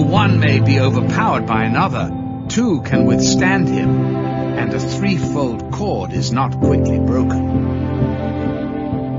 Though 0.00 0.06
one 0.06 0.40
may 0.40 0.60
be 0.60 0.80
overpowered 0.80 1.46
by 1.46 1.64
another, 1.64 2.10
two 2.48 2.80
can 2.80 3.04
withstand 3.04 3.68
him, 3.68 3.90
and 4.16 4.72
a 4.72 4.80
threefold 4.80 5.72
cord 5.72 6.14
is 6.14 6.32
not 6.32 6.58
quickly 6.58 6.98
broken. 6.98 7.44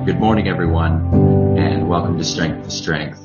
Good 0.06 0.20
morning, 0.20 0.48
everyone, 0.48 1.56
and 1.60 1.88
welcome 1.88 2.18
to 2.18 2.24
Strength 2.24 2.64
to 2.64 2.72
Strength. 2.72 3.22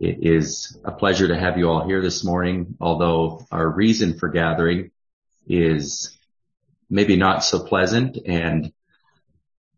It 0.00 0.26
is 0.26 0.76
a 0.84 0.90
pleasure 0.90 1.28
to 1.28 1.38
have 1.38 1.58
you 1.58 1.70
all 1.70 1.86
here 1.86 2.02
this 2.02 2.24
morning, 2.24 2.74
although 2.80 3.46
our 3.52 3.68
reason 3.68 4.18
for 4.18 4.28
gathering 4.28 4.90
is 5.46 6.18
maybe 6.90 7.14
not 7.14 7.44
so 7.44 7.60
pleasant 7.60 8.18
and 8.26 8.72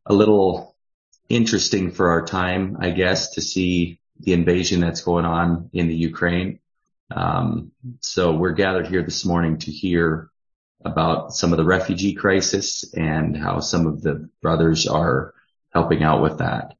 a 0.06 0.14
little 0.14 0.74
interesting 1.28 1.90
for 1.90 2.08
our 2.08 2.24
time, 2.24 2.78
I 2.80 2.88
guess, 2.88 3.32
to 3.32 3.42
see 3.42 4.00
the 4.18 4.32
invasion 4.32 4.80
that's 4.80 5.02
going 5.02 5.26
on 5.26 5.68
in 5.74 5.88
the 5.88 5.94
Ukraine. 5.94 6.58
Um, 7.11 7.73
so 8.00 8.32
we're 8.32 8.53
gathered 8.53 8.89
here 8.89 9.03
this 9.03 9.25
morning 9.25 9.58
to 9.58 9.71
hear 9.71 10.30
about 10.85 11.32
some 11.32 11.53
of 11.53 11.57
the 11.57 11.64
refugee 11.64 12.14
crisis 12.14 12.85
and 12.94 13.36
how 13.36 13.61
some 13.61 13.86
of 13.86 14.03
the 14.03 14.29
brothers 14.43 14.86
are 14.86 15.35
helping 15.71 16.03
out 16.03 16.22
with 16.22 16.39
that. 16.39 16.75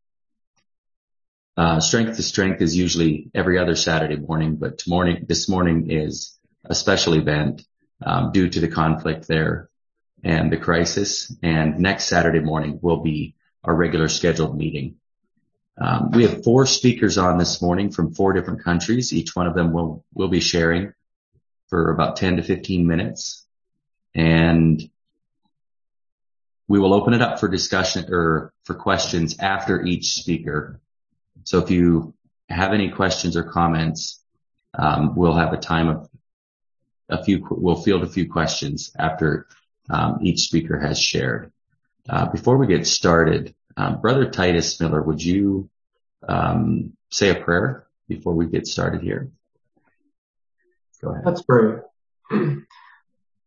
Uh, 1.56 1.80
strength 1.80 2.16
to 2.16 2.23
strength 2.23 2.60
is 2.60 2.77
usually 2.77 3.30
every 3.34 3.59
other 3.59 3.74
Saturday 3.74 4.16
morning, 4.16 4.56
but 4.56 4.86
morning, 4.86 5.24
this 5.27 5.48
morning 5.48 5.91
is 5.91 6.38
a 6.64 6.74
special 6.74 7.14
event 7.14 7.62
um, 8.05 8.33
due 8.33 8.48
to 8.48 8.61
the 8.61 8.69
conflict 8.69 9.27
there 9.27 9.70
and 10.22 10.52
the 10.52 10.58
crisis. 10.58 11.34
And 11.42 11.78
next 11.78 12.05
Saturday 12.06 12.41
morning 12.41 12.78
will 12.83 13.02
be 13.02 13.36
our 13.64 13.74
regular 13.74 14.08
scheduled 14.08 14.56
meeting. 14.56 14.97
Um, 15.78 16.10
we 16.12 16.22
have 16.22 16.42
four 16.42 16.66
speakers 16.66 17.18
on 17.18 17.38
this 17.38 17.60
morning 17.60 17.90
from 17.90 18.14
four 18.14 18.32
different 18.32 18.64
countries. 18.64 19.12
Each 19.12 19.36
one 19.36 19.46
of 19.46 19.54
them 19.54 19.72
will, 19.72 20.04
will 20.14 20.28
be 20.28 20.40
sharing 20.40 20.92
for 21.68 21.90
about 21.90 22.16
10 22.16 22.36
to 22.36 22.42
15 22.42 22.86
minutes. 22.86 23.44
And 24.14 24.83
we 26.68 26.78
will 26.78 26.94
open 26.94 27.12
it 27.12 27.22
up 27.22 27.38
for 27.38 27.48
discussion 27.48 28.06
or 28.12 28.52
for 28.64 28.74
questions 28.74 29.38
after 29.38 29.84
each 29.84 30.14
speaker. 30.14 30.80
So 31.44 31.58
if 31.58 31.70
you 31.70 32.14
have 32.48 32.72
any 32.72 32.90
questions 32.90 33.36
or 33.36 33.44
comments, 33.44 34.22
um, 34.74 35.14
we'll 35.14 35.36
have 35.36 35.52
a 35.52 35.58
time 35.58 35.88
of 35.88 36.08
a 37.08 37.22
few, 37.22 37.46
we'll 37.50 37.83
field 37.83 38.02
a 38.02 38.08
few 38.08 38.30
questions 38.30 38.92
after 38.98 39.46
um, 39.90 40.18
each 40.22 40.40
speaker 40.40 40.78
has 40.80 40.98
shared. 40.98 41.52
Uh, 42.08 42.27
before 42.27 42.56
we 42.56 42.66
get 42.66 42.86
started, 42.86 43.55
um, 43.77 44.00
Brother 44.00 44.30
Titus 44.30 44.80
Miller, 44.80 45.02
would 45.02 45.22
you 45.22 45.69
um, 46.27 46.96
say 47.10 47.30
a 47.30 47.34
prayer 47.34 47.86
before 48.08 48.34
we 48.34 48.46
get 48.46 48.66
started 48.66 49.02
here? 49.02 49.30
Go 51.02 51.10
ahead. 51.10 51.27
Let's 51.27 51.42
pray. 51.42 51.80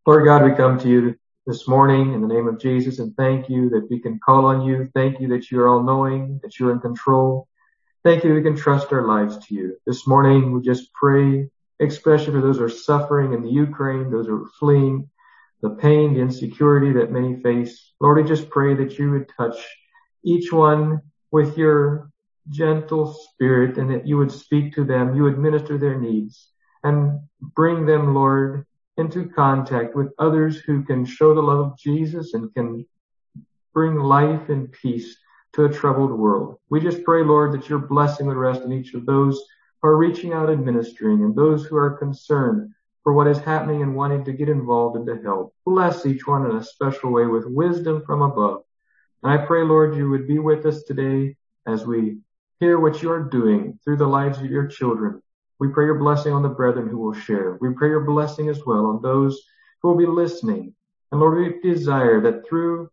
Lord 0.06 0.24
God, 0.24 0.44
we 0.44 0.54
come 0.54 0.78
to 0.80 0.88
you 0.88 1.16
this 1.46 1.66
morning 1.66 2.14
in 2.14 2.20
the 2.20 2.28
name 2.28 2.46
of 2.46 2.60
Jesus 2.60 3.00
and 3.00 3.16
thank 3.16 3.48
you 3.48 3.70
that 3.70 3.88
we 3.90 3.98
can 3.98 4.20
call 4.20 4.46
on 4.46 4.62
you. 4.62 4.88
Thank 4.94 5.20
you 5.20 5.28
that 5.28 5.50
you 5.50 5.60
are 5.60 5.68
all 5.68 5.82
knowing, 5.82 6.40
that 6.42 6.58
you're 6.58 6.70
in 6.72 6.80
control. 6.80 7.48
Thank 8.04 8.24
you 8.24 8.32
we 8.32 8.42
can 8.42 8.56
trust 8.56 8.92
our 8.92 9.06
lives 9.06 9.46
to 9.46 9.54
you. 9.54 9.76
This 9.86 10.06
morning 10.06 10.52
we 10.52 10.62
just 10.62 10.92
pray, 10.94 11.50
especially 11.80 12.32
for 12.32 12.40
those 12.40 12.58
who 12.58 12.64
are 12.64 12.70
suffering 12.70 13.34
in 13.34 13.42
the 13.42 13.50
Ukraine, 13.50 14.10
those 14.10 14.26
who 14.26 14.44
are 14.44 14.50
fleeing, 14.58 15.10
the 15.60 15.70
pain, 15.70 16.14
the 16.14 16.20
insecurity 16.20 16.92
that 16.94 17.10
many 17.12 17.42
face. 17.42 17.92
Lord, 18.00 18.16
we 18.16 18.24
just 18.24 18.48
pray 18.48 18.74
that 18.74 18.98
you 18.98 19.10
would 19.10 19.30
touch 19.36 19.56
each 20.24 20.52
one 20.52 21.00
with 21.30 21.56
your 21.56 22.10
gentle 22.48 23.12
spirit 23.12 23.78
and 23.78 23.90
that 23.90 24.06
you 24.06 24.16
would 24.16 24.32
speak 24.32 24.74
to 24.74 24.84
them, 24.84 25.14
you 25.14 25.22
would 25.22 25.38
minister 25.38 25.78
their 25.78 25.98
needs 25.98 26.48
and 26.82 27.20
bring 27.40 27.86
them, 27.86 28.14
Lord, 28.14 28.66
into 28.96 29.28
contact 29.28 29.94
with 29.94 30.12
others 30.18 30.58
who 30.58 30.82
can 30.82 31.04
show 31.04 31.34
the 31.34 31.40
love 31.40 31.60
of 31.60 31.78
Jesus 31.78 32.34
and 32.34 32.52
can 32.54 32.86
bring 33.72 33.96
life 33.96 34.48
and 34.48 34.70
peace 34.72 35.16
to 35.52 35.64
a 35.64 35.72
troubled 35.72 36.12
world. 36.12 36.56
We 36.68 36.80
just 36.80 37.04
pray, 37.04 37.22
Lord, 37.22 37.52
that 37.52 37.68
your 37.68 37.78
blessing 37.78 38.26
would 38.26 38.36
rest 38.36 38.62
on 38.62 38.72
each 38.72 38.94
of 38.94 39.06
those 39.06 39.40
who 39.80 39.88
are 39.88 39.96
reaching 39.96 40.32
out 40.32 40.50
and 40.50 40.64
ministering 40.64 41.22
and 41.22 41.34
those 41.34 41.64
who 41.64 41.76
are 41.76 41.98
concerned 41.98 42.72
for 43.02 43.12
what 43.12 43.26
is 43.26 43.38
happening 43.38 43.82
and 43.82 43.94
wanting 43.94 44.24
to 44.24 44.32
get 44.32 44.48
involved 44.48 44.96
and 44.96 45.06
to 45.06 45.22
help. 45.22 45.54
Bless 45.64 46.04
each 46.04 46.26
one 46.26 46.44
in 46.44 46.56
a 46.56 46.64
special 46.64 47.10
way 47.10 47.26
with 47.26 47.46
wisdom 47.46 48.02
from 48.04 48.22
above. 48.22 48.62
And 49.22 49.32
I 49.32 49.44
pray, 49.44 49.62
Lord, 49.62 49.96
you 49.96 50.08
would 50.10 50.26
be 50.26 50.38
with 50.38 50.64
us 50.66 50.82
today 50.82 51.36
as 51.66 51.86
we 51.86 52.18
hear 52.58 52.78
what 52.78 53.02
you 53.02 53.10
are 53.10 53.22
doing 53.22 53.78
through 53.84 53.98
the 53.98 54.06
lives 54.06 54.38
of 54.38 54.46
your 54.46 54.66
children. 54.66 55.22
We 55.58 55.68
pray 55.68 55.84
your 55.84 55.98
blessing 55.98 56.32
on 56.32 56.42
the 56.42 56.48
brethren 56.48 56.88
who 56.88 56.98
will 56.98 57.12
share. 57.12 57.58
We 57.60 57.74
pray 57.74 57.88
your 57.88 58.04
blessing 58.04 58.48
as 58.48 58.64
well 58.64 58.86
on 58.86 59.02
those 59.02 59.40
who 59.82 59.88
will 59.88 59.96
be 59.96 60.06
listening. 60.06 60.74
And 61.12 61.20
Lord, 61.20 61.38
we 61.38 61.60
desire 61.60 62.20
that 62.22 62.46
through 62.46 62.90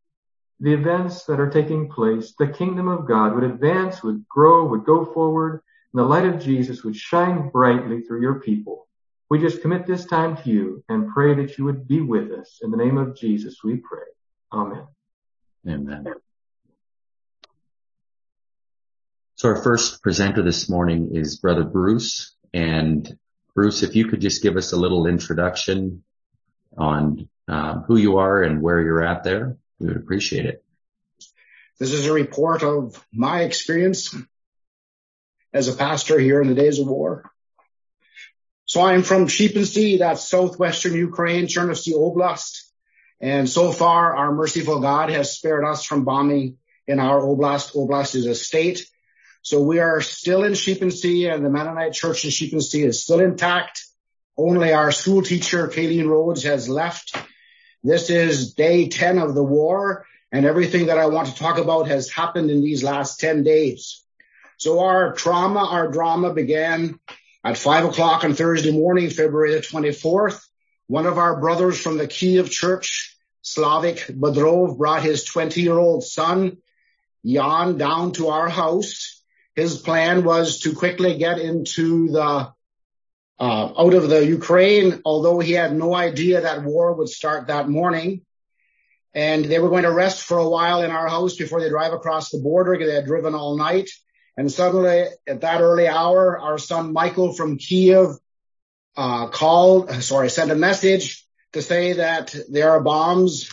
the 0.60 0.74
events 0.74 1.26
that 1.26 1.40
are 1.40 1.50
taking 1.50 1.90
place, 1.90 2.34
the 2.38 2.48
kingdom 2.48 2.88
of 2.88 3.08
God 3.08 3.36
would 3.36 3.44
advance, 3.44 4.04
would 4.04 4.28
grow, 4.28 4.66
would 4.66 4.86
go 4.86 5.06
forward, 5.06 5.62
and 5.94 6.00
the 6.00 6.08
light 6.08 6.26
of 6.26 6.42
Jesus 6.42 6.84
would 6.84 6.96
shine 6.96 7.50
brightly 7.50 8.02
through 8.02 8.22
your 8.22 8.40
people. 8.40 8.88
We 9.30 9.40
just 9.40 9.62
commit 9.62 9.86
this 9.86 10.06
time 10.06 10.38
to 10.38 10.50
you 10.50 10.84
and 10.90 11.14
pray 11.14 11.36
that 11.36 11.58
you 11.58 11.66
would 11.66 11.88
be 11.88 12.02
with 12.02 12.32
us. 12.32 12.60
In 12.62 12.72
the 12.72 12.78
name 12.78 12.98
of 12.98 13.16
Jesus, 13.16 13.64
we 13.64 13.78
pray. 13.78 14.04
Amen. 14.52 14.88
Amen. 15.66 16.06
So 19.36 19.50
our 19.50 19.62
first 19.62 20.02
presenter 20.02 20.42
this 20.42 20.68
morning 20.68 21.16
is 21.16 21.38
Brother 21.38 21.64
Bruce. 21.64 22.36
And 22.54 23.18
Bruce, 23.54 23.84
if 23.84 23.96
you 23.96 24.08
could 24.08 24.20
just 24.20 24.42
give 24.42 24.58
us 24.58 24.72
a 24.72 24.78
little 24.78 25.06
introduction 25.08 26.04
on 26.78 27.30
uh, 27.48 27.82
who 27.82 27.98
you 27.98 28.18
are 28.18 28.42
and 28.42 28.62
where 28.62 28.82
you're 28.82 29.04
at 29.04 29.24
there, 29.24 29.58
we 29.80 29.88
would 29.88 29.98
appreciate 29.98 30.46
it. 30.46 30.64
This 31.80 31.94
is 31.94 32.08
a 32.08 32.14
report 32.14 32.64
of 32.64 33.06
my 33.14 33.44
experience 33.44 34.16
as 35.54 35.68
a 35.68 35.74
pastor 35.74 36.20
here 36.20 36.42
in 36.42 36.48
the 36.48 36.56
days 36.56 36.80
of 36.80 36.88
war. 36.88 37.30
So 38.66 38.82
I'm 38.82 39.04
from 39.04 39.28
Sheepensee, 39.28 40.00
that's 40.00 40.28
southwestern 40.28 40.94
Ukraine, 40.94 41.48
Chernovtsi 41.48 41.94
Oblast. 41.94 42.67
And 43.20 43.50
so 43.50 43.72
far, 43.72 44.16
our 44.16 44.32
merciful 44.32 44.80
God 44.80 45.10
has 45.10 45.36
spared 45.36 45.66
us 45.66 45.86
from 45.86 46.06
bombing 46.06 46.58
in 46.86 47.00
our 47.00 47.20
oblast. 47.22 47.76
Oblast 47.76 48.16
is 48.16 48.26
a 48.26 48.36
state. 48.36 48.86
So 49.42 49.62
we 49.62 49.80
are 49.80 50.02
still 50.02 50.44
in 50.44 50.54
Sheepensee 50.54 51.34
and 51.34 51.44
the 51.44 51.50
Mennonite 51.50 51.94
church 51.94 52.26
in 52.26 52.32
Sheepensee 52.32 52.86
is 52.86 53.04
still 53.04 53.20
intact. 53.20 53.84
Only 54.38 54.74
our 54.74 54.92
school 54.92 55.24
teacher, 55.24 55.68
Kayleen 55.68 56.08
Rhodes, 56.08 56.44
has 56.44 56.70
left. 56.70 57.16
This 57.84 58.10
is 58.10 58.54
day 58.54 58.90
10 58.90 59.18
of 59.18 59.34
the 59.34 59.44
war 59.44 60.06
and 60.32 60.46
everything 60.46 60.88
that 60.88 60.98
I 60.98 61.08
want 61.08 61.30
to 61.30 61.36
talk 61.36 61.58
about 61.58 61.88
has 61.88 62.12
happened 62.12 62.52
in 62.52 62.62
these 62.62 62.84
last 62.84 63.20
10 63.20 63.44
days. 63.44 64.04
So 64.58 64.80
our 64.82 65.14
trauma, 65.14 65.66
our 65.66 65.88
drama 65.88 66.34
began 66.34 67.00
at 67.44 67.58
five 67.58 67.86
o'clock 67.86 68.24
on 68.24 68.34
Thursday 68.34 68.72
morning, 68.72 69.10
February 69.10 69.54
the 69.54 69.62
24th. 69.62 70.44
One 70.88 71.06
of 71.06 71.18
our 71.18 71.40
brothers 71.40 71.80
from 71.80 71.98
the 71.98 72.08
Kiev 72.08 72.50
church, 72.50 73.18
Slavik 73.44 74.10
Bodrov, 74.10 74.78
brought 74.78 75.04
his 75.04 75.26
20 75.26 75.62
year 75.62 75.78
old 75.78 76.04
son, 76.04 76.58
Jan, 77.26 77.78
down 77.78 78.14
to 78.14 78.30
our 78.30 78.48
house. 78.48 79.22
His 79.54 79.78
plan 79.78 80.24
was 80.24 80.62
to 80.62 80.74
quickly 80.74 81.18
get 81.18 81.40
into 81.40 82.12
the 82.12 82.54
uh, 83.40 83.74
out 83.78 83.94
of 83.94 84.10
the 84.10 84.26
Ukraine, 84.26 85.02
although 85.04 85.40
he 85.40 85.52
had 85.52 85.76
no 85.76 85.94
idea 85.94 86.42
that 86.42 86.64
war 86.64 86.94
would 86.94 87.10
start 87.10 87.48
that 87.48 87.70
morning. 87.70 88.22
And 89.14 89.46
they 89.46 89.60
were 89.60 89.70
going 89.70 89.84
to 89.84 89.92
rest 89.92 90.22
for 90.22 90.38
a 90.38 90.50
while 90.50 90.82
in 90.82 90.92
our 90.92 91.08
house 91.08 91.36
before 91.36 91.60
they 91.60 91.70
drive 91.70 91.94
across 91.94 92.30
the 92.30 92.40
border. 92.40 92.78
They 92.78 92.96
had 92.96 93.06
driven 93.06 93.36
all 93.36 93.58
night. 93.58 93.90
And 94.38 94.52
suddenly 94.52 95.06
at 95.28 95.42
that 95.42 95.62
early 95.62 95.88
hour, 95.88 96.40
our 96.40 96.58
son 96.58 96.94
Michael 96.94 97.34
from 97.34 97.58
Kiev 97.58 98.16
Uh, 98.98 99.28
called, 99.28 99.92
sorry, 100.02 100.28
sent 100.28 100.50
a 100.50 100.56
message 100.56 101.24
to 101.54 101.62
say 101.62 101.94
that 101.94 102.36
there 102.50 102.72
are 102.72 102.82
bombs 102.82 103.48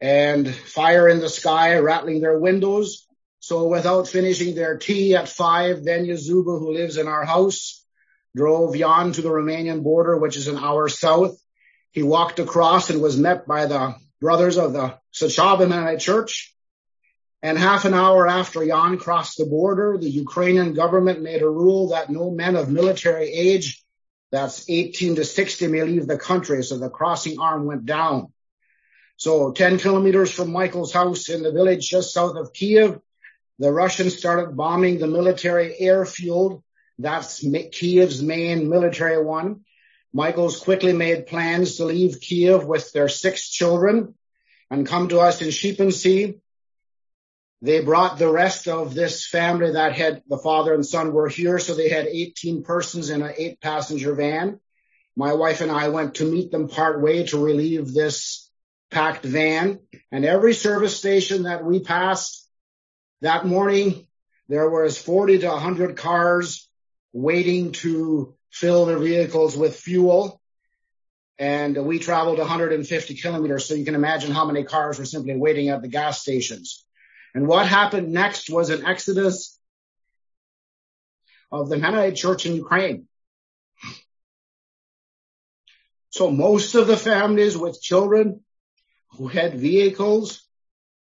and 0.00 0.52
fire 0.54 1.06
in 1.06 1.20
the 1.20 1.28
sky 1.28 1.76
rattling 1.78 2.22
their 2.22 2.38
windows. 2.38 3.06
So 3.40 3.68
without 3.68 4.08
finishing 4.08 4.54
their 4.54 4.78
tea 4.78 5.14
at 5.16 5.28
five, 5.28 5.84
then 5.84 6.06
Yazuba, 6.06 6.58
who 6.58 6.72
lives 6.72 6.96
in 6.96 7.08
our 7.08 7.26
house, 7.26 7.84
drove 8.34 8.74
Jan 8.74 9.12
to 9.12 9.20
the 9.20 9.28
Romanian 9.28 9.82
border, 9.82 10.16
which 10.16 10.38
is 10.38 10.48
an 10.48 10.56
hour 10.56 10.88
south. 10.88 11.38
He 11.90 12.02
walked 12.02 12.38
across 12.38 12.88
and 12.88 13.02
was 13.02 13.18
met 13.18 13.46
by 13.46 13.66
the 13.66 13.94
brothers 14.18 14.56
of 14.56 14.72
the 14.72 14.98
Suceava 15.12 15.68
Mennonite 15.68 16.00
Church. 16.00 16.54
And 17.42 17.58
half 17.58 17.84
an 17.84 17.92
hour 17.92 18.26
after 18.26 18.66
Jan 18.66 18.96
crossed 18.96 19.36
the 19.36 19.44
border, 19.46 19.98
the 19.98 20.08
Ukrainian 20.08 20.72
government 20.72 21.20
made 21.20 21.42
a 21.42 21.48
rule 21.48 21.88
that 21.88 22.08
no 22.08 22.30
men 22.30 22.56
of 22.56 22.70
military 22.70 23.30
age 23.30 23.84
that's 24.30 24.68
18 24.68 25.16
to 25.16 25.24
60 25.24 25.66
may 25.66 25.82
leave 25.82 26.06
the 26.06 26.18
country. 26.18 26.62
So 26.62 26.78
the 26.78 26.90
crossing 26.90 27.40
arm 27.40 27.66
went 27.66 27.84
down. 27.84 28.32
So 29.16 29.52
10 29.52 29.78
kilometers 29.78 30.32
from 30.32 30.52
Michael's 30.52 30.92
house 30.92 31.28
in 31.28 31.42
the 31.42 31.52
village 31.52 31.88
just 31.88 32.14
south 32.14 32.36
of 32.36 32.52
Kiev, 32.52 33.00
the 33.58 33.70
Russians 33.70 34.16
started 34.16 34.56
bombing 34.56 34.98
the 34.98 35.06
military 35.06 35.78
airfield 35.78 36.62
That's 36.98 37.44
Kiev's 37.44 38.22
main 38.22 38.68
military 38.68 39.22
one. 39.22 39.64
Michaels 40.12 40.58
quickly 40.58 40.92
made 40.92 41.26
plans 41.26 41.76
to 41.76 41.84
leave 41.84 42.20
Kiev 42.20 42.64
with 42.64 42.92
their 42.92 43.08
six 43.08 43.48
children 43.48 44.14
and 44.70 44.86
come 44.86 45.08
to 45.08 45.20
us 45.20 45.42
in 45.42 45.48
Sheepensea. 45.48 46.40
They 47.62 47.80
brought 47.84 48.18
the 48.18 48.30
rest 48.30 48.68
of 48.68 48.94
this 48.94 49.26
family 49.26 49.72
that 49.72 49.92
had 49.92 50.22
the 50.28 50.38
father 50.38 50.72
and 50.72 50.84
son 50.84 51.12
were 51.12 51.28
here. 51.28 51.58
So 51.58 51.74
they 51.74 51.90
had 51.90 52.06
18 52.06 52.62
persons 52.62 53.10
in 53.10 53.22
an 53.22 53.34
eight 53.36 53.60
passenger 53.60 54.14
van. 54.14 54.60
My 55.14 55.34
wife 55.34 55.60
and 55.60 55.70
I 55.70 55.88
went 55.88 56.16
to 56.16 56.30
meet 56.30 56.50
them 56.50 56.68
part 56.68 57.02
way 57.02 57.26
to 57.26 57.44
relieve 57.44 57.92
this 57.92 58.50
packed 58.90 59.24
van 59.24 59.78
and 60.10 60.24
every 60.24 60.54
service 60.54 60.96
station 60.96 61.44
that 61.44 61.64
we 61.64 61.80
passed 61.80 62.48
that 63.20 63.46
morning, 63.46 64.06
there 64.48 64.68
was 64.68 64.98
40 64.98 65.40
to 65.40 65.48
100 65.48 65.96
cars 65.96 66.68
waiting 67.12 67.72
to 67.72 68.34
fill 68.50 68.86
their 68.86 68.98
vehicles 68.98 69.56
with 69.56 69.76
fuel. 69.76 70.40
And 71.38 71.86
we 71.86 71.98
traveled 71.98 72.38
150 72.38 73.14
kilometers. 73.14 73.66
So 73.66 73.74
you 73.74 73.84
can 73.84 73.94
imagine 73.94 74.32
how 74.32 74.44
many 74.46 74.64
cars 74.64 74.98
were 74.98 75.04
simply 75.04 75.36
waiting 75.36 75.68
at 75.68 75.82
the 75.82 75.88
gas 75.88 76.20
stations. 76.20 76.84
And 77.34 77.46
what 77.46 77.66
happened 77.66 78.12
next 78.12 78.50
was 78.50 78.70
an 78.70 78.84
exodus 78.84 79.58
of 81.52 81.68
the 81.68 81.76
Mennonite 81.78 82.16
church 82.16 82.46
in 82.46 82.54
Ukraine. 82.54 83.06
So 86.10 86.30
most 86.30 86.74
of 86.74 86.86
the 86.86 86.96
families 86.96 87.56
with 87.56 87.80
children 87.80 88.40
who 89.12 89.28
had 89.28 89.54
vehicles 89.54 90.42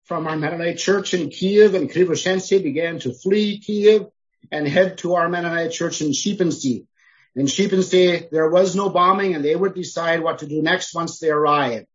from 0.05 0.27
our 0.27 0.37
Mennonite 0.37 0.79
church 0.79 1.15
in 1.15 1.31
Kiev 1.31 1.75
and 1.75 1.91
Krivoshense 1.91 2.63
began 2.63 2.99
to 3.01 3.13
flee 3.13 3.59
Kiev 3.59 4.07
and 4.51 4.67
head 4.67 4.99
to 4.99 5.15
our 5.15 5.29
Mennonite 5.29 5.73
church 5.73 6.03
in 6.03 6.11
Sheepensea. 6.11 6.87
In 7.35 7.47
Sheepensea, 7.47 8.31
there 8.31 8.51
was 8.51 8.77
no 8.77 8.91
bombing 8.91 9.35
and 9.35 9.45
they 9.45 9.57
would 9.57 9.75
decide 9.75 10.21
what 10.21 10.41
to 10.41 10.47
do 10.47 10.61
next 10.63 10.95
once 10.95 11.19
they 11.19 11.31
arrived. 11.31 11.87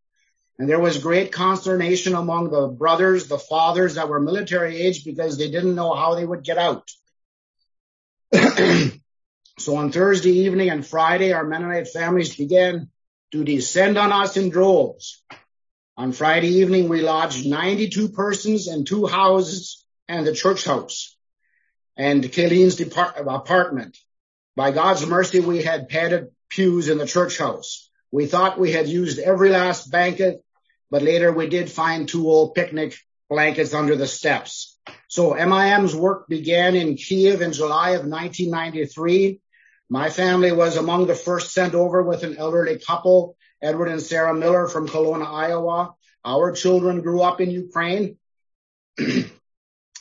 And 0.59 0.68
there 0.68 0.80
was 0.80 0.98
great 0.98 1.31
consternation 1.31 2.15
among 2.15 2.50
the 2.50 2.68
brothers, 2.68 3.27
the 3.27 3.38
fathers 3.38 3.95
that 3.95 4.09
were 4.09 4.19
military 4.19 4.77
age 4.77 5.06
because 5.06 5.38
they 5.38 5.51
didn't 5.51 5.75
know 5.75 5.94
how 5.94 6.15
they 6.15 6.25
would 6.25 6.44
get 6.44 6.57
out. 6.57 6.89
so 9.59 9.75
on 9.75 9.92
Thursday 9.92 10.31
evening 10.31 10.69
and 10.69 10.86
Friday, 10.86 11.31
our 11.31 11.44
Mennonite 11.44 11.89
families 11.89 12.36
began 12.36 12.89
to 13.31 13.44
descend 13.44 13.98
on 13.98 14.12
us 14.12 14.36
in 14.36 14.50
droves. 14.50 15.24
On 15.95 16.12
Friday 16.12 16.48
evening, 16.48 16.89
we 16.89 17.01
lodged 17.01 17.45
92 17.45 18.10
persons 18.10 18.68
in 18.68 18.83
two 18.83 19.06
houses 19.06 19.86
and 20.07 20.25
the 20.25 20.33
church 20.33 20.65
house 20.65 21.18
and 21.98 22.24
Kayleen's 22.24 22.80
apartment. 22.80 23.98
By 24.56 24.71
God's 24.71 25.06
mercy, 25.06 25.39
we 25.39 25.63
had 25.63 25.89
padded 25.89 26.30
pews 26.50 26.89
in 26.89 26.98
the 26.98 27.07
church 27.07 27.38
house. 27.38 27.89
We 28.12 28.27
thought 28.27 28.60
we 28.60 28.71
had 28.71 28.88
used 28.88 29.19
every 29.19 29.50
last 29.50 29.92
blanket, 29.92 30.44
but 30.89 31.01
later 31.01 31.31
we 31.31 31.48
did 31.48 31.72
find 31.72 32.07
two 32.07 32.28
old 32.28 32.56
picnic 32.56 32.95
blankets 33.30 33.74
under 33.74 33.95
the 33.95 34.07
steps. 34.07 34.78
So 35.10 35.34
MIM's 35.34 35.95
work 35.95 36.28
began 36.28 36.75
in 36.75 36.95
Kiev 36.95 37.42
in 37.42 37.54
July 37.54 37.92
of 37.92 38.06
1993. 38.06 39.42
My 39.89 40.10
family 40.10 40.51
was 40.51 40.78
among 40.78 41.07
the 41.07 41.16
first 41.16 41.54
sent 41.54 41.74
over 41.74 42.04
with 42.04 42.24
an 42.24 42.38
elderly 42.38 42.78
couple, 42.80 43.38
Edward 43.62 43.89
and 43.89 44.01
Sarah 44.01 44.34
Miller 44.34 44.68
from 44.68 44.88
Kalona, 44.88 45.25
Iowa. 45.25 45.95
Our 46.25 46.51
children 46.51 47.01
grew 47.01 47.22
up 47.22 47.39
in 47.42 47.51
Ukraine. 47.51 48.18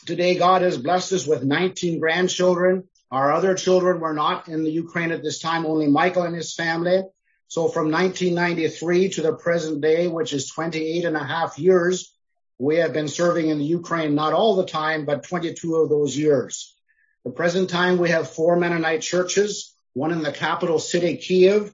Today, 0.05 0.35
God 0.35 0.61
has 0.61 0.77
blessed 0.77 1.13
us 1.13 1.27
with 1.27 1.43
19 1.43 1.99
grandchildren. 1.99 2.83
Our 3.11 3.31
other 3.31 3.55
children 3.55 3.99
were 3.99 4.13
not 4.13 4.47
in 4.47 4.63
the 4.63 4.71
Ukraine 4.71 5.11
at 5.11 5.23
this 5.23 5.39
time, 5.39 5.65
only 5.65 5.87
Michael 5.87 6.23
and 6.23 6.35
his 6.35 6.53
family. 6.53 7.03
So 7.47 7.69
from 7.69 7.91
1993 7.91 9.09
to 9.09 9.21
the 9.21 9.33
present 9.33 9.81
day, 9.81 10.07
which 10.07 10.33
is 10.33 10.49
28 10.49 11.05
and 11.05 11.15
a 11.15 11.23
half 11.23 11.57
years, 11.57 12.13
we 12.59 12.77
have 12.77 12.91
been 12.91 13.07
serving 13.07 13.49
in 13.49 13.57
the 13.57 13.63
Ukraine, 13.63 14.15
not 14.15 14.33
all 14.33 14.55
the 14.55 14.65
time, 14.65 15.05
but 15.05 15.23
22 15.23 15.75
of 15.75 15.89
those 15.89 16.17
years. 16.17 16.75
The 17.23 17.31
present 17.31 17.69
time, 17.69 17.97
we 17.97 18.09
have 18.09 18.29
four 18.29 18.57
Mennonite 18.57 19.01
churches, 19.01 19.75
one 19.93 20.11
in 20.11 20.23
the 20.23 20.31
capital 20.31 20.79
city, 20.79 21.17
Kiev. 21.17 21.73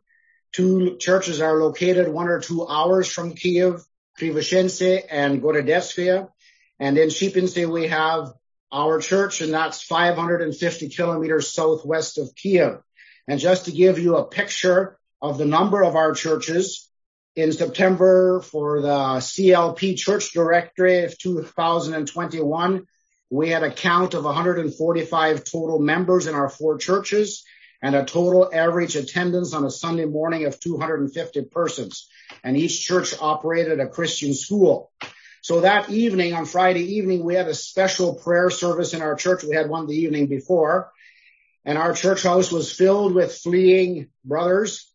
Two 0.52 0.98
churches 0.98 1.42
are 1.42 1.58
located 1.58 2.08
one 2.08 2.28
or 2.28 2.40
two 2.40 2.68
hours 2.68 3.12
from 3.12 3.34
Kiev, 3.34 3.84
Krivoshense 4.20 5.04
and 5.10 5.42
Gorodetsvia. 5.42 6.30
And 6.80 6.98
in 6.98 7.10
Sheepensea, 7.10 7.72
we 7.72 7.88
have 7.88 8.34
our 8.72 9.00
church, 9.00 9.42
and 9.42 9.54
that's 9.54 9.82
550 9.82 10.90
kilometers 10.90 11.54
southwest 11.54 12.18
of 12.18 12.36
Kiev. 12.36 12.80
And 13.28 13.40
just 13.40 13.66
to 13.66 13.72
give 13.72 14.00
you 14.00 14.18
a 14.18 14.26
picture 14.26 15.00
of 15.24 15.38
the 15.38 15.46
number 15.46 15.82
of 15.82 15.96
our 15.96 16.14
churches, 16.14 16.90
in 17.36 17.52
September 17.52 18.42
for 18.42 18.82
the 18.82 19.18
CLP 19.20 19.98
Church 19.98 20.34
Directory 20.34 21.06
of 21.06 21.18
2021, 21.18 22.86
we 23.32 23.50
had 23.50 23.64
a 23.64 23.72
count 23.72 24.14
of 24.14 24.26
145 24.26 25.44
total 25.44 25.80
members 25.80 26.28
in 26.28 26.36
our 26.36 26.50
four 26.50 26.78
churches 26.78 27.44
and 27.82 27.96
a 27.96 28.06
total 28.06 28.50
average 28.54 28.96
attendance 28.96 29.54
on 29.54 29.66
a 29.66 29.72
Sunday 29.72 30.06
morning 30.06 30.46
of 30.46 30.60
250 30.60 31.42
persons. 31.46 32.08
And 32.44 32.56
each 32.56 32.82
church 32.82 33.16
operated 33.20 33.80
a 33.80 33.88
Christian 33.88 34.34
school. 34.36 34.92
So 35.42 35.62
that 35.62 35.90
evening, 35.90 36.34
on 36.34 36.46
Friday 36.46 36.98
evening, 36.98 37.24
we 37.24 37.34
had 37.34 37.48
a 37.48 37.56
special 37.56 38.14
prayer 38.16 38.50
service 38.50 38.94
in 38.94 39.02
our 39.02 39.16
church. 39.16 39.44
We 39.44 39.56
had 39.56 39.70
one 39.70 39.88
the 39.88 39.96
evening 39.96 40.28
before. 40.28 40.92
And 41.66 41.78
our 41.78 41.94
church 41.94 42.24
house 42.24 42.52
was 42.52 42.72
filled 42.72 43.16
with 43.16 43.36
fleeing 43.36 44.10
brothers. 44.24 44.93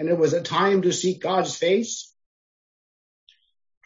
And 0.00 0.08
it 0.08 0.16
was 0.16 0.32
a 0.32 0.40
time 0.40 0.80
to 0.80 0.94
seek 0.94 1.20
God's 1.20 1.54
face. 1.54 2.10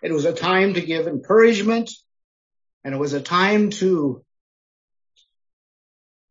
It 0.00 0.12
was 0.12 0.24
a 0.24 0.32
time 0.32 0.74
to 0.74 0.80
give 0.80 1.08
encouragement. 1.08 1.90
And 2.84 2.94
it 2.94 2.98
was 2.98 3.14
a 3.14 3.20
time 3.20 3.70
to 3.82 4.24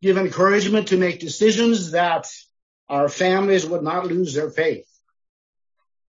give 0.00 0.16
encouragement 0.16 0.88
to 0.88 0.96
make 0.96 1.20
decisions 1.20 1.90
that 1.90 2.26
our 2.88 3.10
families 3.10 3.66
would 3.66 3.82
not 3.82 4.06
lose 4.06 4.32
their 4.32 4.48
faith. 4.48 4.88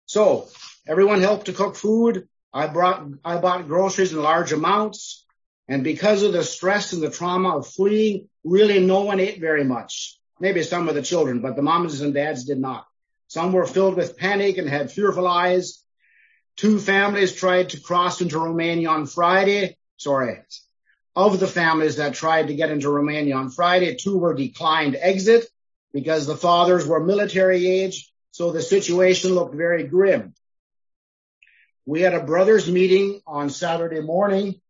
So 0.04 0.46
everyone 0.86 1.22
helped 1.22 1.46
to 1.46 1.54
cook 1.54 1.74
food. 1.74 2.28
I 2.52 2.66
brought, 2.66 3.06
I 3.24 3.38
bought 3.38 3.66
groceries 3.66 4.12
in 4.12 4.22
large 4.22 4.52
amounts. 4.52 5.24
And 5.68 5.82
because 5.82 6.22
of 6.22 6.34
the 6.34 6.44
stress 6.44 6.92
and 6.92 7.02
the 7.02 7.08
trauma 7.08 7.56
of 7.56 7.66
fleeing, 7.66 8.28
really 8.44 8.84
no 8.84 9.04
one 9.04 9.20
ate 9.20 9.40
very 9.40 9.64
much. 9.64 10.20
Maybe 10.38 10.62
some 10.62 10.90
of 10.90 10.94
the 10.94 11.00
children, 11.00 11.40
but 11.40 11.56
the 11.56 11.62
moms 11.62 12.02
and 12.02 12.12
dads 12.12 12.44
did 12.44 12.58
not. 12.60 12.86
Some 13.28 13.52
were 13.52 13.66
filled 13.66 13.96
with 13.96 14.16
panic 14.16 14.58
and 14.58 14.68
had 14.68 14.92
fearful 14.92 15.26
eyes. 15.26 15.82
Two 16.56 16.78
families 16.78 17.34
tried 17.34 17.70
to 17.70 17.80
cross 17.80 18.20
into 18.20 18.38
Romania 18.38 18.90
on 18.90 19.06
Friday. 19.06 19.76
Sorry. 19.96 20.40
Of 21.16 21.40
the 21.40 21.46
families 21.46 21.96
that 21.96 22.14
tried 22.14 22.48
to 22.48 22.54
get 22.54 22.70
into 22.70 22.90
Romania 22.90 23.36
on 23.36 23.50
Friday, 23.50 23.96
two 23.96 24.18
were 24.18 24.34
declined 24.34 24.96
exit 24.98 25.46
because 25.92 26.26
the 26.26 26.36
fathers 26.36 26.86
were 26.86 27.02
military 27.02 27.66
age. 27.66 28.12
So 28.32 28.50
the 28.50 28.62
situation 28.62 29.32
looked 29.32 29.54
very 29.54 29.84
grim. 29.84 30.34
We 31.86 32.00
had 32.00 32.14
a 32.14 32.24
brothers 32.24 32.68
meeting 32.70 33.20
on 33.26 33.50
Saturday 33.50 34.00
morning 34.00 34.60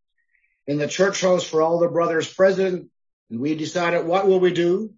in 0.66 0.78
the 0.78 0.88
church 0.88 1.20
house 1.20 1.44
for 1.46 1.62
all 1.62 1.78
the 1.78 1.88
brothers 1.88 2.32
present. 2.32 2.90
And 3.30 3.40
we 3.40 3.54
decided 3.54 4.06
what 4.06 4.26
will 4.26 4.40
we 4.40 4.52
do 4.52 4.94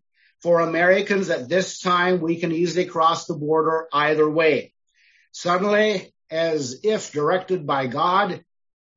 for 0.47 0.61
Americans 0.61 1.29
at 1.29 1.49
this 1.49 1.81
time? 1.81 2.21
We 2.21 2.37
can 2.37 2.53
easily 2.53 2.85
cross 2.85 3.27
the 3.27 3.35
border 3.35 3.89
either 3.93 4.31
way. 4.31 4.73
Suddenly, 5.33 6.15
as 6.31 6.83
if 6.85 7.11
directed 7.11 7.67
by 7.67 7.89
God, 7.89 8.45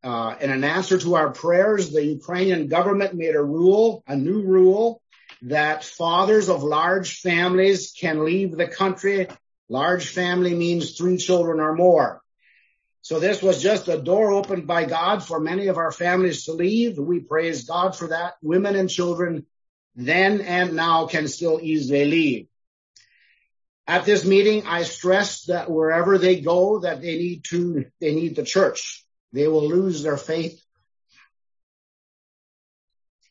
uh, 0.03 0.36
in 0.39 0.51
an 0.51 0.63
answer 0.63 1.00
to 1.00 1.15
our 1.15 1.32
prayers, 1.32 1.89
the 1.89 2.06
Ukrainian 2.06 2.68
government 2.68 3.15
made 3.15 3.36
a 3.36 3.41
rule, 3.41 4.03
a 4.06 4.15
new 4.15 4.44
rule 4.44 5.01
that 5.41 5.84
fathers 5.84 6.50
of 6.50 6.62
large 6.62 7.20
families 7.20 7.96
can 8.00 8.24
leave 8.24 8.56
the 8.56 8.68
country. 8.68 9.27
Large 9.70 10.06
family 10.06 10.53
means 10.53 10.96
three 10.96 11.18
children 11.18 11.60
or 11.60 11.74
more. 11.74 12.22
So 13.01 13.20
this 13.20 13.41
was 13.41 13.60
just 13.60 13.88
a 13.88 14.00
door 14.00 14.34
opened 14.34 14.68
by 14.68 14.86
God 14.86 15.24
for 15.24 15.39
many 15.39 15.65
of 15.65 15.77
our 15.77 15.91
families 15.91 16.46
to 16.46 16.51
leave. 16.51 17.00
We 17.00 17.22
praise 17.22 17.63
God 17.63 17.96
for 17.96 18.10
that. 18.10 18.36
Women 18.44 18.75
and 18.75 18.88
children 18.88 19.48
then 20.06 20.41
and 20.41 20.75
now 20.75 21.08
can 21.08 21.27
still 21.27 21.60
easily 21.62 22.06
leave. 22.06 22.48
At 23.86 24.06
this 24.06 24.24
meeting, 24.24 24.65
I 24.65 24.84
stressed 24.84 25.48
that 25.48 25.70
wherever 25.70 26.18
they 26.18 26.41
go, 26.41 26.79
that 26.79 27.01
they 27.01 27.18
need 27.18 27.44
to, 27.46 27.86
they 28.00 28.13
need 28.13 28.36
the 28.36 28.44
church. 28.44 29.03
They 29.34 29.48
will 29.48 29.68
lose 29.68 30.03
their 30.03 30.18
faith 30.18 30.63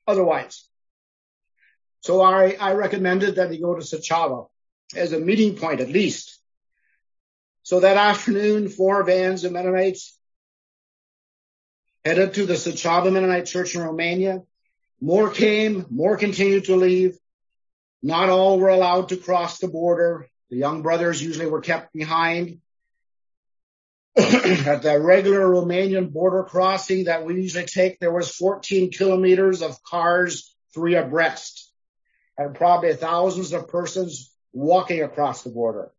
otherwise. 0.07 0.67
So 2.01 2.21
I, 2.23 2.57
I 2.59 2.73
recommended 2.73 3.37
that 3.37 3.51
they 3.51 3.59
go 3.59 3.75
to 3.75 3.83
Suceava 3.83 4.49
as 4.97 5.13
a 5.13 5.21
meeting 5.21 5.57
point 5.57 5.81
at 5.81 5.89
least. 5.89 6.39
So 7.63 7.81
that 7.81 7.97
afternoon, 7.97 8.69
four 8.69 9.05
vans 9.05 9.45
of 9.45 9.53
Mennonites 9.53 10.19
headed 12.05 12.35
to 12.35 12.47
the 12.47 12.55
Suceava 12.55 13.13
Mennonite 13.13 13.47
Church 13.47 13.75
in 13.75 13.83
Romania. 13.83 14.43
More 15.01 15.31
came, 15.31 15.87
more 15.91 16.17
continued 16.17 16.65
to 16.65 16.77
leave. 16.77 17.19
Not 18.03 18.29
all 18.29 18.59
were 18.59 18.69
allowed 18.69 19.11
to 19.11 19.17
cross 19.17 19.59
the 19.59 19.69
border. 19.69 20.29
The 20.51 20.57
young 20.57 20.83
brothers 20.83 21.23
usually 21.23 21.47
were 21.47 21.61
kept 21.61 21.93
behind. 21.93 22.61
At 24.17 24.83
the 24.83 24.99
regular 25.01 25.47
Romanian 25.47 26.13
border 26.13 26.43
crossing 26.43 27.05
that 27.05 27.25
we 27.25 27.35
usually 27.35 27.67
take, 27.67 28.01
there 28.01 28.13
was 28.13 28.35
14 28.35 28.91
kilometers 28.91 29.63
of 29.63 29.83
cars, 29.83 30.55
three 30.75 30.97
abreast, 30.97 31.73
and 32.37 32.55
probably 32.55 32.95
thousands 32.95 33.53
of 33.53 33.69
persons 33.69 34.33
walking 34.53 35.03
across 35.03 35.43
the 35.43 35.51
border. 35.51 35.93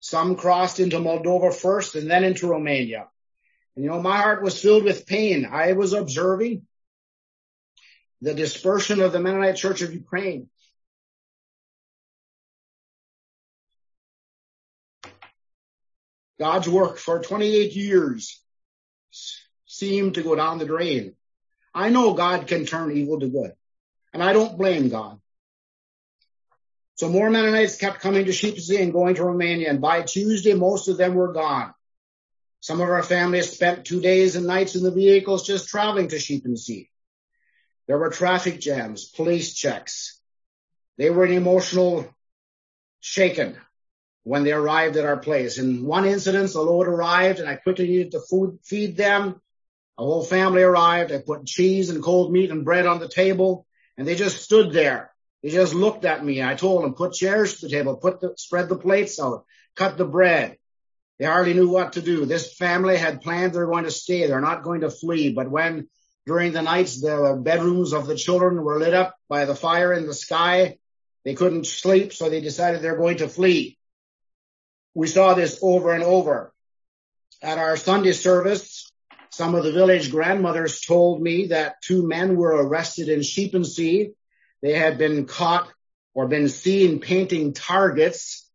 Some 0.00 0.36
crossed 0.36 0.80
into 0.80 0.98
Moldova 0.98 1.54
first 1.54 1.94
and 1.94 2.10
then 2.10 2.24
into 2.24 2.48
Romania. 2.48 3.08
And, 3.76 3.84
you 3.84 3.90
know, 3.90 4.02
my 4.02 4.16
heart 4.16 4.42
was 4.42 4.60
filled 4.60 4.84
with 4.84 5.06
pain. 5.06 5.46
I 5.50 5.72
was 5.72 5.92
observing 5.92 6.66
the 8.24 8.34
dispersion 8.34 9.02
of 9.02 9.12
the 9.12 9.20
Mennonite 9.20 9.56
Church 9.56 9.82
of 9.82 9.92
Ukraine. 9.92 10.48
God's 16.38 16.66
work 16.66 16.96
for 16.96 17.20
28 17.20 17.72
years 17.76 18.40
seemed 19.66 20.14
to 20.14 20.22
go 20.22 20.34
down 20.34 20.58
the 20.58 20.64
drain. 20.64 21.14
I 21.74 21.90
know 21.90 22.14
God 22.14 22.46
can 22.46 22.64
turn 22.64 22.96
evil 22.96 23.20
to 23.20 23.28
good, 23.28 23.52
and 24.14 24.22
I 24.22 24.32
don't 24.32 24.56
blame 24.56 24.88
God. 24.88 25.20
So 26.94 27.10
more 27.10 27.28
Mennonites 27.28 27.76
kept 27.76 28.00
coming 28.00 28.24
to 28.24 28.32
Sheepsea 28.32 28.80
and 28.80 28.92
going 28.92 29.16
to 29.16 29.24
Romania, 29.24 29.68
and 29.68 29.82
by 29.82 30.00
Tuesday, 30.00 30.54
most 30.54 30.88
of 30.88 30.96
them 30.96 31.14
were 31.14 31.34
gone. 31.34 31.74
Some 32.60 32.80
of 32.80 32.88
our 32.88 33.02
families 33.02 33.52
spent 33.52 33.84
two 33.84 34.00
days 34.00 34.34
and 34.34 34.46
nights 34.46 34.76
in 34.76 34.82
the 34.82 34.90
vehicles 34.90 35.46
just 35.46 35.68
traveling 35.68 36.08
to 36.08 36.16
Sheepsea. 36.18 36.88
There 37.86 37.98
were 37.98 38.10
traffic 38.10 38.60
jams, 38.60 39.04
police 39.04 39.54
checks. 39.54 40.20
They 40.96 41.10
were 41.10 41.26
emotional 41.26 42.08
shaken 43.00 43.56
when 44.22 44.44
they 44.44 44.52
arrived 44.52 44.96
at 44.96 45.04
our 45.04 45.18
place. 45.18 45.58
In 45.58 45.84
one 45.84 46.06
incident, 46.06 46.52
the 46.52 46.62
load 46.62 46.88
arrived 46.88 47.40
and 47.40 47.48
I 47.48 47.56
quickly 47.56 47.86
needed 47.86 48.12
to 48.12 48.20
food, 48.20 48.58
feed 48.64 48.96
them. 48.96 49.40
A 49.98 50.02
whole 50.02 50.24
family 50.24 50.62
arrived. 50.62 51.12
I 51.12 51.18
put 51.18 51.46
cheese 51.46 51.90
and 51.90 52.02
cold 52.02 52.32
meat 52.32 52.50
and 52.50 52.64
bread 52.64 52.86
on 52.86 53.00
the 53.00 53.08
table 53.08 53.66
and 53.96 54.06
they 54.06 54.14
just 54.14 54.42
stood 54.42 54.72
there. 54.72 55.12
They 55.42 55.50
just 55.50 55.74
looked 55.74 56.06
at 56.06 56.24
me. 56.24 56.42
I 56.42 56.54
told 56.54 56.82
them, 56.82 56.94
put 56.94 57.12
chairs 57.12 57.60
to 57.60 57.66
the 57.66 57.72
table, 57.72 57.96
put 57.96 58.20
the, 58.20 58.34
spread 58.36 58.68
the 58.70 58.76
plates 58.76 59.20
out, 59.20 59.44
cut 59.76 59.98
the 59.98 60.06
bread. 60.06 60.56
They 61.18 61.26
hardly 61.26 61.54
knew 61.54 61.68
what 61.68 61.92
to 61.92 62.02
do. 62.02 62.24
This 62.24 62.54
family 62.56 62.96
had 62.96 63.20
planned 63.20 63.52
they're 63.52 63.66
going 63.66 63.84
to 63.84 63.90
stay. 63.90 64.26
They're 64.26 64.40
not 64.40 64.64
going 64.64 64.80
to 64.80 64.90
flee. 64.90 65.32
But 65.32 65.50
when 65.50 65.88
during 66.26 66.52
the 66.52 66.62
nights, 66.62 67.00
the 67.00 67.38
bedrooms 67.40 67.92
of 67.92 68.06
the 68.06 68.16
children 68.16 68.62
were 68.62 68.78
lit 68.78 68.94
up 68.94 69.16
by 69.28 69.44
the 69.44 69.54
fire 69.54 69.92
in 69.92 70.06
the 70.06 70.14
sky. 70.14 70.78
They 71.24 71.34
couldn't 71.34 71.66
sleep, 71.66 72.12
so 72.12 72.28
they 72.28 72.40
decided 72.40 72.80
they're 72.80 72.96
going 72.96 73.18
to 73.18 73.28
flee. 73.28 73.78
We 74.94 75.06
saw 75.06 75.34
this 75.34 75.58
over 75.62 75.92
and 75.92 76.02
over. 76.02 76.52
At 77.42 77.58
our 77.58 77.76
Sunday 77.76 78.12
service, 78.12 78.90
some 79.30 79.54
of 79.54 79.64
the 79.64 79.72
village 79.72 80.10
grandmothers 80.10 80.80
told 80.80 81.20
me 81.20 81.48
that 81.48 81.82
two 81.82 82.06
men 82.06 82.36
were 82.36 82.54
arrested 82.54 83.08
in 83.08 83.20
Sheepensea. 83.20 84.14
They 84.62 84.72
had 84.72 84.96
been 84.96 85.26
caught 85.26 85.68
or 86.14 86.28
been 86.28 86.48
seen 86.48 87.00
painting 87.00 87.52
targets 87.52 88.48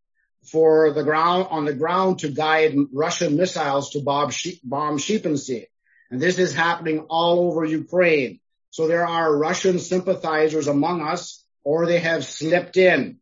for 0.46 0.92
the 0.92 1.04
ground 1.04 1.48
on 1.52 1.66
the 1.66 1.74
ground 1.74 2.20
to 2.20 2.30
guide 2.30 2.76
Russian 2.94 3.36
missiles 3.36 3.92
to 3.92 4.02
bomb, 4.02 4.30
Sheepensea. 4.30 5.66
And 6.12 6.22
this 6.22 6.40
is 6.40 6.54
happening 6.54 7.06
all 7.10 7.40
over 7.48 7.66
Ukraine. 7.66 8.40
So 8.72 8.88
there 8.88 9.06
are 9.06 9.36
Russian 9.36 9.80
sympathizers 9.80 10.68
among 10.68 11.02
us, 11.02 11.44
or 11.64 11.86
they 11.86 12.00
have 12.00 12.26
slipped 12.26 12.78
in. 12.78 13.18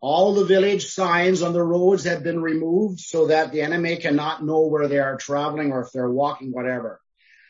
All 0.00 0.34
the 0.34 0.44
village 0.44 0.86
signs 0.86 1.42
on 1.42 1.52
the 1.54 1.62
roads 1.62 2.04
have 2.04 2.22
been 2.22 2.42
removed 2.42 3.00
so 3.00 3.28
that 3.28 3.52
the 3.52 3.62
enemy 3.62 3.96
cannot 3.96 4.44
know 4.44 4.66
where 4.66 4.86
they 4.86 4.98
are 4.98 5.16
traveling 5.16 5.72
or 5.72 5.82
if 5.82 5.92
they're 5.92 6.10
walking, 6.10 6.52
whatever. 6.52 7.00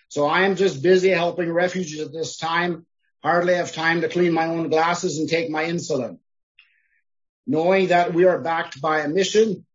So 0.09 0.26
I 0.26 0.42
am 0.42 0.54
just 0.54 0.83
busy 0.83 1.09
helping 1.09 1.50
refugees 1.52 2.00
at 2.00 2.12
this 2.12 2.37
time. 2.37 2.87
Hardly 3.25 3.54
have 3.54 3.73
time 3.73 4.02
to 4.02 4.09
clean 4.09 4.33
my 4.33 4.47
own 4.47 4.68
glasses 4.68 5.18
and 5.18 5.28
take 5.28 5.50
my 5.50 5.64
insulin. 5.64 6.18
Knowing 7.47 7.88
that 7.88 8.14
we 8.14 8.25
are 8.25 8.38
backed 8.38 8.80
by 8.80 9.00
a 9.00 9.09
mission, 9.09 9.66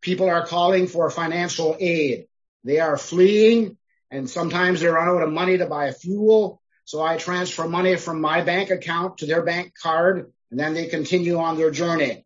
people 0.00 0.28
are 0.28 0.46
calling 0.46 0.86
for 0.86 1.10
financial 1.10 1.76
aid. 1.80 2.26
They 2.64 2.78
are 2.80 2.98
fleeing 2.98 3.77
and 4.10 4.28
sometimes 4.28 4.80
they 4.80 4.86
run 4.86 5.08
out 5.08 5.22
of 5.22 5.32
money 5.32 5.58
to 5.58 5.66
buy 5.66 5.92
fuel. 5.92 6.60
So 6.84 7.02
I 7.02 7.18
transfer 7.18 7.68
money 7.68 7.96
from 7.96 8.20
my 8.20 8.42
bank 8.42 8.70
account 8.70 9.18
to 9.18 9.26
their 9.26 9.42
bank 9.42 9.74
card 9.80 10.32
and 10.50 10.58
then 10.58 10.74
they 10.74 10.86
continue 10.86 11.38
on 11.38 11.56
their 11.56 11.70
journey. 11.70 12.24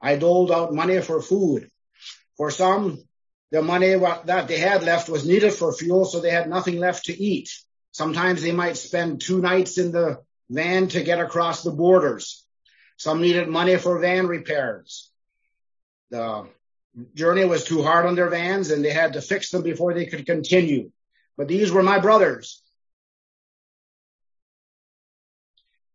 I 0.00 0.16
doled 0.16 0.50
out 0.50 0.74
money 0.74 1.00
for 1.00 1.22
food. 1.22 1.70
For 2.36 2.50
some, 2.50 2.98
the 3.52 3.62
money 3.62 3.94
that 3.94 4.48
they 4.48 4.58
had 4.58 4.82
left 4.82 5.08
was 5.08 5.26
needed 5.26 5.52
for 5.52 5.72
fuel, 5.72 6.04
so 6.04 6.20
they 6.20 6.30
had 6.30 6.48
nothing 6.48 6.78
left 6.78 7.04
to 7.04 7.16
eat. 7.16 7.50
Sometimes 7.92 8.42
they 8.42 8.52
might 8.52 8.76
spend 8.76 9.20
two 9.20 9.40
nights 9.40 9.78
in 9.78 9.92
the 9.92 10.22
van 10.50 10.88
to 10.88 11.02
get 11.02 11.20
across 11.20 11.62
the 11.62 11.70
borders. 11.70 12.44
Some 12.96 13.20
needed 13.20 13.48
money 13.48 13.76
for 13.76 13.98
van 13.98 14.26
repairs. 14.26 15.10
The 16.10 16.48
journey 17.14 17.44
was 17.44 17.64
too 17.64 17.82
hard 17.82 18.06
on 18.06 18.14
their 18.14 18.28
vans 18.28 18.70
and 18.70 18.84
they 18.84 18.90
had 18.90 19.14
to 19.14 19.20
fix 19.20 19.50
them 19.50 19.62
before 19.62 19.94
they 19.94 20.06
could 20.06 20.26
continue. 20.26 20.90
But 21.42 21.48
these 21.48 21.72
were 21.72 21.82
my 21.82 21.98
brothers. 21.98 22.62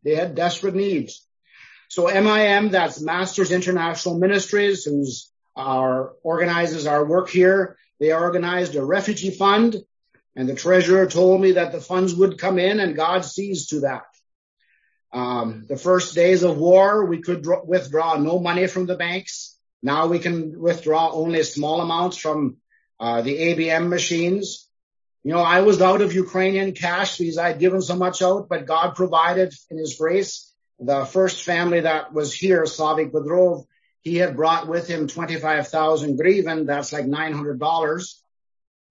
They 0.04 0.14
had 0.14 0.36
desperate 0.36 0.76
needs. 0.76 1.26
So 1.88 2.08
MIM, 2.08 2.72
that's 2.72 3.00
Masters 3.00 3.54
International 3.54 4.20
Ministries, 4.20 4.84
who's 4.84 5.32
our 5.56 6.16
organizes 6.22 6.86
our 6.86 7.06
work 7.06 7.30
here. 7.30 7.78
They 7.98 8.12
organized 8.12 8.76
a 8.76 8.84
refugee 8.84 9.32
fund 9.32 9.78
and 10.36 10.50
the 10.50 10.54
treasurer 10.54 11.06
told 11.06 11.40
me 11.40 11.54
that 11.54 11.72
the 11.72 11.80
funds 11.80 12.14
would 12.14 12.38
come 12.38 12.60
in 12.60 12.82
and 12.82 12.94
God 12.94 13.24
sees 13.24 13.68
to 13.68 13.80
that. 13.80 14.04
Um, 15.14 15.66
the 15.70 15.78
first 15.78 16.14
days 16.14 16.44
of 16.44 16.58
war, 16.58 17.06
we 17.06 17.22
could 17.22 17.42
draw, 17.42 17.64
withdraw 17.64 18.18
no 18.18 18.38
money 18.38 18.68
from 18.68 18.86
the 18.86 18.98
banks. 18.98 19.58
Now 19.82 20.08
we 20.08 20.20
can 20.20 20.60
withdraw 20.60 21.10
only 21.10 21.42
small 21.44 21.80
amounts 21.80 22.18
from 22.18 22.58
uh, 23.00 23.22
the 23.22 23.34
ABM 23.34 23.88
machines. 23.88 24.67
You 25.24 25.34
know, 25.34 25.40
I 25.40 25.62
was 25.62 25.82
out 25.82 26.02
of 26.02 26.14
Ukrainian 26.14 26.74
cash 26.74 27.18
because 27.18 27.38
I'd 27.38 27.60
given 27.60 27.82
so 27.82 27.96
much 27.96 28.22
out, 28.22 28.48
but 28.50 28.66
God 28.66 28.96
provided 28.96 29.54
in 29.70 29.78
his 29.78 29.96
grace. 29.96 30.54
The 30.80 31.06
first 31.06 31.44
family 31.44 31.82
that 31.82 32.14
was 32.14 32.34
here, 32.34 32.64
Slavik 32.64 33.12
Bedrov, 33.12 33.66
he 34.02 34.18
had 34.18 34.36
brought 34.36 34.68
with 34.68 34.88
him 34.88 35.08
25,000 35.08 36.18
hryvnia. 36.18 36.66
That's 36.66 36.94
like 36.94 37.06
$900. 37.06 38.14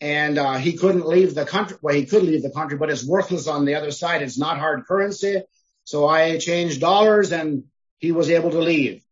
And, 0.00 0.36
uh, 0.36 0.54
he 0.54 0.74
couldn't 0.74 1.06
leave 1.06 1.34
the 1.34 1.46
country. 1.46 1.78
Well, 1.80 1.94
he 1.94 2.04
could 2.04 2.22
leave 2.22 2.42
the 2.42 2.50
country, 2.50 2.76
but 2.76 2.90
it's 2.90 3.06
worthless 3.06 3.46
on 3.46 3.64
the 3.64 3.76
other 3.76 3.92
side. 3.92 4.20
It's 4.20 4.38
not 4.38 4.58
hard 4.58 4.84
currency. 4.86 5.42
So 5.84 6.06
I 6.06 6.36
changed 6.38 6.80
dollars 6.80 7.32
and 7.32 7.64
he 7.98 8.12
was 8.12 8.28
able 8.28 8.50
to 8.50 8.58
leave. 8.58 9.02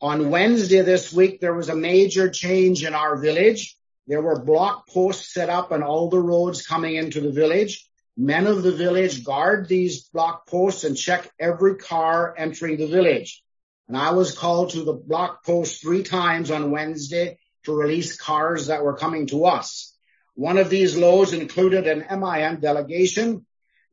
On 0.00 0.30
Wednesday 0.30 0.82
this 0.82 1.12
week, 1.12 1.40
there 1.40 1.54
was 1.54 1.68
a 1.68 1.76
major 1.76 2.30
change 2.30 2.84
in 2.84 2.94
our 2.94 3.16
village. 3.16 3.76
There 4.06 4.22
were 4.22 4.44
block 4.44 4.88
posts 4.88 5.32
set 5.32 5.50
up 5.50 5.72
on 5.72 5.82
all 5.82 6.08
the 6.08 6.20
roads 6.20 6.66
coming 6.66 6.94
into 6.94 7.20
the 7.20 7.32
village. 7.32 7.88
Men 8.16 8.46
of 8.46 8.62
the 8.62 8.72
village 8.72 9.24
guard 9.24 9.68
these 9.68 10.02
block 10.02 10.46
posts 10.46 10.84
and 10.84 10.96
check 10.96 11.30
every 11.38 11.76
car 11.76 12.34
entering 12.36 12.78
the 12.78 12.86
village. 12.86 13.42
And 13.88 13.96
I 13.96 14.12
was 14.12 14.36
called 14.36 14.70
to 14.70 14.84
the 14.84 14.92
block 14.92 15.44
post 15.44 15.82
three 15.82 16.02
times 16.02 16.50
on 16.50 16.70
Wednesday 16.70 17.38
to 17.64 17.74
release 17.74 18.16
cars 18.16 18.68
that 18.68 18.84
were 18.84 18.96
coming 18.96 19.26
to 19.28 19.46
us. 19.46 19.96
One 20.34 20.58
of 20.58 20.70
these 20.70 20.96
loads 20.96 21.32
included 21.32 21.86
an 21.86 22.04
MIM 22.08 22.60
delegation. 22.60 23.44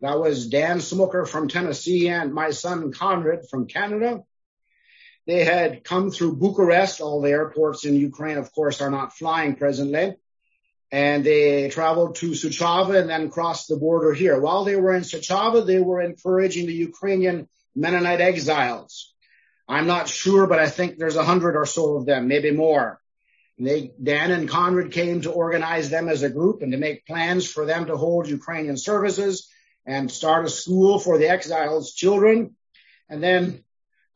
That 0.02 0.20
was 0.20 0.48
Dan 0.48 0.78
Smucker 0.78 1.28
from 1.28 1.48
Tennessee 1.48 2.10
and 2.10 2.34
my 2.34 2.52
son 2.52 2.92
Conrad 2.92 3.50
from 3.50 3.68
Canada. 3.68 4.24
They 5.26 5.46
had 5.46 5.84
come 5.84 6.12
through 6.12 6.36
Bucharest. 6.36 7.02
All 7.02 7.22
the 7.22 7.30
airports 7.30 7.86
in 7.86 7.96
Ukraine, 7.96 8.38
of 8.38 8.54
course, 8.54 8.82
are 8.82 8.92
not 8.92 9.14
flying 9.14 9.56
presently. 9.56 10.16
And 10.92 11.24
they 11.24 11.70
traveled 11.70 12.16
to 12.16 12.32
Suceava 12.32 13.00
and 13.00 13.10
then 13.10 13.30
crossed 13.30 13.68
the 13.68 13.78
border 13.78 14.14
here. 14.14 14.40
While 14.40 14.64
they 14.64 14.76
were 14.76 14.94
in 14.94 15.02
Suceava, 15.02 15.66
they 15.66 15.80
were 15.80 16.02
encouraging 16.02 16.68
the 16.68 16.74
Ukrainian 16.74 17.48
Mennonite 17.76 18.22
exiles. 18.22 19.14
I'm 19.68 19.88
not 19.88 20.08
sure, 20.08 20.46
but 20.46 20.60
I 20.60 20.70
think 20.70 20.98
there's 20.98 21.16
a 21.16 21.24
hundred 21.24 21.56
or 21.56 21.66
so 21.66 21.98
of 21.98 22.06
them, 22.06 22.28
maybe 22.28 22.52
more. 22.52 23.00
They, 23.58 23.92
Dan 24.02 24.32
and 24.32 24.50
Conrad 24.50 24.92
came 24.92 25.22
to 25.22 25.32
organize 25.32 25.90
them 25.90 26.10
as 26.10 26.22
a 26.22 26.30
group 26.30 26.62
and 26.62 26.72
to 26.74 26.78
make 26.78 27.06
plans 27.06 27.50
for 27.50 27.66
them 27.66 27.86
to 27.86 27.98
hold 27.98 28.28
Ukrainian 28.28 28.78
services 28.78 29.48
and 29.86 30.12
start 30.12 30.46
a 30.46 30.50
school 30.50 31.00
for 31.00 31.18
the 31.18 31.30
exiles' 31.30 31.94
children. 31.94 32.56
And 33.10 33.24
then 33.24 33.64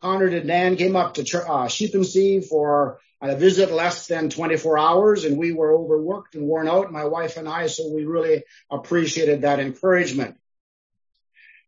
Conrad 0.01 0.33
and 0.33 0.47
Dan 0.47 0.75
came 0.75 0.95
up 0.95 1.15
to 1.15 1.21
uh, 1.21 1.67
Sheepensea 1.67 2.45
for 2.45 2.99
a 3.19 3.35
visit 3.35 3.71
less 3.71 4.07
than 4.07 4.29
24 4.29 4.77
hours 4.77 5.25
and 5.25 5.37
we 5.37 5.51
were 5.51 5.73
overworked 5.73 6.35
and 6.35 6.47
worn 6.47 6.67
out, 6.67 6.91
my 6.91 7.05
wife 7.05 7.37
and 7.37 7.49
I, 7.49 7.67
so 7.67 7.91
we 7.91 8.05
really 8.05 8.43
appreciated 8.69 9.41
that 9.41 9.59
encouragement. 9.59 10.37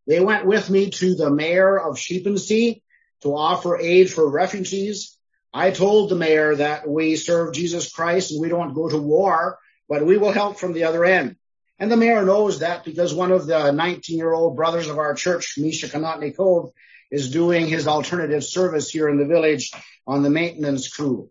They 0.05 0.19
went 0.19 0.45
with 0.45 0.69
me 0.69 0.89
to 0.91 1.15
the 1.15 1.29
mayor 1.29 1.79
of 1.79 1.97
Sheepensea 1.97 2.81
to 3.21 3.35
offer 3.35 3.77
aid 3.77 4.11
for 4.11 4.29
refugees. 4.29 5.17
I 5.53 5.71
told 5.71 6.09
the 6.09 6.15
mayor 6.15 6.55
that 6.55 6.87
we 6.87 7.15
serve 7.15 7.53
Jesus 7.53 7.91
Christ 7.91 8.31
and 8.31 8.41
we 8.41 8.49
don't 8.49 8.73
go 8.73 8.89
to 8.89 8.97
war, 8.97 9.57
but 9.87 10.05
we 10.05 10.17
will 10.17 10.31
help 10.31 10.59
from 10.59 10.73
the 10.73 10.83
other 10.83 11.03
end. 11.03 11.35
And 11.79 11.91
the 11.91 11.97
mayor 11.97 12.25
knows 12.25 12.59
that 12.59 12.83
because 12.83 13.13
one 13.13 13.31
of 13.31 13.47
the 13.47 13.71
19 13.71 14.17
year 14.17 14.33
old 14.33 14.55
brothers 14.55 14.87
of 14.87 14.99
our 14.99 15.13
church, 15.13 15.55
Misha 15.57 15.87
Kanatnikov, 15.87 16.71
is 17.11 17.29
doing 17.29 17.67
his 17.67 17.87
alternative 17.87 18.43
service 18.43 18.89
here 18.89 19.09
in 19.09 19.17
the 19.17 19.25
village 19.25 19.71
on 20.05 20.23
the 20.23 20.29
maintenance 20.29 20.87
crew. 20.89 21.29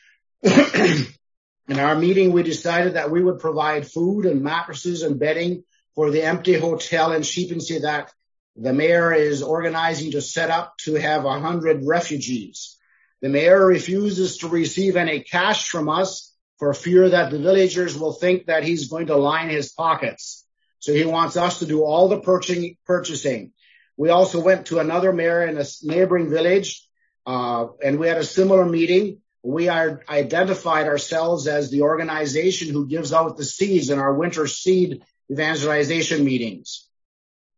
in 0.42 1.78
our 1.78 1.96
meeting, 1.96 2.32
we 2.32 2.42
decided 2.42 2.94
that 2.94 3.10
we 3.10 3.22
would 3.22 3.38
provide 3.38 3.90
food 3.90 4.26
and 4.26 4.42
mattresses 4.42 5.02
and 5.02 5.18
bedding 5.18 5.64
for 5.94 6.10
the 6.10 6.22
empty 6.22 6.54
hotel 6.54 7.12
in 7.12 7.22
Sheepensea 7.22 7.82
that 7.82 8.12
the 8.54 8.72
mayor 8.72 9.12
is 9.12 9.42
organizing 9.42 10.12
to 10.12 10.22
set 10.22 10.50
up 10.50 10.76
to 10.78 10.94
have 10.94 11.24
a 11.24 11.40
hundred 11.40 11.84
refugees. 11.84 12.76
The 13.22 13.28
mayor 13.28 13.66
refuses 13.66 14.38
to 14.38 14.48
receive 14.48 14.96
any 14.96 15.20
cash 15.20 15.68
from 15.68 15.88
us 15.88 16.34
for 16.58 16.72
fear 16.72 17.10
that 17.10 17.30
the 17.30 17.38
villagers 17.38 17.98
will 17.98 18.12
think 18.12 18.46
that 18.46 18.62
he's 18.62 18.88
going 18.88 19.06
to 19.06 19.16
line 19.16 19.50
his 19.50 19.72
pockets. 19.72 20.46
So 20.78 20.92
he 20.92 21.04
wants 21.04 21.36
us 21.36 21.58
to 21.58 21.66
do 21.66 21.82
all 21.82 22.08
the 22.08 22.20
purchasing. 22.20 23.52
We 23.96 24.10
also 24.10 24.40
went 24.40 24.66
to 24.66 24.78
another 24.78 25.12
mayor 25.12 25.46
in 25.46 25.58
a 25.58 25.64
neighboring 25.82 26.30
village, 26.30 26.86
uh, 27.24 27.66
and 27.82 27.98
we 27.98 28.08
had 28.08 28.18
a 28.18 28.24
similar 28.24 28.64
meeting. 28.64 29.20
We 29.42 29.68
identified 29.68 30.86
ourselves 30.86 31.46
as 31.46 31.70
the 31.70 31.82
organization 31.82 32.72
who 32.72 32.86
gives 32.88 33.12
out 33.12 33.36
the 33.36 33.44
seeds 33.44 33.90
in 33.90 33.98
our 33.98 34.12
winter 34.12 34.46
seed 34.46 35.02
evangelization 35.30 36.24
meetings. 36.24 36.88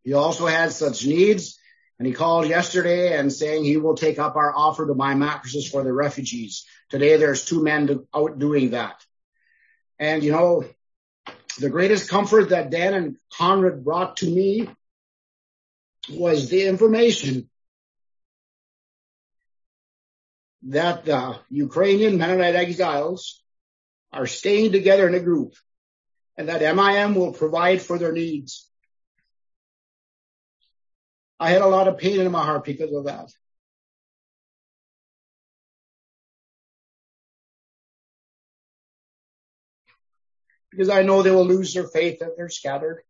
He 0.05 0.13
also 0.13 0.47
had 0.47 0.73
such 0.73 1.07
needs 1.07 1.59
and 1.99 2.07
he 2.07 2.13
called 2.13 2.49
yesterday 2.49 3.17
and 3.17 3.33
saying 3.33 3.65
he 3.65 3.77
will 3.77 3.97
take 3.97 4.19
up 4.19 4.37
our 4.37 4.55
offer 4.55 4.87
to 4.87 4.95
buy 4.95 5.15
mattresses 5.15 5.69
for 5.69 5.83
the 5.83 5.93
refugees. 5.93 6.65
Today 6.91 7.17
there's 7.17 7.45
two 7.45 7.63
men 7.63 8.07
out 8.15 8.39
doing 8.39 8.71
that. 8.71 9.03
And 9.99 10.23
you 10.23 10.33
know, 10.33 10.65
the 11.59 11.71
greatest 11.71 12.09
comfort 12.09 12.51
that 12.51 12.71
Dan 12.71 12.95
and 12.95 13.17
Conrad 13.33 13.85
brought 13.85 14.19
to 14.19 14.27
me 14.27 14.71
was 16.11 16.49
the 16.49 16.67
information 16.67 17.49
that 20.63 21.05
the 21.05 21.39
Ukrainian 21.51 22.19
Mennonite 22.19 22.55
exiles 22.55 23.43
are 24.13 24.27
staying 24.27 24.73
together 24.73 25.07
in 25.07 25.15
a 25.15 25.21
group 25.21 25.55
and 26.37 26.49
that 26.49 26.61
MIM 26.61 27.15
will 27.15 27.33
provide 27.33 27.83
for 27.83 27.99
their 27.99 28.13
needs. 28.13 28.69
I 31.41 31.51
had 31.51 31.63
a 31.63 31.67
lot 31.67 31.89
of 31.89 31.99
pain 31.99 32.21
in 32.21 32.33
my 32.33 32.45
heart 32.45 32.65
because 32.65 32.93
of 32.93 33.05
that. 33.05 33.31
Because 40.71 40.91
I 40.91 41.03
know 41.03 41.23
they 41.23 41.31
will 41.31 41.47
lose 41.47 41.75
their 41.75 41.87
faith 41.87 42.19
if 42.21 42.37
they're 42.37 42.49
scattered. 42.49 43.03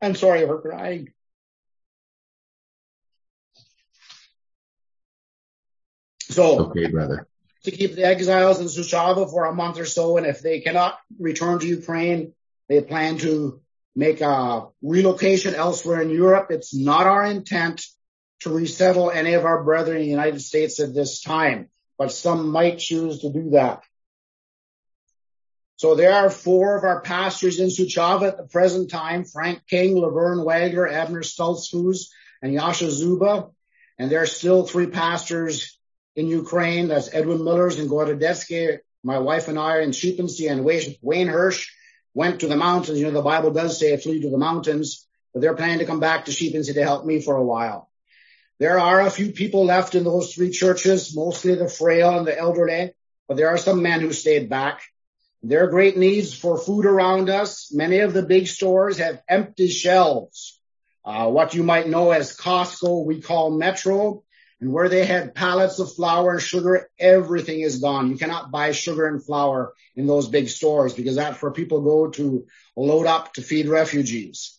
I'm 0.00 0.14
sorry 0.14 0.46
for 0.46 0.60
crying. 0.60 1.12
So, 6.30 6.66
okay, 6.66 6.86
brother. 6.86 7.26
To 7.64 7.70
keep 7.70 7.94
the 7.94 8.04
exiles 8.04 8.60
in 8.60 8.66
Suceava 8.66 9.28
for 9.28 9.46
a 9.46 9.54
month 9.54 9.78
or 9.78 9.84
so, 9.84 10.16
and 10.16 10.26
if 10.26 10.40
they 10.40 10.60
cannot 10.60 10.98
return 11.18 11.58
to 11.58 11.66
Ukraine, 11.66 12.34
they 12.68 12.80
plan 12.80 13.18
to 13.18 13.60
make 13.96 14.20
a 14.20 14.68
relocation 14.80 15.54
elsewhere 15.54 16.00
in 16.00 16.10
Europe. 16.10 16.50
It's 16.50 16.74
not 16.74 17.06
our 17.06 17.24
intent 17.26 17.84
to 18.40 18.50
resettle 18.50 19.10
any 19.10 19.34
of 19.34 19.44
our 19.44 19.64
brethren 19.64 19.96
in 19.96 20.02
the 20.04 20.08
United 20.08 20.40
States 20.40 20.78
at 20.78 20.94
this 20.94 21.20
time, 21.20 21.68
but 21.98 22.12
some 22.12 22.50
might 22.50 22.78
choose 22.78 23.22
to 23.22 23.32
do 23.32 23.50
that. 23.50 23.82
So 25.78 25.94
there 25.94 26.12
are 26.12 26.28
four 26.28 26.76
of 26.76 26.82
our 26.82 27.00
pastors 27.02 27.60
in 27.60 27.68
Suceava 27.68 28.26
at 28.26 28.36
the 28.36 28.42
present 28.42 28.90
time, 28.90 29.24
Frank 29.24 29.60
King, 29.70 29.96
Laverne 29.96 30.44
Wagler, 30.44 30.92
Abner 30.92 31.22
Stoltzfus, 31.22 32.08
and 32.42 32.52
Yasha 32.52 32.90
Zuba. 32.90 33.50
And 33.96 34.10
there 34.10 34.20
are 34.20 34.26
still 34.26 34.66
three 34.66 34.88
pastors 34.88 35.78
in 36.16 36.26
Ukraine. 36.26 36.88
That's 36.88 37.14
Edwin 37.14 37.44
Millers 37.44 37.78
and 37.78 37.88
Gorodetsky. 37.88 38.78
My 39.04 39.20
wife 39.20 39.46
and 39.46 39.56
I 39.56 39.82
in 39.82 39.90
Sheepensea 39.90 40.50
and 40.50 40.64
Wayne 41.00 41.28
Hirsch 41.28 41.70
went 42.12 42.40
to 42.40 42.48
the 42.48 42.56
mountains. 42.56 42.98
You 42.98 43.06
know, 43.06 43.12
the 43.12 43.22
Bible 43.22 43.52
does 43.52 43.78
say 43.78 43.96
flee 43.98 44.22
to 44.22 44.30
the 44.30 44.36
mountains, 44.36 45.06
but 45.32 45.42
they're 45.42 45.54
planning 45.54 45.78
to 45.78 45.86
come 45.86 46.00
back 46.00 46.24
to 46.24 46.32
Sheepensea 46.32 46.74
to 46.74 46.82
help 46.82 47.06
me 47.06 47.20
for 47.20 47.36
a 47.36 47.44
while. 47.44 47.88
There 48.58 48.80
are 48.80 49.02
a 49.02 49.10
few 49.10 49.30
people 49.30 49.64
left 49.64 49.94
in 49.94 50.02
those 50.02 50.34
three 50.34 50.50
churches, 50.50 51.14
mostly 51.14 51.54
the 51.54 51.68
frail 51.68 52.18
and 52.18 52.26
the 52.26 52.36
elderly, 52.36 52.94
but 53.28 53.36
there 53.36 53.50
are 53.50 53.58
some 53.58 53.80
men 53.80 54.00
who 54.00 54.12
stayed 54.12 54.48
back. 54.50 54.82
There 55.42 55.64
are 55.64 55.70
great 55.70 55.96
needs 55.96 56.34
for 56.34 56.58
food 56.58 56.84
around 56.84 57.30
us. 57.30 57.72
Many 57.72 58.00
of 58.00 58.12
the 58.12 58.22
big 58.22 58.48
stores 58.48 58.98
have 58.98 59.22
empty 59.28 59.68
shelves. 59.68 60.60
Uh, 61.04 61.28
what 61.28 61.54
you 61.54 61.62
might 61.62 61.88
know 61.88 62.10
as 62.10 62.36
Costco, 62.36 63.04
we 63.06 63.20
call 63.20 63.50
Metro. 63.50 64.24
And 64.60 64.72
where 64.72 64.88
they 64.88 65.06
had 65.06 65.36
pallets 65.36 65.78
of 65.78 65.94
flour 65.94 66.32
and 66.32 66.42
sugar, 66.42 66.90
everything 66.98 67.60
is 67.60 67.78
gone. 67.78 68.10
You 68.10 68.16
cannot 68.16 68.50
buy 68.50 68.72
sugar 68.72 69.06
and 69.06 69.24
flour 69.24 69.72
in 69.94 70.08
those 70.08 70.28
big 70.28 70.48
stores 70.48 70.94
because 70.94 71.14
that's 71.14 71.40
where 71.40 71.52
people 71.52 71.82
go 71.82 72.10
to 72.10 72.44
load 72.76 73.06
up 73.06 73.34
to 73.34 73.42
feed 73.42 73.68
refugees. 73.68 74.58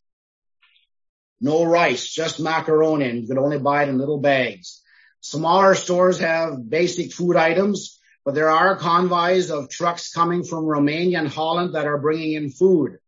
No 1.41 1.65
rice, 1.65 2.07
just 2.07 2.39
macaroni, 2.39 3.09
and 3.09 3.21
you 3.21 3.27
can 3.27 3.37
only 3.37 3.59
buy 3.59 3.83
it 3.83 3.89
in 3.89 3.97
little 3.97 4.19
bags. 4.19 4.81
Smaller 5.19 5.75
stores 5.75 6.19
have 6.19 6.69
basic 6.69 7.11
food 7.11 7.35
items 7.35 7.98
but 8.25 8.35
there 8.35 8.49
are 8.49 8.75
convoys 8.75 9.49
of 9.49 9.69
trucks 9.69 10.11
coming 10.11 10.43
from 10.43 10.65
Romania 10.65 11.19
and 11.19 11.27
Holland 11.27 11.75
that 11.75 11.87
are 11.87 11.97
bringing 11.97 12.33
in 12.33 12.49
food. 12.49 12.99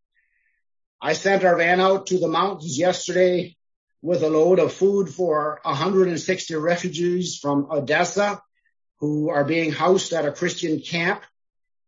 I 1.01 1.13
sent 1.13 1.43
our 1.43 1.57
van 1.57 1.79
out 1.79 2.07
to 2.07 2.19
the 2.19 2.27
mountains 2.27 2.77
yesterday 2.77 3.57
with 4.01 4.23
a 4.23 4.29
load 4.29 4.59
of 4.59 4.73
food 4.73 5.09
for 5.09 5.59
160 5.63 6.55
refugees 6.55 7.37
from 7.37 7.67
Odessa 7.71 8.41
who 8.99 9.29
are 9.29 9.43
being 9.43 9.71
housed 9.71 10.13
at 10.13 10.25
a 10.25 10.31
Christian 10.31 10.79
camp. 10.79 11.23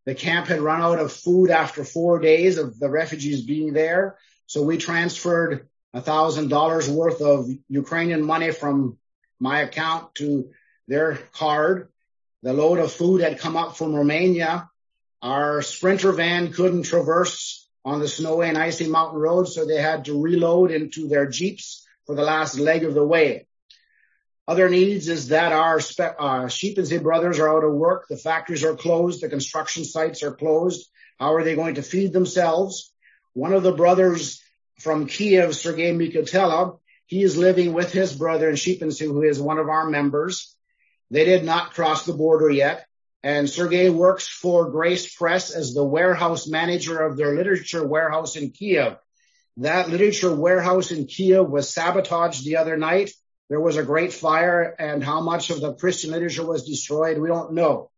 The 0.05 0.15
camp 0.15 0.47
had 0.47 0.59
run 0.59 0.81
out 0.81 0.99
of 0.99 1.13
food 1.13 1.49
after 1.49 1.83
four 1.83 2.19
days 2.19 2.57
of 2.57 2.77
the 2.79 2.89
refugees 2.89 3.43
being 3.43 3.73
there. 3.73 4.17
So 4.47 4.63
we 4.63 4.77
transferred 4.77 5.69
a 5.93 6.01
thousand 6.01 6.49
dollars 6.49 6.89
worth 6.89 7.21
of 7.21 7.47
Ukrainian 7.69 8.23
money 8.25 8.51
from 8.51 8.97
my 9.39 9.62
account 9.62 10.15
to 10.15 10.51
their 10.88 11.15
card 11.33 11.89
the 12.43 12.53
load 12.53 12.77
of 12.77 12.91
food 12.91 13.21
had 13.21 13.39
come 13.39 13.56
up 13.56 13.77
from 13.77 13.95
Romania. 13.95 14.69
Our 15.21 15.62
sprinter 15.62 16.12
van 16.12 16.51
couldn't 16.51 16.84
traverse 16.84 17.69
on 17.86 17.99
the 17.99 18.08
snowy 18.08 18.49
and 18.49 18.58
icy 18.58 18.88
mountain 18.88 19.19
roads, 19.19 19.56
so 19.56 19.65
they 19.65 19.82
had 19.82 20.06
to 20.06 20.21
reload 20.21 20.69
into 20.69 21.08
their 21.08 21.25
jeeps 21.25 21.88
for 22.06 22.15
the 22.15 22.23
last 22.23 22.60
leg 22.60 22.84
of 22.84 22.93
the 22.93 23.06
way. 23.06 23.47
Other 24.45 24.69
needs 24.69 25.08
is 25.08 25.29
that 25.29 25.53
our 25.53 25.79
spe- 25.79 26.19
uh, 26.19 26.47
Sheepensea 26.47 27.01
brothers 27.01 27.39
are 27.39 27.49
out 27.49 27.63
of 27.63 27.73
work. 27.73 28.08
The 28.10 28.17
factories 28.17 28.65
are 28.65 28.75
closed. 28.75 29.21
The 29.21 29.29
construction 29.29 29.86
sites 29.86 30.21
are 30.21 30.36
closed. 30.36 30.89
How 31.17 31.36
are 31.36 31.45
they 31.45 31.56
going 31.56 31.75
to 31.75 31.82
feed 31.82 32.12
themselves? 32.12 32.93
One 33.32 33.53
of 33.53 33.63
the 33.63 33.71
brothers 33.71 34.41
from 34.82 35.08
Kiev, 35.08 35.56
Sergei 35.56 35.93
Mikotela, 35.93 36.77
he 37.06 37.23
is 37.23 37.38
living 37.38 37.71
with 37.71 37.93
his 37.93 38.13
brother 38.13 38.49
in 38.49 38.56
Sheepensea, 38.56 39.08
who 39.08 39.23
is 39.23 39.39
one 39.39 39.60
of 39.60 39.69
our 39.69 39.89
members. 39.89 40.53
They 41.13 41.26
did 41.26 41.43
not 41.43 41.76
cross 41.76 42.08
the 42.08 42.13
border 42.13 42.49
yet. 42.49 42.88
And 43.21 43.47
Sergey 43.47 43.91
works 43.91 44.28
for 44.28 44.71
Grace 44.71 45.15
Press 45.15 45.52
as 45.52 45.76
the 45.76 45.84
warehouse 45.84 46.47
manager 46.47 47.02
of 47.02 47.17
their 47.17 47.36
literature 47.36 47.86
warehouse 47.86 48.36
in 48.36 48.49
Kiev. 48.49 48.97
That 49.58 49.89
literature 49.89 50.34
warehouse 50.34 50.89
in 50.89 51.06
Kiev 51.06 51.47
was 51.47 51.69
sabotaged 51.69 52.43
the 52.43 52.58
other 52.58 52.78
night. 52.78 53.12
There 53.47 53.60
was 53.60 53.78
a 53.78 53.84
great 53.84 54.12
fire 54.12 54.76
and 54.80 55.04
how 55.04 55.21
much 55.21 55.52
of 55.52 55.62
the 55.62 55.76
Christian 55.76 56.10
literature 56.10 56.47
was 56.47 56.65
destroyed, 56.65 57.19
we 57.19 57.28
don't 57.28 57.54
know. 57.54 57.91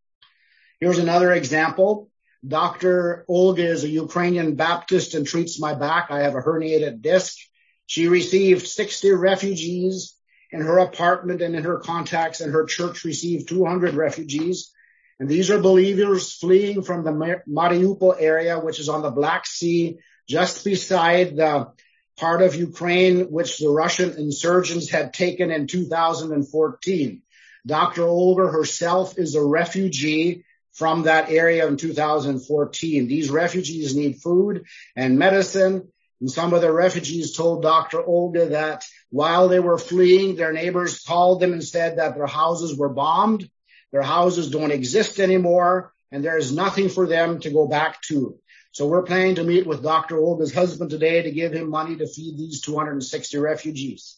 Here's 0.81 0.97
another 0.97 1.31
example. 1.31 2.09
Dr. 2.45 3.23
Olga 3.29 3.65
is 3.65 3.85
a 3.85 3.89
Ukrainian 3.89 4.55
Baptist 4.55 5.13
and 5.13 5.25
treats 5.25 5.57
my 5.57 5.73
back. 5.73 6.11
I 6.11 6.23
have 6.23 6.35
a 6.35 6.41
herniated 6.41 7.01
disc. 7.01 7.37
She 7.85 8.09
received 8.09 8.67
60 8.67 9.11
refugees 9.13 10.14
in 10.55 10.61
her 10.61 10.77
apartment 10.77 11.41
and 11.41 11.53
in 11.53 11.65
her 11.65 11.79
contacts 11.79 12.39
and 12.39 12.53
her 12.53 12.63
church 12.63 13.03
received 13.03 13.49
200 13.49 13.93
refugees. 13.93 14.71
And 15.19 15.27
these 15.27 15.51
are 15.51 15.59
believers 15.59 16.31
fleeing 16.31 16.81
from 16.81 17.03
the 17.03 17.11
Mariupol 17.11 18.15
area, 18.17 18.57
which 18.57 18.79
is 18.79 18.87
on 18.87 19.01
the 19.01 19.11
Black 19.11 19.45
Sea, 19.45 19.99
just 20.29 20.63
beside 20.63 21.35
the 21.35 21.71
part 22.17 22.41
of 22.41 22.55
Ukraine 22.55 23.31
which 23.31 23.57
the 23.57 23.67
Russian 23.67 24.17
insurgents 24.17 24.89
had 24.89 25.13
taken 25.13 25.51
in 25.51 25.67
2014. 25.67 27.21
Dr. 27.67 28.03
Olga 28.03 28.47
herself 28.47 29.17
is 29.17 29.35
a 29.35 29.43
refugee 29.43 30.45
from 30.71 31.03
that 31.03 31.29
area 31.29 31.67
in 31.67 31.75
2014. 31.75 33.07
These 33.07 33.29
refugees 33.29 33.93
need 33.93 34.21
food 34.21 34.63
and 34.95 35.19
medicine. 35.19 35.89
And 36.21 36.31
some 36.31 36.53
of 36.53 36.61
the 36.61 36.71
refugees 36.71 37.35
told 37.35 37.61
Dr. 37.61 38.03
Olga 38.03 38.49
that 38.49 38.85
while 39.09 39.49
they 39.49 39.59
were 39.59 39.77
fleeing, 39.77 40.35
their 40.35 40.53
neighbors 40.53 41.03
called 41.03 41.41
them 41.41 41.53
and 41.53 41.63
said 41.63 41.97
that 41.97 42.15
their 42.15 42.27
houses 42.27 42.77
were 42.77 42.89
bombed. 42.89 43.49
Their 43.91 44.01
houses 44.01 44.49
don't 44.49 44.71
exist 44.71 45.19
anymore 45.19 45.93
and 46.11 46.23
there 46.23 46.37
is 46.37 46.53
nothing 46.53 46.89
for 46.89 47.07
them 47.07 47.39
to 47.41 47.49
go 47.49 47.67
back 47.67 48.01
to. 48.03 48.39
So 48.71 48.87
we're 48.87 49.03
planning 49.03 49.35
to 49.35 49.43
meet 49.43 49.65
with 49.67 49.83
Dr. 49.83 50.17
Olga's 50.17 50.53
husband 50.53 50.89
today 50.89 51.21
to 51.21 51.31
give 51.31 51.53
him 51.53 51.69
money 51.69 51.95
to 51.97 52.07
feed 52.07 52.37
these 52.37 52.61
260 52.61 53.37
refugees. 53.37 54.17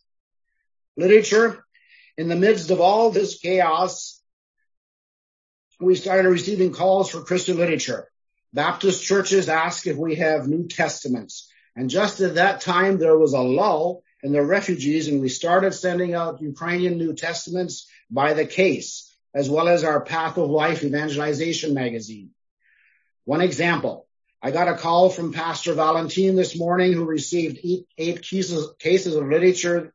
Literature. 0.95 1.63
In 2.17 2.27
the 2.27 2.35
midst 2.35 2.71
of 2.71 2.81
all 2.81 3.11
this 3.11 3.39
chaos, 3.39 4.21
we 5.79 5.95
started 5.95 6.29
receiving 6.29 6.71
calls 6.71 7.09
for 7.09 7.21
Christian 7.21 7.57
literature. 7.57 8.07
Baptist 8.53 9.03
churches 9.03 9.49
ask 9.49 9.85
if 9.85 9.97
we 9.97 10.15
have 10.15 10.47
New 10.47 10.67
Testaments. 10.67 11.51
And 11.77 11.91
just 11.91 12.19
at 12.21 12.35
that 12.35 12.61
time, 12.61 12.97
there 12.97 13.17
was 13.17 13.33
a 13.33 13.39
lull 13.39 14.03
in 14.23 14.31
the 14.31 14.41
refugees 14.41 15.07
and 15.07 15.21
we 15.21 15.29
started 15.29 15.73
sending 15.73 16.15
out 16.15 16.41
Ukrainian 16.41 16.97
New 16.97 17.13
Testaments 17.13 17.87
by 18.09 18.33
the 18.33 18.47
case, 18.47 19.15
as 19.35 19.47
well 19.47 19.67
as 19.67 19.83
our 19.83 20.01
Path 20.01 20.37
of 20.37 20.49
Life 20.49 20.83
evangelization 20.83 21.75
magazine. 21.75 22.31
One 23.25 23.41
example, 23.41 24.07
I 24.41 24.49
got 24.49 24.67
a 24.67 24.73
call 24.73 25.11
from 25.11 25.33
Pastor 25.33 25.75
Valentin 25.75 26.35
this 26.35 26.57
morning 26.57 26.93
who 26.93 27.05
received 27.05 27.59
eight, 27.63 27.85
eight 27.95 28.23
cases, 28.23 28.71
cases 28.79 29.15
of 29.15 29.27
literature 29.27 29.93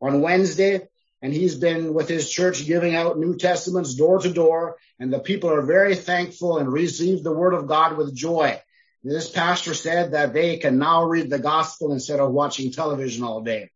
on 0.00 0.20
Wednesday 0.20 0.86
and 1.20 1.32
he's 1.32 1.54
been 1.54 1.94
with 1.94 2.06
his 2.06 2.30
church 2.30 2.66
giving 2.66 2.94
out 2.94 3.18
New 3.18 3.34
Testaments 3.38 3.94
door 3.94 4.18
to 4.18 4.30
door, 4.30 4.76
and 5.00 5.10
the 5.10 5.18
people 5.18 5.50
are 5.50 5.62
very 5.62 5.96
thankful 5.96 6.58
and 6.58 6.70
receive 6.70 7.24
the 7.24 7.32
word 7.32 7.54
of 7.54 7.66
God 7.66 7.96
with 7.96 8.14
joy. 8.14 8.60
This 9.06 9.28
pastor 9.28 9.74
said 9.74 10.12
that 10.12 10.32
they 10.32 10.56
can 10.56 10.78
now 10.78 11.04
read 11.04 11.28
the 11.28 11.38
gospel 11.38 11.92
instead 11.92 12.20
of 12.20 12.32
watching 12.32 12.72
television 12.72 13.22
all 13.22 13.42
day. 13.42 13.70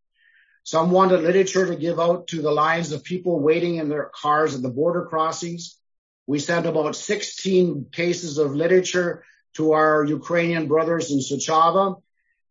Some 0.63 0.91
wanted 0.91 1.21
literature 1.21 1.67
to 1.67 1.77
give 1.77 2.01
out 2.01 2.29
to 2.29 2.41
the 2.41 2.51
lines 2.51 2.93
of 2.93 3.05
people 3.05 3.39
waiting 3.39 3.77
in 3.77 3.91
their 3.91 4.11
cars 4.15 4.55
at 4.55 4.63
the 4.63 4.71
border 4.71 5.05
crossings. 5.05 5.79
We 6.27 6.39
sent 6.39 6.65
about 6.65 6.97
16 6.97 7.89
cases 7.93 8.39
of 8.39 8.55
literature 8.55 9.23
to 9.57 9.73
our 9.73 10.03
Ukrainian 10.03 10.67
brothers 10.67 11.11
in 11.11 11.19
Suceava 11.19 12.01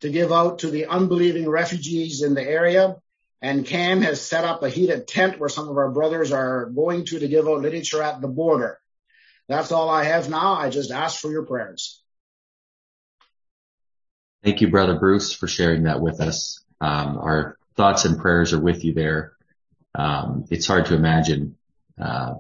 to 0.02 0.10
give 0.10 0.32
out 0.32 0.60
to 0.60 0.70
the 0.70 0.86
unbelieving 0.86 1.50
refugees 1.50 2.22
in 2.22 2.36
the 2.36 2.44
area. 2.44 2.98
And 3.42 3.66
Cam 3.66 4.02
has 4.02 4.22
set 4.22 4.44
up 4.44 4.62
a 4.62 4.70
heated 4.70 5.08
tent 5.08 5.40
where 5.40 5.50
some 5.50 5.68
of 5.68 5.78
our 5.78 5.90
brothers 5.90 6.32
are 6.32 6.68
going 6.68 7.06
to 7.06 7.18
to 7.20 7.28
give 7.28 7.48
out 7.48 7.62
literature 7.62 8.04
at 8.04 8.22
the 8.22 8.28
border. 8.28 8.80
That's 9.48 9.72
all 9.72 9.90
I 9.90 10.04
have 10.04 10.30
now. 10.30 10.54
I 10.54 10.70
just 10.70 10.92
ask 10.92 11.20
for 11.20 11.32
your 11.32 11.46
prayers. 11.48 12.04
Thank 14.44 14.62
you, 14.62 14.70
Brother 14.70 15.00
Bruce, 15.00 15.34
for 15.34 15.48
sharing 15.48 15.84
that 15.84 16.02
with 16.02 16.22
us. 16.22 16.64
Um, 16.80 17.18
our 17.18 17.58
thoughts 17.76 18.06
and 18.06 18.20
prayers 18.20 18.54
are 18.54 18.60
with 18.60 18.84
you 18.84 18.94
there. 18.94 19.34
Um, 19.96 20.46
it's 20.52 20.68
hard 20.68 20.86
to 20.88 20.96
imagine 20.96 21.58
uh, 22.00 22.36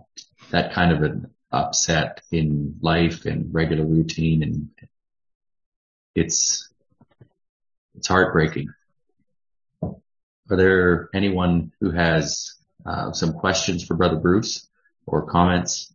that 0.51 0.73
kind 0.73 0.91
of 0.91 1.01
an 1.03 1.31
upset 1.51 2.21
in 2.31 2.77
life 2.81 3.25
and 3.25 3.53
regular 3.53 3.86
routine, 3.86 4.43
and 4.43 4.69
it's 6.13 6.69
it's 7.95 8.07
heartbreaking. 8.07 8.69
Are 9.81 10.55
there 10.55 11.10
anyone 11.13 11.71
who 11.79 11.91
has 11.91 12.53
uh, 12.86 13.12
some 13.12 13.33
questions 13.33 13.83
for 13.83 13.95
Brother 13.95 14.17
Bruce 14.17 14.67
or 15.05 15.25
comments? 15.25 15.93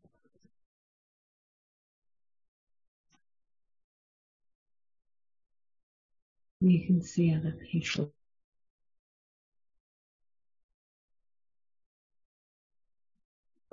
You 6.62 6.86
can 6.86 7.02
see 7.02 7.34
other 7.34 7.56
people. 7.70 8.12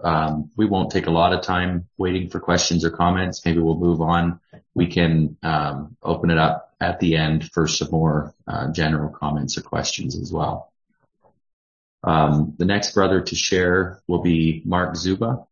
Um, 0.03 0.49
we 0.55 0.65
won't 0.65 0.91
take 0.91 1.05
a 1.05 1.11
lot 1.11 1.33
of 1.33 1.43
time 1.43 1.87
waiting 1.97 2.29
for 2.29 2.39
questions 2.39 2.83
or 2.83 2.89
comments. 2.89 3.45
Maybe 3.45 3.59
we'll 3.59 3.77
move 3.77 4.01
on. 4.01 4.39
We 4.73 4.87
can 4.87 5.37
um, 5.43 5.97
open 6.01 6.31
it 6.31 6.39
up 6.39 6.73
at 6.81 6.99
the 6.99 7.15
end 7.15 7.51
for 7.51 7.67
some 7.67 7.91
more 7.91 8.33
uh, 8.47 8.71
general 8.71 9.09
comments 9.09 9.57
or 9.57 9.61
questions 9.61 10.17
as 10.19 10.31
well. 10.31 10.71
Um, 12.03 12.55
the 12.57 12.65
next 12.65 12.93
brother 12.93 13.21
to 13.21 13.35
share 13.35 14.01
will 14.07 14.21
be 14.21 14.63
Mark 14.65 14.95
Zuba. 14.95 15.45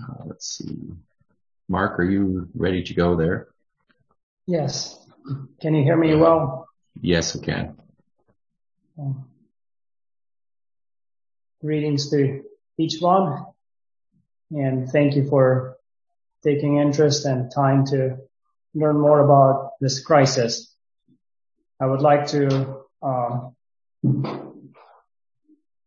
Uh, 0.00 0.24
let's 0.26 0.46
see. 0.46 0.76
Mark, 1.68 1.98
are 1.98 2.04
you 2.04 2.48
ready 2.54 2.84
to 2.84 2.94
go 2.94 3.16
there? 3.16 3.48
Yes. 4.46 4.98
Can 5.60 5.74
you 5.74 5.82
hear 5.82 5.96
me 5.96 6.14
well? 6.14 6.68
Yes, 7.00 7.34
we 7.34 7.42
can. 7.42 7.76
Greetings 11.60 12.10
to 12.10 12.42
each 12.78 13.00
one 13.00 13.46
and 14.50 14.88
thank 14.88 15.16
you 15.16 15.28
for 15.28 15.76
taking 16.44 16.78
interest 16.78 17.24
and 17.24 17.50
time 17.52 17.84
to 17.86 18.16
learn 18.74 18.98
more 18.98 19.20
about 19.20 19.72
this 19.80 20.00
crisis. 20.00 20.72
I 21.80 21.86
would 21.86 22.00
like 22.00 22.28
to 22.28 22.84
um, 23.02 23.56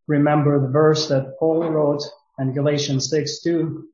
remember 0.07 0.59
the 0.59 0.67
verse 0.67 1.07
that 1.07 1.35
Paul 1.39 1.69
wrote 1.69 2.03
in 2.37 2.53
Galatians 2.53 3.09
6 3.09 3.41
2, 3.41 3.87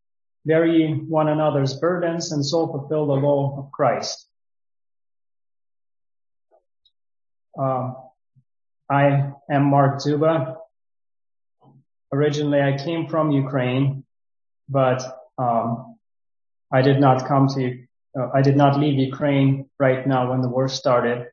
bear 0.46 0.66
ye 0.66 0.94
one 0.94 1.30
another's 1.30 1.76
burdens 1.76 2.32
and 2.32 2.46
so 2.46 2.68
fulfill 2.68 3.08
the 3.08 3.14
law 3.14 3.60
of 3.60 3.72
Christ. 3.72 4.25
I 7.58 9.32
am 9.50 9.64
Mark 9.66 10.02
Zuba. 10.02 10.58
Originally, 12.12 12.62
I 12.62 12.78
came 12.78 13.08
from 13.08 13.32
Ukraine, 13.32 14.04
but 14.70 15.02
um, 15.38 15.98
I 16.72 16.82
did 16.82 17.00
not 17.00 17.28
come 17.28 17.48
to. 17.50 17.84
Uh, 18.18 18.30
I 18.34 18.42
did 18.42 18.56
not 18.56 18.80
leave 18.80 18.98
Ukraine 19.00 19.70
right 19.80 20.06
now 20.08 20.30
when 20.30 20.42
the 20.42 20.50
war 20.50 20.68
started, 20.68 21.28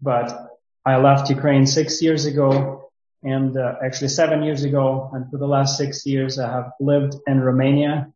but 0.00 0.50
I 0.84 0.96
left 0.96 1.30
Ukraine 1.30 1.66
six 1.66 2.02
years 2.02 2.26
ago 2.26 2.90
and 3.22 3.56
uh, 3.56 3.74
actually 3.84 4.08
seven 4.08 4.42
years 4.42 4.64
ago. 4.64 5.10
And 5.12 5.30
for 5.30 5.38
the 5.38 5.46
last 5.46 5.76
six 5.76 6.04
years, 6.04 6.38
I 6.38 6.50
have 6.50 6.72
lived 6.80 7.14
in 7.26 7.40
Romania 7.40 8.12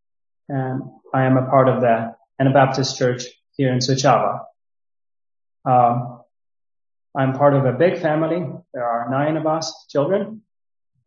and 0.48 0.82
I 1.14 1.24
am 1.24 1.36
a 1.36 1.48
part 1.48 1.68
of 1.68 1.80
the 1.80 2.14
Anabaptist 2.40 2.98
church 2.98 3.22
here 3.56 3.72
in 3.72 3.78
Suceava. 3.78 4.40
I'm 7.16 7.32
part 7.32 7.54
of 7.54 7.64
a 7.64 7.72
big 7.72 7.98
family. 7.98 8.46
There 8.74 8.84
are 8.84 9.10
nine 9.10 9.36
of 9.36 9.46
us 9.46 9.86
children 9.88 10.42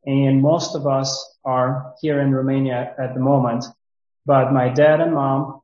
and 0.06 0.42
most 0.42 0.76
of 0.76 0.88
us 0.88 1.10
are 1.46 1.94
here 2.02 2.20
in 2.20 2.34
Romania 2.34 2.96
at 2.98 3.14
the 3.14 3.20
moment. 3.20 3.66
But 4.26 4.52
my 4.52 4.70
dad 4.70 5.02
and 5.02 5.14
mom 5.14 5.62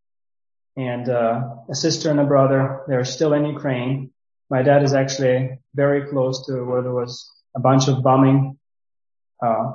and 0.77 1.10
uh, 1.10 1.55
a 1.69 1.75
sister 1.75 2.12
and 2.12 2.19
a 2.19 2.25
brother, 2.25 2.84
they're 2.88 3.05
still 3.05 3.34
in 3.34 3.45
Ukraine 3.45 4.12
my 4.49 4.62
dad 4.62 4.84
is 4.84 4.93
actually 4.93 5.60
very 5.73 6.08
close 6.08 6.45
to 6.45 6.63
where 6.63 6.81
there 6.81 6.93
was 6.93 7.31
a 7.55 7.60
bunch 7.60 7.88
of 7.88 8.03
bombing 8.03 8.58
uh, 9.43 9.71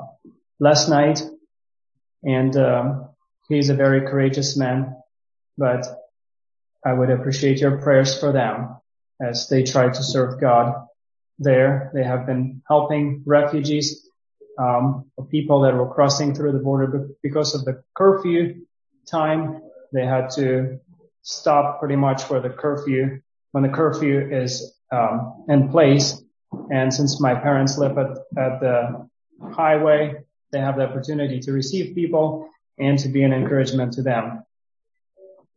last 0.61 0.89
night, 0.89 1.23
and 2.23 2.57
uh, 2.57 2.95
he's 3.49 3.69
a 3.69 3.75
very 3.75 4.03
courageous 4.03 4.57
man. 4.57 4.97
But 5.59 5.87
I 6.85 6.93
would 6.93 7.11
appreciate 7.11 7.59
your 7.59 7.79
prayers 7.79 8.19
for 8.19 8.33
them 8.33 8.77
as 9.21 9.49
they 9.49 9.63
try 9.63 9.89
to 9.89 10.03
serve 10.03 10.41
God 10.41 10.87
there. 11.39 11.91
They 11.95 12.05
have 12.05 12.27
been 12.27 12.63
helping 12.69 13.23
refugees, 13.27 14.09
um, 14.59 15.11
people 15.31 15.61
that 15.63 15.75
were 15.75 15.93
crossing 15.93 16.35
through 16.35 16.53
the 16.53 16.59
border 16.59 17.09
because 17.23 17.55
of 17.55 17.65
the 17.65 17.83
curfew 17.95 18.67
time. 19.11 19.63
They 19.93 20.05
had 20.05 20.31
to 20.31 20.81
stop 21.23 21.81
pretty 21.81 21.97
much 21.97 22.29
where 22.31 22.41
the 22.41 22.51
curfew 22.51 23.21
when 23.53 23.63
the 23.65 23.69
curfew 23.69 24.29
is 24.31 24.77
um, 24.93 25.45
in 25.49 25.69
place. 25.71 26.23
And 26.71 26.93
since 26.93 27.21
my 27.21 27.35
parents 27.35 27.79
live 27.79 27.99
at, 27.99 28.11
at 28.37 28.61
the 28.61 29.09
highway, 29.53 30.15
they 30.53 30.61
have 30.61 30.77
the 30.77 30.85
opportunity 30.89 31.41
to 31.41 31.53
receive 31.53 31.95
people 31.95 32.49
and 32.79 32.99
to 32.99 33.09
be 33.09 33.23
an 33.23 33.33
encouragement 33.33 33.95
to 33.95 34.03
them. 34.03 34.45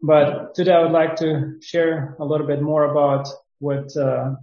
But 0.02 0.54
today 0.56 0.74
I 0.74 0.82
would 0.82 0.92
like 0.92 1.16
to 1.18 1.60
share 1.62 2.16
a 2.20 2.26
little 2.26 2.46
bit 2.46 2.62
more 2.62 2.86
about 2.86 3.28
what 3.64 3.96
uh, 3.96 4.36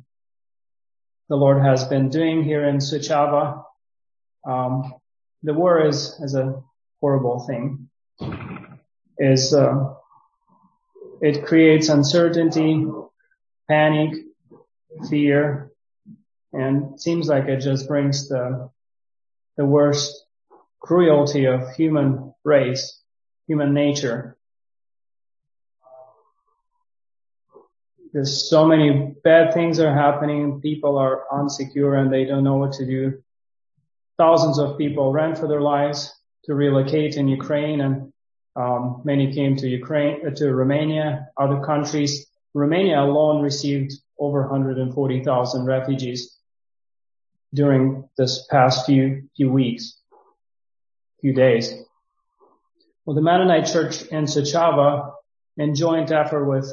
the 1.29 1.37
Lord 1.37 1.63
has 1.63 1.85
been 1.85 2.09
doing 2.09 2.43
here 2.43 2.67
in 2.67 2.79
Suceava. 2.79 3.63
Um, 4.47 4.95
the 5.43 5.53
war 5.53 5.87
is, 5.87 6.19
is 6.23 6.35
a 6.35 6.63
horrible 7.01 7.41
thing. 7.41 7.91
Is 9.19 9.53
uh, 9.53 9.93
it 11.21 11.45
creates 11.45 11.91
uncertainty, 11.91 12.87
panic, 13.69 14.15
fear, 15.11 15.71
and 16.55 16.99
seems 16.99 17.29
like 17.29 17.45
it 17.45 17.61
just 17.61 17.87
brings 17.89 18.29
the 18.29 18.71
the 19.59 19.67
worst 19.67 20.25
cruelty 20.81 21.45
of 21.45 21.71
human 21.75 22.33
race, 22.43 22.99
human 23.47 23.75
nature. 23.75 24.39
There's 28.13 28.51
so 28.51 28.67
many 28.67 29.15
bad 29.23 29.55
things 29.55 29.79
are 29.79 29.95
happening. 29.95 30.61
People 30.61 30.99
are 30.99 31.25
unsecure 31.33 32.01
and 32.01 32.13
they 32.13 32.25
don't 32.25 32.43
know 32.43 32.57
what 32.57 32.73
to 32.75 32.87
do. 32.87 33.23
Thousands 34.19 34.59
of 34.59 34.79
people 34.79 35.13
ran 35.13 35.37
for 35.37 35.47
their 35.47 35.61
lives 35.61 36.13
to 36.45 36.55
relocate 36.55 37.17
in 37.17 37.29
Ukraine 37.29 37.81
and 37.81 38.13
um, 38.57 39.03
many 39.05 39.33
came 39.33 39.57
to 39.57 39.69
Ukraine, 39.69 40.27
uh, 40.27 40.31
to 40.31 40.53
Romania, 40.53 41.29
other 41.37 41.61
countries. 41.61 42.27
Romania 42.53 43.01
alone 43.01 43.43
received 43.43 43.93
over 44.19 44.41
140,000 44.43 45.65
refugees 45.65 46.37
during 47.55 48.09
this 48.19 48.47
past 48.51 48.87
few, 48.87 49.29
few 49.37 49.53
weeks, 49.53 49.97
few 51.21 51.33
days. 51.33 51.73
Well, 53.05 53.15
the 53.15 53.23
Mennonite 53.23 53.67
Church 53.67 54.03
in 54.03 54.25
Suceava, 54.25 55.13
in 55.57 55.75
joint 55.75 56.11
effort 56.11 56.45
with 56.45 56.71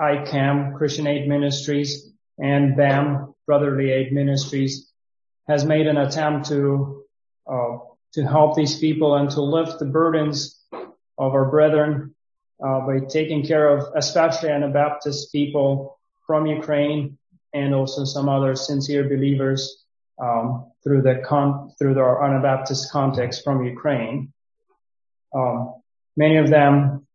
ICAM, 0.00 0.76
Christian 0.76 1.06
Aid 1.06 1.28
Ministries, 1.28 2.10
and 2.38 2.76
BAM, 2.76 3.34
Brotherly 3.46 3.92
Aid 3.92 4.12
Ministries, 4.12 4.90
has 5.46 5.64
made 5.64 5.86
an 5.86 5.98
attempt 5.98 6.48
to, 6.48 7.04
uh, 7.46 7.78
to 8.14 8.22
help 8.22 8.56
these 8.56 8.78
people 8.78 9.14
and 9.14 9.30
to 9.30 9.42
lift 9.42 9.78
the 9.78 9.84
burdens 9.84 10.58
of 10.72 11.34
our 11.34 11.50
brethren 11.50 12.14
uh, 12.64 12.80
by 12.80 13.00
taking 13.08 13.44
care 13.44 13.76
of 13.76 13.92
especially 13.94 14.50
Anabaptist 14.50 15.32
people 15.32 15.98
from 16.26 16.46
Ukraine 16.46 17.18
and 17.52 17.74
also 17.74 18.04
some 18.04 18.28
other 18.28 18.54
sincere 18.54 19.08
believers 19.08 19.84
um, 20.18 20.70
through 20.84 21.02
the 21.02 21.22
con- 21.26 21.72
through 21.78 21.98
our 21.98 22.24
Anabaptist 22.24 22.90
context 22.92 23.42
from 23.44 23.64
Ukraine. 23.64 24.32
Um, 25.34 25.74
many 26.16 26.36
of 26.36 26.48
them 26.48 27.06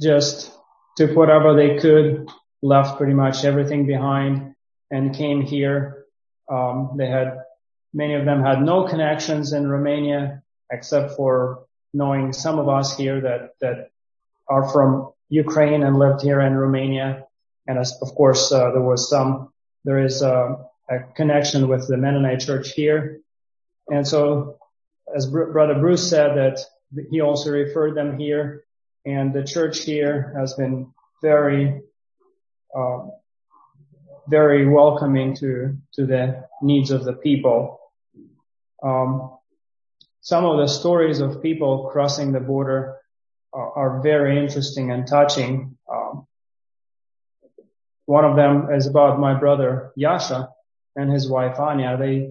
just 0.00 0.57
took 0.98 1.14
whatever 1.16 1.54
they 1.54 1.78
could, 1.78 2.28
left 2.60 2.98
pretty 2.98 3.14
much 3.14 3.44
everything 3.44 3.86
behind, 3.86 4.56
and 4.90 5.14
came 5.14 5.42
here. 5.42 6.04
Um, 6.50 6.94
they 6.96 7.06
had 7.06 7.38
many 7.94 8.14
of 8.14 8.24
them 8.24 8.42
had 8.42 8.60
no 8.60 8.88
connections 8.88 9.52
in 9.52 9.70
Romania 9.70 10.42
except 10.72 11.12
for 11.12 11.66
knowing 11.94 12.32
some 12.32 12.58
of 12.58 12.68
us 12.68 12.96
here 12.96 13.20
that 13.20 13.54
that 13.60 13.90
are 14.48 14.68
from 14.68 15.12
Ukraine 15.28 15.84
and 15.84 16.00
lived 16.00 16.22
here 16.22 16.40
in 16.40 16.54
Romania, 16.54 17.26
and 17.68 17.78
as, 17.78 17.96
of 18.02 18.12
course 18.16 18.50
uh, 18.50 18.72
there 18.72 18.82
was 18.82 19.08
some 19.08 19.52
there 19.84 20.04
is 20.04 20.20
a, 20.20 20.66
a, 20.90 20.98
connection 21.14 21.68
with 21.68 21.86
the 21.86 21.96
Mennonite 21.96 22.40
Church 22.40 22.72
here, 22.72 23.20
and 23.86 24.04
so 24.06 24.58
as 25.14 25.26
Br- 25.26 25.52
Brother 25.52 25.78
Bruce 25.78 26.10
said 26.10 26.36
that 26.38 26.58
he 27.08 27.20
also 27.20 27.52
referred 27.52 27.94
them 27.94 28.18
here, 28.18 28.64
and 29.08 29.32
the 29.32 29.42
church 29.42 29.84
here 29.84 30.34
has 30.36 30.54
been 30.54 30.92
very 31.22 31.82
uh, 32.76 33.06
very 34.28 34.68
welcoming 34.68 35.34
to 35.36 35.76
to 35.94 36.06
the 36.06 36.44
needs 36.62 36.90
of 36.90 37.04
the 37.04 37.14
people. 37.14 37.80
Um, 38.82 39.38
some 40.20 40.44
of 40.44 40.58
the 40.58 40.66
stories 40.66 41.20
of 41.20 41.42
people 41.42 41.88
crossing 41.90 42.32
the 42.32 42.40
border 42.40 42.98
are, 43.52 43.72
are 43.72 44.00
very 44.02 44.38
interesting 44.38 44.90
and 44.90 45.06
touching. 45.06 45.78
Um, 45.90 46.26
one 48.04 48.24
of 48.24 48.36
them 48.36 48.70
is 48.72 48.86
about 48.86 49.18
my 49.18 49.34
brother 49.38 49.92
Yasha 49.96 50.50
and 50.96 51.10
his 51.10 51.30
wife 51.30 51.58
Anya. 51.58 51.96
They 51.96 52.30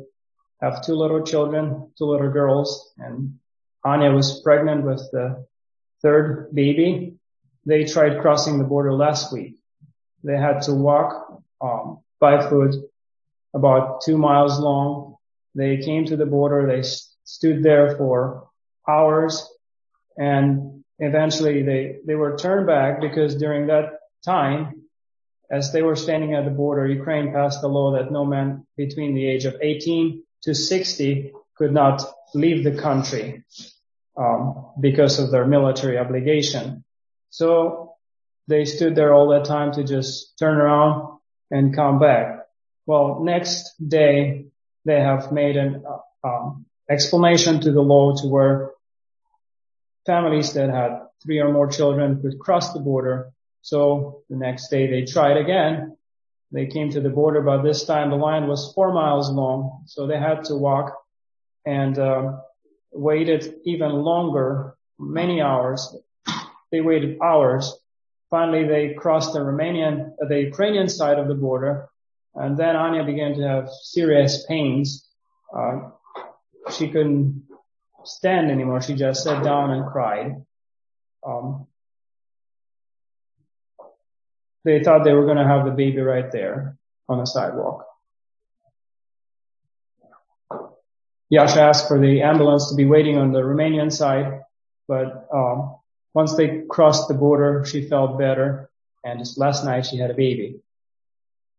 have 0.62 0.86
two 0.86 0.94
little 0.94 1.24
children, 1.24 1.92
two 1.98 2.06
little 2.06 2.32
girls, 2.32 2.94
and 2.98 3.40
Anya 3.84 4.12
was 4.12 4.42
pregnant 4.42 4.86
with 4.86 5.02
the 5.12 5.46
third 6.02 6.54
baby. 6.54 7.16
They 7.66 7.86
tried 7.86 8.22
crossing 8.22 8.58
the 8.58 8.64
border 8.64 8.94
last 8.94 9.34
week. 9.34 9.56
They 10.24 10.38
had 10.38 10.62
to 10.64 10.74
walk 10.74 11.44
um, 11.62 12.00
by 12.20 12.48
foot 12.50 12.76
about 13.54 14.02
two 14.02 14.18
miles 14.18 14.60
long. 14.60 15.16
They 15.56 15.78
came 15.78 16.06
to 16.06 16.18
the 16.18 16.26
border. 16.26 16.66
They 16.66 16.84
stood 17.24 17.64
there 17.64 17.98
for 17.98 18.48
hours 18.88 19.48
and 20.18 20.84
eventually 21.00 21.62
they, 21.64 21.98
they 22.06 22.16
were 22.16 22.38
turned 22.38 22.68
back 22.68 23.02
because 23.02 23.36
during 23.36 23.68
that 23.68 24.00
time, 24.26 24.84
as 25.50 25.72
they 25.72 25.82
were 25.82 25.96
standing 25.96 26.34
at 26.34 26.46
the 26.46 26.52
border, 26.52 26.88
Ukraine 26.88 27.32
passed 27.32 27.64
a 27.64 27.68
law 27.68 27.92
that 27.94 28.12
no 28.12 28.26
man 28.26 28.66
between 28.76 29.14
the 29.14 29.26
age 29.26 29.46
of 29.46 29.56
18 29.62 30.24
to 30.44 30.54
60 30.54 31.32
could 31.58 31.72
not 31.72 32.04
leave 32.34 32.64
the 32.64 32.82
country 32.82 33.44
um, 33.44 33.77
because 34.80 35.20
of 35.20 35.32
their 35.32 35.46
military 35.46 35.98
obligation. 35.98 36.84
So 37.30 37.96
they 38.48 38.66
stood 38.66 38.96
there 38.96 39.14
all 39.14 39.30
that 39.30 39.46
time 39.46 39.74
to 39.74 39.84
just 39.84 40.38
turn 40.40 40.58
around 40.58 41.20
and 41.52 41.76
come 41.76 42.00
back. 42.00 42.48
Well, 42.86 43.20
next 43.24 43.74
day 43.86 44.46
they 44.86 45.00
have 45.00 45.32
made 45.32 45.58
an 45.58 45.84
um, 46.24 46.66
explanation 46.90 47.60
to 47.62 47.72
the 47.72 47.82
law 47.82 48.16
to 48.16 48.28
where 48.28 48.72
families 50.06 50.54
that 50.54 50.70
had 50.70 51.02
three 51.24 51.40
or 51.40 51.52
more 51.52 51.68
children 51.68 52.22
could 52.22 52.40
cross 52.40 52.74
the 52.74 52.80
border. 52.80 53.32
So 53.62 54.24
the 54.30 54.38
next 54.38 54.70
day 54.70 54.90
they 54.90 55.06
tried 55.06 55.38
again. 55.38 55.98
They 56.52 56.68
came 56.68 56.90
to 56.92 57.02
the 57.02 57.10
border, 57.10 57.42
but 57.42 57.64
this 57.64 57.84
time 57.84 58.10
the 58.10 58.16
line 58.16 58.48
was 58.48 58.72
four 58.74 58.94
miles 58.94 59.30
long. 59.30 59.84
So 59.86 60.08
they 60.08 60.18
had 60.18 60.46
to 60.46 60.56
walk 60.56 60.96
and 61.66 62.00
uh, 62.00 62.38
waited 62.91 63.56
even 63.65 63.91
longer, 63.91 64.78
many 65.00 65.41
hours. 65.41 65.95
They 66.71 66.82
waited 66.82 67.19
hours. 67.21 67.73
Finally, 68.30 68.67
they 68.67 68.93
crossed 68.93 69.34
the 69.34 69.39
Romanian, 69.39 70.12
the 70.28 70.41
Ukrainian 70.41 70.89
side 70.89 71.17
of 71.19 71.28
the 71.28 71.36
border, 71.36 71.89
and 72.36 72.58
then 72.58 72.76
Anya 72.76 73.04
began 73.04 73.36
to 73.36 73.47
have 73.47 73.69
serious 73.69 74.45
pains. 74.47 75.08
Uh, 75.56 75.89
she 76.71 76.89
couldn't 76.89 77.43
stand 78.04 78.52
anymore. 78.52 78.82
She 78.82 78.95
just 78.95 79.23
sat 79.23 79.43
down 79.43 79.71
and 79.71 79.86
cried. 79.88 80.45
Um, 81.26 81.67
they 84.63 84.84
thought 84.84 85.04
they 85.04 85.13
were 85.13 85.26
going 85.26 85.38
to 85.38 85.47
have 85.47 85.65
the 85.65 85.71
baby 85.71 86.02
right 86.02 86.30
there 86.32 86.78
on 87.08 87.19
the 87.19 87.26
sidewalk. 87.26 87.86
Yasha 91.30 91.62
asked 91.62 91.88
for 91.88 92.00
the 92.00 92.22
ambulance 92.22 92.70
to 92.70 92.76
be 92.76 92.86
waiting 92.86 93.18
on 93.18 93.32
the 93.32 93.42
Romanian 93.42 93.92
side, 93.92 94.42
but 94.88 95.28
um, 95.34 95.76
once 96.13 96.36
they 96.36 96.63
crossed 96.70 97.08
the 97.08 97.13
border, 97.13 97.66
she 97.66 97.88
felt 97.88 98.18
better, 98.18 98.70
and 99.04 99.20
just 99.20 99.38
last 99.38 99.66
night 99.66 99.86
she 99.86 99.98
had 99.98 100.10
a 100.10 100.16
baby. 100.16 100.62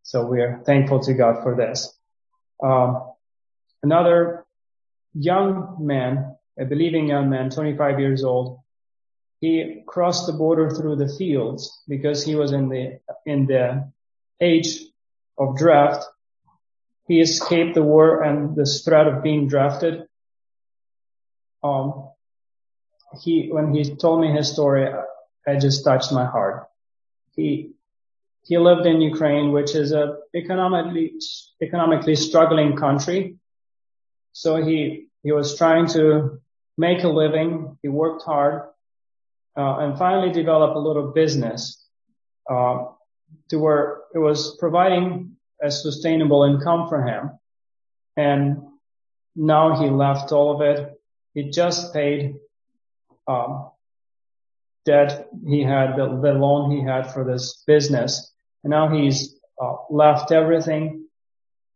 So 0.03 0.25
we 0.25 0.41
are 0.41 0.61
thankful 0.65 1.01
to 1.01 1.13
God 1.13 1.43
for 1.43 1.55
this. 1.55 1.95
Um, 2.63 3.03
another 3.83 4.45
young 5.13 5.77
man, 5.79 6.35
a 6.59 6.65
believing 6.65 7.07
young 7.07 7.29
man, 7.29 7.49
25 7.49 7.99
years 7.99 8.23
old, 8.23 8.59
he 9.39 9.83
crossed 9.87 10.27
the 10.27 10.33
border 10.33 10.69
through 10.69 10.97
the 10.97 11.07
fields 11.07 11.83
because 11.87 12.25
he 12.25 12.35
was 12.35 12.51
in 12.51 12.69
the, 12.69 12.99
in 13.25 13.45
the 13.45 13.91
age 14.41 14.81
of 15.37 15.57
draft. 15.57 16.05
He 17.09 17.21
escaped 17.21 17.73
the 17.73 17.81
war 17.81 18.21
and 18.21 18.55
this 18.55 18.83
threat 18.83 19.07
of 19.07 19.23
being 19.23 19.47
drafted. 19.47 20.07
Um, 21.63 22.09
he, 23.23 23.49
when 23.51 23.73
he 23.73 23.95
told 23.95 24.21
me 24.21 24.31
his 24.31 24.51
story, 24.51 24.87
I 25.47 25.55
just 25.57 25.83
touched 25.83 26.11
my 26.11 26.25
heart. 26.25 26.67
He, 27.35 27.71
he 28.43 28.59
lived 28.59 28.85
in 28.85 29.01
Ukraine, 29.01 29.51
which 29.51 29.73
is 29.73 29.91
a 29.91 30.17
economically, 30.35 31.13
economically 31.59 32.15
struggling 32.15 32.75
country. 32.75 33.39
So 34.33 34.63
he, 34.63 35.07
he 35.23 35.31
was 35.31 35.57
trying 35.57 35.87
to 35.97 36.39
make 36.77 37.03
a 37.03 37.09
living. 37.09 37.79
He 37.81 37.89
worked 37.89 38.21
hard, 38.21 38.69
uh, 39.57 39.77
and 39.79 39.97
finally 39.97 40.31
developed 40.31 40.75
a 40.75 40.79
little 40.79 41.07
business, 41.07 41.83
uh, 42.47 42.85
to 43.49 43.57
where 43.57 44.01
it 44.13 44.19
was 44.19 44.55
providing 44.57 45.37
a 45.61 45.71
sustainable 45.71 46.43
income 46.43 46.87
for 46.87 47.03
him. 47.03 47.31
And 48.15 48.57
now 49.35 49.81
he 49.81 49.89
left 49.89 50.31
all 50.31 50.55
of 50.55 50.61
it. 50.61 50.99
He 51.33 51.49
just 51.49 51.93
paid, 51.93 52.35
um, 53.27 53.69
debt 54.85 55.27
he 55.47 55.63
had, 55.63 55.95
the, 55.95 56.19
the 56.21 56.33
loan 56.33 56.71
he 56.71 56.83
had 56.83 57.11
for 57.11 57.23
this 57.23 57.63
business. 57.67 58.31
And 58.63 58.71
now 58.71 58.89
he's 58.89 59.35
uh, 59.61 59.75
left 59.89 60.31
everything 60.31 61.05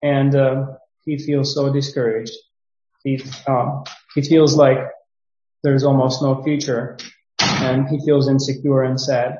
and, 0.02 0.36
uh, 0.36 0.66
he 1.06 1.18
feels 1.18 1.54
so 1.54 1.72
discouraged. 1.72 2.34
He, 3.04 3.22
um, 3.46 3.84
he 4.16 4.22
feels 4.22 4.56
like 4.56 4.78
there's 5.64 5.84
almost 5.84 6.22
no 6.22 6.42
future 6.44 6.98
and 7.40 7.88
he 7.90 8.00
feels 8.06 8.30
insecure 8.30 8.84
and 8.84 9.00
sad. 9.00 9.38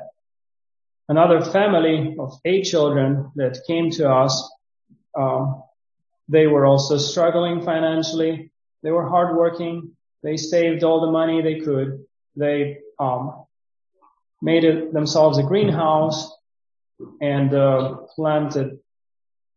Another 1.08 1.42
family 1.44 2.16
of 2.18 2.32
eight 2.44 2.62
children 2.62 3.30
that 3.36 3.60
came 3.66 3.90
to 3.90 4.10
us, 4.10 4.50
um, 5.16 5.62
they 6.28 6.46
were 6.46 6.64
also 6.64 6.96
struggling 6.96 7.62
financially 7.62 8.50
they 8.84 8.90
were 8.90 9.08
hardworking. 9.08 9.96
They 10.22 10.36
saved 10.36 10.84
all 10.84 11.00
the 11.00 11.10
money 11.10 11.40
they 11.40 11.58
could. 11.60 12.04
They 12.36 12.78
um, 12.98 13.46
made 14.42 14.64
it 14.64 14.92
themselves 14.92 15.38
a 15.38 15.42
greenhouse 15.42 16.30
and 17.20 17.52
uh, 17.52 17.94
planted 18.14 18.78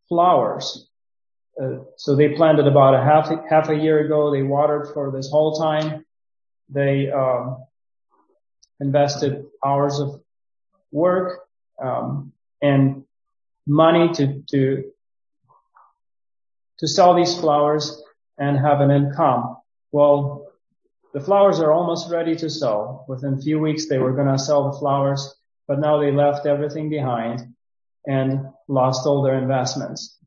flowers. 0.07 0.89
Uh, 1.61 1.79
so 1.97 2.15
they 2.15 2.29
planted 2.29 2.67
about 2.67 2.95
a 2.95 3.03
half 3.03 3.29
half 3.49 3.69
a 3.69 3.75
year 3.75 3.99
ago. 4.05 4.31
They 4.31 4.43
watered 4.43 4.93
for 4.93 5.11
this 5.11 5.29
whole 5.29 5.59
time. 5.59 6.05
They 6.69 7.11
um, 7.11 7.65
invested 8.79 9.45
hours 9.65 9.99
of 9.99 10.21
work 10.91 11.47
um, 11.81 12.31
and 12.61 13.03
money 13.65 14.13
to 14.13 14.43
to 14.49 14.91
to 16.79 16.87
sell 16.87 17.13
these 17.15 17.37
flowers 17.39 18.01
and 18.37 18.57
have 18.57 18.81
an 18.81 18.91
income. 18.91 19.57
Well, 19.91 20.47
the 21.13 21.21
flowers 21.21 21.59
are 21.59 21.71
almost 21.71 22.11
ready 22.11 22.35
to 22.35 22.49
sell. 22.49 23.05
Within 23.07 23.33
a 23.33 23.41
few 23.41 23.59
weeks, 23.59 23.87
they 23.87 23.97
were 23.97 24.13
going 24.13 24.27
to 24.27 24.37
sell 24.37 24.69
the 24.69 24.77
flowers, 24.77 25.35
but 25.67 25.79
now 25.79 25.99
they 25.99 26.11
left 26.11 26.45
everything 26.45 26.89
behind 26.89 27.53
and 28.05 28.47
lost 28.67 29.07
all 29.07 29.23
their 29.23 29.37
investments. 29.37 30.17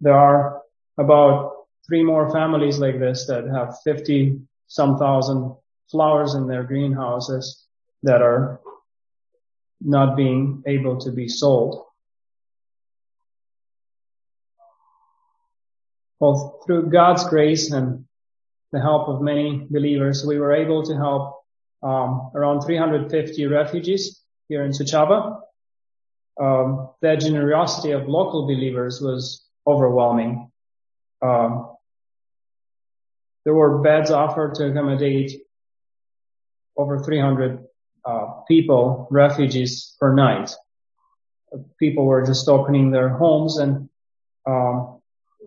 There 0.00 0.16
are 0.16 0.62
about 0.98 1.66
three 1.86 2.04
more 2.04 2.30
families 2.30 2.78
like 2.78 2.98
this 3.00 3.26
that 3.26 3.48
have 3.48 3.80
50 3.82 4.40
some 4.68 4.98
thousand 4.98 5.56
flowers 5.90 6.34
in 6.34 6.46
their 6.46 6.62
greenhouses 6.62 7.64
that 8.02 8.22
are 8.22 8.60
not 9.80 10.16
being 10.16 10.62
able 10.66 10.98
to 10.98 11.12
be 11.12 11.28
sold. 11.28 11.84
Well, 16.20 16.60
through 16.66 16.90
God's 16.90 17.24
grace 17.28 17.70
and 17.70 18.04
the 18.72 18.80
help 18.80 19.08
of 19.08 19.22
many 19.22 19.66
believers, 19.70 20.26
we 20.26 20.38
were 20.38 20.52
able 20.52 20.82
to 20.84 20.96
help 20.96 21.42
um, 21.82 22.32
around 22.34 22.62
350 22.62 23.46
refugees 23.46 24.20
here 24.48 24.64
in 24.64 24.72
Suceava. 24.72 25.40
Um, 26.40 26.90
the 27.00 27.16
generosity 27.16 27.92
of 27.92 28.08
local 28.08 28.46
believers 28.46 29.00
was 29.00 29.46
overwhelming. 29.66 30.50
Um, 31.22 31.76
there 33.44 33.54
were 33.54 33.78
beds 33.78 34.10
offered 34.10 34.54
to 34.56 34.66
accommodate 34.66 35.42
over 36.76 36.98
300 36.98 37.58
uh, 37.58 37.62
people, 38.48 39.06
refugees 39.10 39.94
per 40.00 40.14
night. 40.14 40.50
People 41.78 42.06
were 42.06 42.24
just 42.26 42.48
opening 42.48 42.90
their 42.90 43.08
homes 43.08 43.58
and 43.58 43.88
um, 44.46 44.98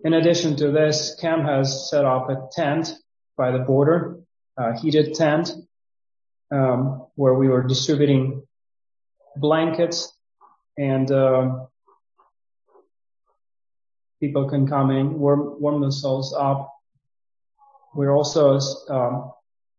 in 0.04 0.14
addition 0.14 0.56
to 0.56 0.70
this, 0.70 1.16
Cam 1.20 1.44
has 1.44 1.88
set 1.90 2.04
up 2.04 2.28
a 2.28 2.48
tent 2.52 2.92
by 3.36 3.52
the 3.52 3.58
border, 3.58 4.20
a 4.56 4.78
heated 4.78 5.14
tent, 5.14 5.50
um, 6.50 7.06
where 7.14 7.34
we 7.34 7.48
were 7.48 7.62
distributing 7.62 8.42
blankets 9.36 10.12
and 10.76 11.10
uh, 11.10 11.66
people 14.20 14.48
can 14.48 14.66
come 14.66 14.90
in, 14.90 15.18
warm, 15.18 15.60
warm 15.60 15.80
themselves 15.80 16.34
up. 16.36 16.72
We're 17.94 18.12
also 18.12 18.58
um, 18.88 19.32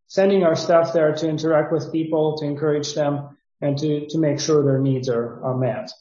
sending 0.08 0.44
our 0.44 0.56
staff 0.56 0.94
there 0.94 1.14
to 1.14 1.30
interact 1.30 1.72
with 1.72 1.92
people, 1.92 2.38
to 2.38 2.46
encourage 2.46 2.94
them, 2.94 3.38
and 3.62 3.78
to, 3.78 4.08
to 4.08 4.18
make 4.18 4.40
sure 4.40 4.64
their 4.64 4.80
needs 4.80 5.10
are, 5.10 5.44
are 5.44 5.58
met. 5.58 5.92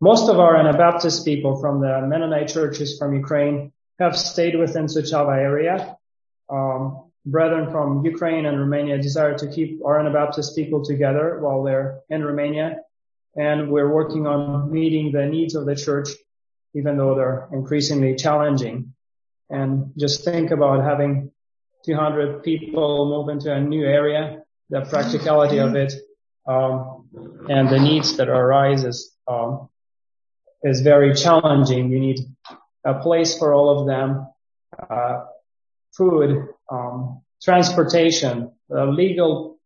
Most 0.00 0.28
of 0.28 0.38
our 0.38 0.56
Anabaptist 0.56 1.24
people 1.24 1.60
from 1.60 1.80
the 1.80 2.06
Mennonite 2.06 2.48
churches 2.48 2.98
from 2.98 3.14
Ukraine 3.14 3.72
have 3.98 4.18
stayed 4.18 4.58
within 4.58 4.86
Suceava 4.86 5.36
area. 5.38 5.96
Um, 6.50 7.10
brethren 7.26 7.70
from 7.70 8.04
Ukraine 8.04 8.44
and 8.44 8.58
Romania 8.58 8.98
desire 8.98 9.36
to 9.38 9.46
keep 9.48 9.80
our 9.84 9.98
Anabaptist 9.98 10.54
people 10.54 10.84
together 10.84 11.38
while 11.40 11.62
they're 11.62 12.00
in 12.10 12.22
Romania. 12.22 12.80
And 13.36 13.70
we're 13.70 13.92
working 13.92 14.26
on 14.26 14.70
meeting 14.70 15.10
the 15.10 15.26
needs 15.26 15.54
of 15.54 15.66
the 15.66 15.74
church, 15.74 16.08
even 16.74 16.96
though 16.96 17.14
they're 17.14 17.48
increasingly 17.52 18.14
challenging. 18.14 18.94
And 19.50 19.92
just 19.96 20.24
think 20.24 20.50
about 20.50 20.84
having 20.84 21.32
200 21.84 22.42
people 22.42 23.06
move 23.08 23.28
into 23.28 23.52
a 23.52 23.60
new 23.60 23.84
area, 23.84 24.42
the 24.70 24.82
practicality 24.82 25.58
of 25.58 25.74
it, 25.74 25.92
um, 26.46 27.08
and 27.48 27.68
the 27.68 27.78
needs 27.78 28.16
that 28.16 28.28
arises 28.28 29.14
um, 29.28 29.68
is 30.62 30.80
very 30.80 31.14
challenging. 31.14 31.90
You 31.90 32.00
need 32.00 32.20
a 32.84 32.94
place 32.94 33.38
for 33.38 33.54
all 33.54 33.80
of 33.80 33.86
them, 33.86 34.26
uh, 34.90 35.24
food, 35.96 36.48
um, 36.70 37.22
transportation, 37.42 38.52
uh, 38.70 38.86
legal 38.86 39.58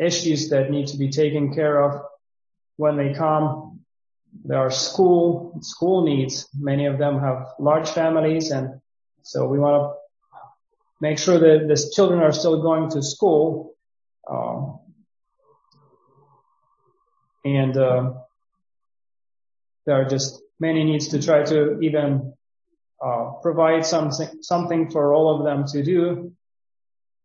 issues 0.00 0.48
that 0.50 0.70
need 0.70 0.86
to 0.88 0.96
be 0.96 1.10
taken 1.10 1.54
care 1.54 1.82
of 1.82 2.02
when 2.76 2.96
they 2.96 3.12
come. 3.14 3.80
There 4.44 4.58
are 4.58 4.70
school, 4.70 5.58
school 5.60 6.04
needs. 6.04 6.48
Many 6.58 6.86
of 6.86 6.98
them 6.98 7.20
have 7.20 7.48
large 7.58 7.90
families 7.90 8.50
and 8.50 8.80
so 9.22 9.46
we 9.46 9.58
want 9.58 9.82
to 9.82 9.98
make 11.00 11.18
sure 11.18 11.38
that 11.38 11.68
the 11.68 11.90
children 11.94 12.20
are 12.20 12.32
still 12.32 12.62
going 12.62 12.90
to 12.90 13.02
school. 13.02 13.74
Um, 14.28 14.78
and, 17.44 17.76
uh, 17.76 18.12
there 19.86 20.00
are 20.00 20.04
just 20.04 20.40
many 20.60 20.84
needs 20.84 21.08
to 21.08 21.20
try 21.20 21.42
to 21.42 21.80
even 21.80 22.32
uh, 23.04 23.32
provide 23.42 23.84
something 23.84 24.28
something 24.42 24.90
for 24.90 25.12
all 25.14 25.36
of 25.36 25.44
them 25.44 25.66
to 25.66 25.82
do. 25.82 26.32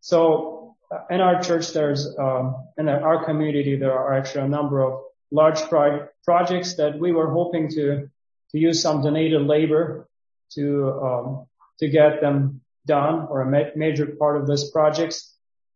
So 0.02 0.76
uh, 0.92 1.02
in 1.10 1.22
our 1.22 1.42
church, 1.42 1.72
there's 1.74 2.18
um, 2.18 2.68
in 2.78 2.90
our 2.90 3.24
community 3.26 3.76
there 3.76 3.94
are 3.94 4.14
actually 4.14 4.46
a 4.46 4.50
number 4.50 4.82
of 4.82 5.02
large 5.32 5.62
pro- 5.70 6.08
projects 6.26 6.76
that 6.76 6.98
we 6.98 7.12
were 7.12 7.30
hoping 7.32 7.70
to 7.70 8.10
to 8.52 8.58
use 8.58 8.82
some 8.82 9.04
donated 9.04 9.42
labor 9.42 10.08
to 10.54 10.92
um, 11.04 11.48
to 11.80 11.90
get 11.90 12.22
them 12.22 12.62
done 12.86 13.28
or 13.30 13.42
a 13.42 13.50
ma- 13.50 13.72
major 13.76 14.08
part 14.20 14.38
of 14.40 14.48
this 14.48 14.72
projects. 14.72 15.34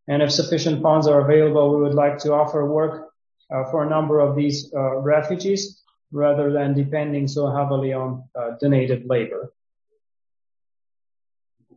And 0.08 0.22
if 0.22 0.32
sufficient 0.32 0.82
funds 0.82 1.06
are 1.06 1.20
available, 1.20 1.76
we 1.76 1.82
would 1.82 1.94
like 1.94 2.18
to 2.18 2.32
offer 2.32 2.66
work 2.66 3.08
uh, 3.50 3.64
for 3.70 3.84
a 3.84 3.88
number 3.88 4.20
of 4.20 4.34
these 4.34 4.72
uh, 4.74 4.96
refugees 4.96 5.82
rather 6.10 6.52
than 6.52 6.74
depending 6.74 7.28
so 7.28 7.50
heavily 7.50 7.92
on 7.92 8.24
uh, 8.34 8.52
donated 8.60 9.06
labor. 9.06 9.52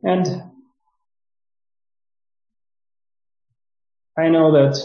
And 0.03 0.43
I 4.17 4.29
know 4.29 4.51
that 4.53 4.79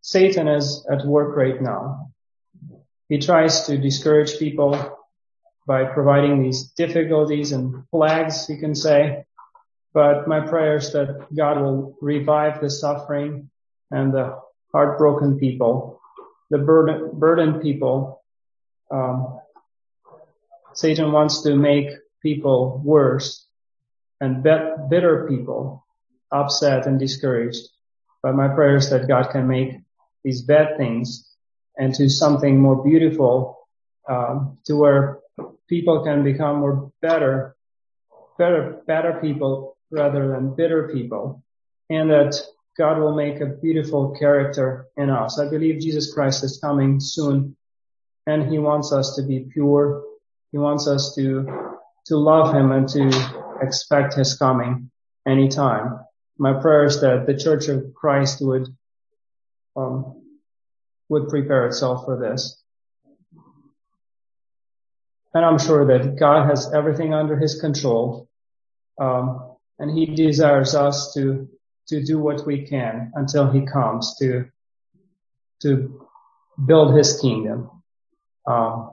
Satan 0.00 0.48
is 0.48 0.86
at 0.90 1.04
work 1.04 1.36
right 1.36 1.60
now. 1.60 2.10
He 3.08 3.18
tries 3.18 3.66
to 3.66 3.78
discourage 3.78 4.38
people 4.38 4.95
by 5.66 5.84
providing 5.84 6.42
these 6.42 6.64
difficulties 6.72 7.52
and 7.52 7.88
plagues, 7.90 8.48
you 8.48 8.58
can 8.58 8.74
say. 8.74 9.24
But 9.92 10.28
my 10.28 10.40
prayer 10.40 10.76
is 10.76 10.92
that 10.92 11.26
God 11.34 11.60
will 11.60 11.96
revive 12.00 12.60
the 12.60 12.70
suffering 12.70 13.50
and 13.90 14.12
the 14.12 14.38
heartbroken 14.72 15.38
people, 15.38 16.00
the 16.50 16.58
burden, 16.58 17.10
burdened 17.14 17.62
people 17.62 18.22
um, 18.90 19.40
Satan 20.74 21.12
wants 21.12 21.42
to 21.42 21.56
make 21.56 21.88
people 22.22 22.80
worse 22.84 23.46
and 24.20 24.42
bitter 24.42 25.26
people 25.28 25.86
upset 26.30 26.86
and 26.86 26.98
discouraged. 26.98 27.68
But 28.22 28.34
my 28.34 28.48
prayer 28.48 28.76
is 28.76 28.90
that 28.90 29.08
God 29.08 29.30
can 29.30 29.46
make 29.46 29.78
these 30.24 30.42
bad 30.42 30.76
things 30.76 31.34
into 31.78 32.08
something 32.08 32.60
more 32.60 32.82
beautiful, 32.82 33.68
um, 34.08 34.58
to 34.64 34.76
where 34.76 35.18
people 35.68 36.04
can 36.04 36.22
become 36.22 36.56
more 36.56 36.92
better, 37.02 37.56
better, 38.38 38.82
better 38.86 39.18
people 39.20 39.76
rather 39.90 40.28
than 40.28 40.54
bitter 40.54 40.88
people, 40.92 41.42
and 41.90 42.10
that 42.10 42.40
God 42.76 42.98
will 42.98 43.14
make 43.14 43.40
a 43.40 43.46
beautiful 43.46 44.14
character 44.18 44.86
in 44.96 45.08
us. 45.08 45.38
I 45.38 45.48
believe 45.48 45.80
Jesus 45.80 46.12
Christ 46.12 46.44
is 46.44 46.58
coming 46.62 47.00
soon 47.00 47.56
and 48.26 48.50
he 48.50 48.58
wants 48.58 48.92
us 48.92 49.14
to 49.16 49.22
be 49.22 49.46
pure. 49.52 50.02
He 50.52 50.58
wants 50.58 50.86
us 50.86 51.14
to, 51.14 51.46
to 52.06 52.16
love 52.16 52.54
him 52.54 52.72
and 52.72 52.88
to 52.90 53.58
expect 53.62 54.14
his 54.14 54.36
coming 54.36 54.90
anytime. 55.26 56.00
My 56.38 56.52
prayer 56.60 56.84
is 56.84 57.00
that 57.00 57.26
the 57.26 57.36
church 57.36 57.68
of 57.68 57.94
Christ 57.94 58.42
would, 58.42 58.68
um, 59.74 60.22
would 61.08 61.28
prepare 61.28 61.66
itself 61.66 62.04
for 62.04 62.18
this. 62.18 62.62
And 65.36 65.44
I'm 65.44 65.58
sure 65.58 65.84
that 65.88 66.18
God 66.18 66.48
has 66.48 66.72
everything 66.72 67.12
under 67.12 67.36
his 67.36 67.60
control. 67.60 68.26
Um, 68.98 69.56
and 69.78 69.90
he 69.90 70.06
desires 70.06 70.74
us 70.74 71.12
to, 71.12 71.46
to 71.88 72.02
do 72.02 72.18
what 72.18 72.46
we 72.46 72.66
can 72.66 73.12
until 73.14 73.50
he 73.50 73.66
comes 73.66 74.16
to, 74.18 74.46
to 75.60 76.08
build 76.64 76.96
his 76.96 77.20
kingdom 77.20 77.70
um, 78.46 78.92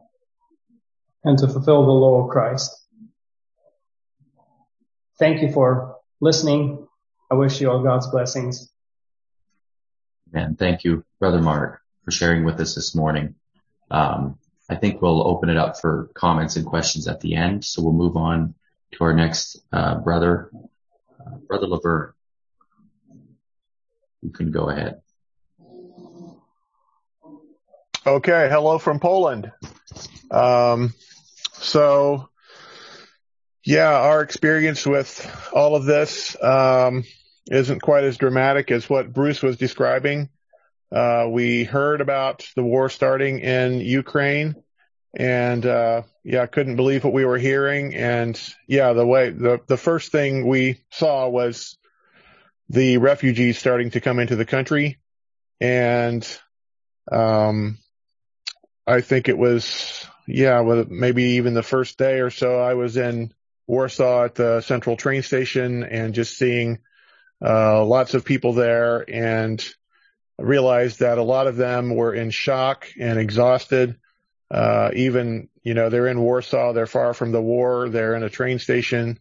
and 1.23 1.37
to 1.37 1.47
fulfill 1.47 1.85
the 1.85 1.93
law 1.93 2.25
of 2.25 2.29
Christ. 2.29 2.69
thank 5.17 5.41
you 5.41 5.49
for 5.53 5.95
listening. 6.19 6.85
I 7.31 7.35
wish 7.35 7.61
you 7.61 7.71
all 7.71 7.81
God's 7.81 8.07
blessings. 8.07 8.69
And 10.33 10.59
thank 10.59 10.83
you, 10.83 11.05
Brother 11.21 11.41
Mark, 11.41 11.79
for 12.03 12.11
sharing 12.11 12.43
with 12.43 12.59
us 12.59 12.75
this 12.75 12.93
morning. 12.93 13.35
Um, 13.89 14.39
I 14.74 14.76
think 14.76 15.03
we'll 15.03 15.28
open 15.28 15.49
it 15.49 15.57
up 15.57 15.80
for 15.80 16.09
comments 16.15 16.55
and 16.55 16.65
questions 16.65 17.07
at 17.07 17.19
the 17.21 17.36
end. 17.36 17.63
So 17.63 17.84
we'll 17.84 17.93
move 17.93 18.17
on 18.17 18.55
to 18.93 19.03
our 19.03 19.13
next 19.13 19.57
uh, 19.71 19.99
brother, 19.99 20.49
uh, 21.19 21.36
Brother 21.47 21.67
Laverne. 21.67 22.13
You 24.24 24.32
can 24.32 24.49
go 24.49 24.69
ahead. 24.71 25.01
Okay, 28.07 28.49
hello 28.49 28.80
from 28.80 28.99
Poland. 28.99 29.51
Um, 30.32 30.95
so, 31.53 32.30
yeah, 33.63 33.91
our 33.91 34.24
experience 34.24 34.88
with 34.88 35.51
all 35.53 35.76
of 35.76 35.86
this 35.86 36.36
um, 36.41 37.03
isn't 37.51 37.84
quite 37.84 38.05
as 38.05 38.17
dramatic 38.17 38.71
as 38.71 38.89
what 38.89 39.13
Bruce 39.13 39.43
was 39.43 39.55
describing. 39.55 40.30
Uh, 40.91 41.28
we 41.30 41.63
heard 41.63 42.01
about 42.01 42.47
the 42.55 42.63
war 42.63 42.88
starting 42.88 43.39
in 43.39 43.82
Ukraine, 43.82 44.62
and 45.14 45.66
uh, 45.66 46.03
yeah, 46.24 46.41
I 46.41 46.47
couldn't 46.47 46.76
believe 46.76 47.03
what 47.03 47.14
we 47.14 47.26
were 47.26 47.38
hearing. 47.38 47.95
And 47.95 48.39
yeah, 48.68 48.93
the 48.93 49.05
way 49.05 49.30
the 49.30 49.59
the 49.68 49.78
first 49.78 50.11
thing 50.11 50.47
we 50.47 50.82
saw 50.91 51.28
was 51.30 51.78
the 52.70 52.97
refugees 52.97 53.57
starting 53.57 53.91
to 53.91 54.01
come 54.01 54.20
into 54.20 54.36
the 54.36 54.45
country, 54.45 54.97
and 55.59 56.28
um, 57.11 57.78
I 58.86 59.01
think 59.01 59.30
it 59.30 59.38
was, 59.38 60.05
yeah, 60.28 60.61
well, 60.61 60.86
maybe 60.89 61.24
even 61.24 61.53
the 61.53 61.64
first 61.64 61.97
day 61.97 62.20
or 62.20 62.30
so 62.30 62.59
I 62.59 62.74
was 62.74 62.97
in 62.97 63.34
Warsaw 63.68 64.26
at 64.26 64.36
the 64.36 64.61
central 64.61 64.97
train 64.97 65.24
station 65.24 65.84
and 65.84 66.14
just 66.14 66.38
seeing, 66.38 66.80
uh, 67.43 67.84
lots 67.86 68.14
of 68.14 68.26
people 68.26 68.53
there 68.53 69.05
and 69.09 69.64
realized 70.38 70.99
that 70.99 71.18
a 71.18 71.24
lot 71.24 71.47
of 71.47 71.55
them 71.55 71.95
were 71.95 72.14
in 72.14 72.30
shock 72.30 72.88
and 72.99 73.20
exhausted. 73.20 73.97
Uh, 74.53 74.91
even, 74.93 75.49
you 75.63 75.73
know, 75.73 75.89
they're 75.89 76.07
in 76.07 76.21
Warsaw, 76.21 76.73
they're 76.73 76.85
far 76.85 77.15
from 77.15 77.31
the 77.31 77.41
war, 77.41 77.89
they're 77.89 78.13
in 78.13 78.21
a 78.21 78.29
train 78.29 78.59
station, 78.59 79.17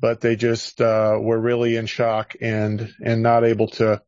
but 0.00 0.20
they 0.20 0.34
just, 0.34 0.80
uh, 0.80 1.16
were 1.20 1.38
really 1.38 1.76
in 1.76 1.86
shock 1.86 2.34
and, 2.40 2.92
and 3.00 3.22
not 3.22 3.44
able 3.44 3.68
to, 3.68 4.02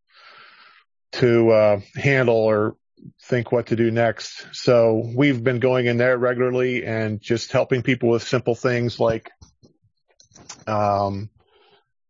to, 1.12 1.50
uh, 1.50 1.80
handle 1.94 2.34
or 2.34 2.76
think 3.22 3.52
what 3.52 3.66
to 3.66 3.76
do 3.76 3.92
next. 3.92 4.48
So 4.52 5.12
we've 5.14 5.44
been 5.44 5.60
going 5.60 5.86
in 5.86 5.96
there 5.96 6.18
regularly 6.18 6.84
and 6.84 7.20
just 7.20 7.52
helping 7.52 7.82
people 7.82 8.08
with 8.08 8.26
simple 8.26 8.56
things 8.56 8.98
like, 8.98 9.30
um, 10.66 11.30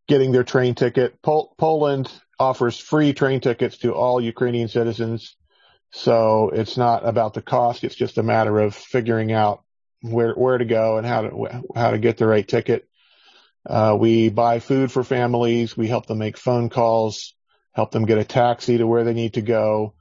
getting 0.08 0.32
their 0.32 0.44
train 0.44 0.74
ticket. 0.74 1.20
Pol- 1.20 1.54
Poland 1.58 2.10
offers 2.38 2.78
free 2.78 3.12
train 3.12 3.40
tickets 3.40 3.76
to 3.78 3.92
all 3.92 4.22
Ukrainian 4.22 4.68
citizens. 4.68 5.36
So 5.96 6.50
it's 6.50 6.76
not 6.76 7.06
about 7.06 7.34
the 7.34 7.42
cost. 7.42 7.84
It's 7.84 7.94
just 7.94 8.18
a 8.18 8.22
matter 8.22 8.58
of 8.58 8.74
figuring 8.74 9.32
out 9.32 9.62
where, 10.02 10.34
where 10.34 10.58
to 10.58 10.64
go 10.64 10.98
and 10.98 11.06
how 11.06 11.22
to, 11.22 11.62
how 11.74 11.92
to 11.92 11.98
get 11.98 12.16
the 12.16 12.26
right 12.26 12.46
ticket. 12.46 12.88
Uh, 13.64 13.96
we 13.98 14.28
buy 14.28 14.58
food 14.58 14.92
for 14.92 15.04
families. 15.04 15.76
We 15.76 15.88
help 15.88 16.06
them 16.06 16.18
make 16.18 16.36
phone 16.36 16.68
calls, 16.68 17.34
help 17.72 17.92
them 17.92 18.04
get 18.04 18.18
a 18.18 18.24
taxi 18.24 18.78
to 18.78 18.86
where 18.86 19.04
they 19.04 19.14
need 19.14 19.34
to 19.34 19.42
go 19.42 19.94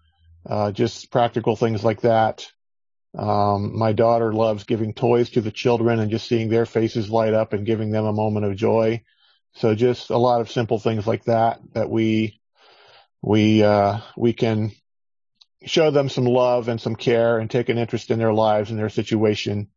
uh, 0.45 0.71
just 0.71 1.11
practical 1.11 1.55
things 1.55 1.83
like 1.83 2.01
that. 2.01 2.47
Um, 3.17 3.77
my 3.77 3.93
daughter 3.93 4.33
loves 4.33 4.63
giving 4.63 4.93
toys 4.93 5.29
to 5.31 5.41
the 5.41 5.51
children 5.51 5.99
and 5.99 6.11
just 6.11 6.27
seeing 6.27 6.49
their 6.49 6.65
faces 6.65 7.09
light 7.09 7.33
up 7.33 7.53
and 7.53 7.65
giving 7.65 7.91
them 7.91 8.05
a 8.05 8.13
moment 8.13 8.45
of 8.45 8.55
joy. 8.55 9.03
So 9.55 9.75
just 9.75 10.09
a 10.09 10.17
lot 10.17 10.41
of 10.41 10.51
simple 10.51 10.79
things 10.79 11.05
like 11.05 11.25
that 11.25 11.61
that 11.73 11.89
we 11.89 12.41
we 13.21 13.63
uh, 13.63 13.99
we 14.17 14.33
can 14.33 14.71
show 15.65 15.91
them 15.91 16.09
some 16.09 16.25
love 16.25 16.67
and 16.67 16.79
some 16.79 16.95
care 16.95 17.39
and 17.39 17.49
take 17.49 17.69
an 17.69 17.77
interest 17.77 18.11
in 18.11 18.19
their 18.19 18.33
lives 18.33 18.69
and 18.69 18.79
their 18.79 18.89
situation. 18.89 19.67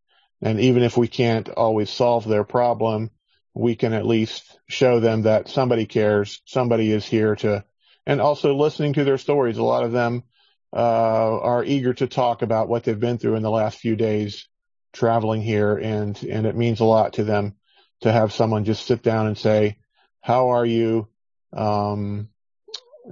And 0.43 0.61
even 0.61 0.83
if 0.83 0.97
we 0.97 1.09
can't 1.09 1.49
always 1.49 1.91
solve 1.91 2.27
their 2.27 2.45
problem, 2.45 3.11
we 3.55 3.75
can 3.75 3.93
at 3.93 4.07
least 4.07 4.59
show 4.69 5.01
them 5.01 5.23
that 5.23 5.49
somebody 5.49 5.87
cares, 5.87 6.43
somebody 6.45 6.93
is 6.93 7.07
here 7.07 7.37
to, 7.37 7.65
and 8.07 8.21
also 8.21 8.55
listening 8.55 8.93
to 8.95 9.05
their 9.05 9.19
stories. 9.19 9.57
A 9.57 9.63
lot 9.63 9.85
of 9.85 9.93
them 9.93 10.25
uh, 10.75 11.41
are 11.41 11.65
eager 11.65 11.95
to 11.95 12.07
talk 12.07 12.43
about 12.43 12.69
what 12.69 12.85
they've 12.85 13.01
been 13.01 13.19
through 13.19 13.37
in 13.37 13.43
the 13.43 13.51
last 13.51 13.79
few 13.79 13.97
days 13.97 14.47
traveling 14.93 15.43
here, 15.43 15.77
and 15.77 16.23
and 16.25 16.47
it 16.47 16.57
means 16.57 16.81
a 16.81 16.85
lot 16.85 17.15
to 17.15 17.25
them 17.25 17.55
to 18.01 18.13
have 18.13 18.33
someone 18.33 18.65
just 18.65 18.87
sit 18.87 19.03
down 19.03 19.27
and 19.27 19.39
say, 19.39 19.79
"How 20.21 20.51
are 20.51 20.67
you?" 20.67 21.09
Um, 21.53 22.29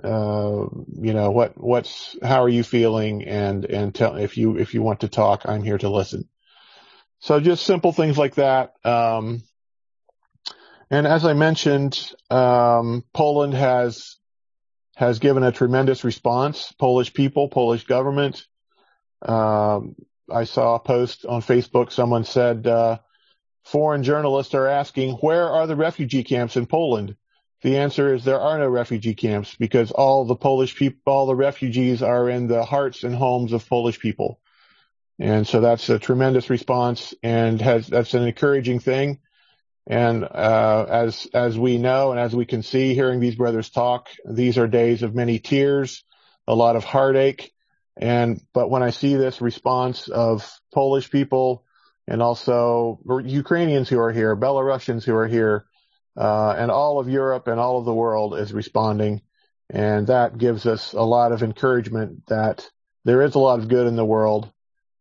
uh, 0.03 0.67
you 1.01 1.13
know 1.13 1.31
what 1.31 1.57
what's 1.57 2.17
how 2.23 2.43
are 2.43 2.49
you 2.49 2.65
feeling 2.65 3.25
and 3.25 3.65
and 3.65 3.95
tell 3.95 4.17
if 4.17 4.37
you 4.37 4.59
if 4.59 4.75
you 4.75 4.83
want 4.83 5.01
to 5.01 5.09
talk 5.09 5.43
i'm 5.47 5.63
here 5.63 5.79
to 5.79 5.89
listen 5.89 6.29
so 7.21 7.41
just 7.41 7.65
simple 7.65 7.93
things 7.93 8.19
like 8.19 8.35
that 8.35 8.75
um, 8.85 9.43
and 10.91 11.07
as 11.07 11.25
i 11.25 11.33
mentioned 11.33 12.11
um, 12.31 13.05
poland 13.13 13.55
has 13.55 14.17
has 14.97 15.19
given 15.19 15.43
a 15.43 15.53
tremendous 15.53 16.05
response. 16.05 16.73
Polish 16.73 17.13
people, 17.13 17.49
Polish 17.49 17.85
government. 17.85 18.47
Um, 19.23 19.97
I 20.31 20.45
saw 20.45 20.77
a 20.77 20.81
post 20.81 21.27
on 21.27 21.43
Facebook. 21.43 21.91
Someone 21.91 22.25
said, 22.25 22.67
uh, 22.67 22.99
foreign 23.65 24.03
journalists 24.03 24.55
are 24.55 24.67
asking, 24.67 25.15
where 25.15 25.49
are 25.49 25.67
the 25.67 25.77
refugee 25.77 26.25
camps 26.25 26.57
in 26.57 26.67
Poland? 26.67 27.17
The 27.65 27.79
answer 27.79 28.15
is 28.15 28.25
there 28.25 28.43
are 28.43 28.59
no 28.59 28.69
refugee 28.69 29.15
camps 29.15 29.57
because 29.59 29.91
all 29.91 30.27
the 30.27 30.37
Polish 30.37 30.77
people, 30.77 31.01
all 31.07 31.25
the 31.25 31.35
refugees 31.35 32.03
are 32.03 32.29
in 32.29 32.47
the 32.47 32.63
hearts 32.63 33.05
and 33.05 33.15
homes 33.15 33.55
of 33.55 33.67
Polish 33.67 33.99
people. 33.99 34.39
And 35.19 35.47
so 35.49 35.63
that's 35.63 35.89
a 35.89 35.99
tremendous 35.99 36.51
response 36.51 37.15
and 37.23 37.59
has, 37.63 37.87
that's 37.87 38.13
an 38.13 38.25
encouraging 38.25 38.81
thing. 38.81 39.21
And 39.87 40.25
uh, 40.25 40.87
as 40.91 41.27
as 41.33 41.59
we 41.59 41.79
know 41.79 42.11
and 42.11 42.21
as 42.21 42.37
we 42.37 42.45
can 42.45 42.63
see, 42.63 42.95
hearing 42.95 43.21
these 43.21 43.35
brothers 43.35 43.71
talk, 43.71 44.09
these 44.31 44.59
are 44.59 44.67
days 44.67 45.03
of 45.03 45.15
many 45.15 45.39
tears, 45.39 46.05
a 46.47 46.55
lot 46.55 46.77
of 46.77 46.85
heartache. 46.85 47.51
And 47.97 48.43
but 48.53 48.69
when 48.71 48.83
I 48.83 48.91
see 48.91 49.15
this 49.15 49.41
response 49.41 50.09
of 50.09 50.51
Polish 50.73 51.11
people 51.11 51.65
and 52.07 52.21
also 52.21 53.01
Ukrainians 53.25 53.89
who 53.89 54.01
are 54.01 54.13
here, 54.13 54.37
Belarusians 54.37 55.05
who 55.05 55.15
are 55.15 55.29
here, 55.29 55.67
uh, 56.17 56.55
and 56.57 56.71
all 56.71 57.01
of 57.01 57.09
Europe 57.09 57.49
and 57.49 57.59
all 57.61 57.79
of 57.79 57.85
the 57.85 57.95
world 57.95 58.39
is 58.39 58.53
responding, 58.53 59.23
and 59.71 60.07
that 60.09 60.39
gives 60.39 60.67
us 60.67 60.93
a 60.93 61.03
lot 61.03 61.33
of 61.33 61.43
encouragement 61.43 62.27
that 62.27 62.69
there 63.05 63.23
is 63.23 63.35
a 63.35 63.39
lot 63.39 63.59
of 63.59 63.69
good 63.69 63.87
in 63.87 63.97
the 63.97 64.05
world 64.05 64.51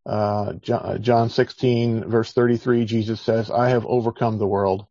uh, 0.05 0.53
John 0.53 1.29
16 1.29 2.09
verse 2.09 2.33
33, 2.33 2.85
Jesus 2.85 3.21
says, 3.21 3.49
I 3.49 3.69
have 3.69 3.85
overcome 3.85 4.37
the 4.37 4.47
world. 4.47 4.85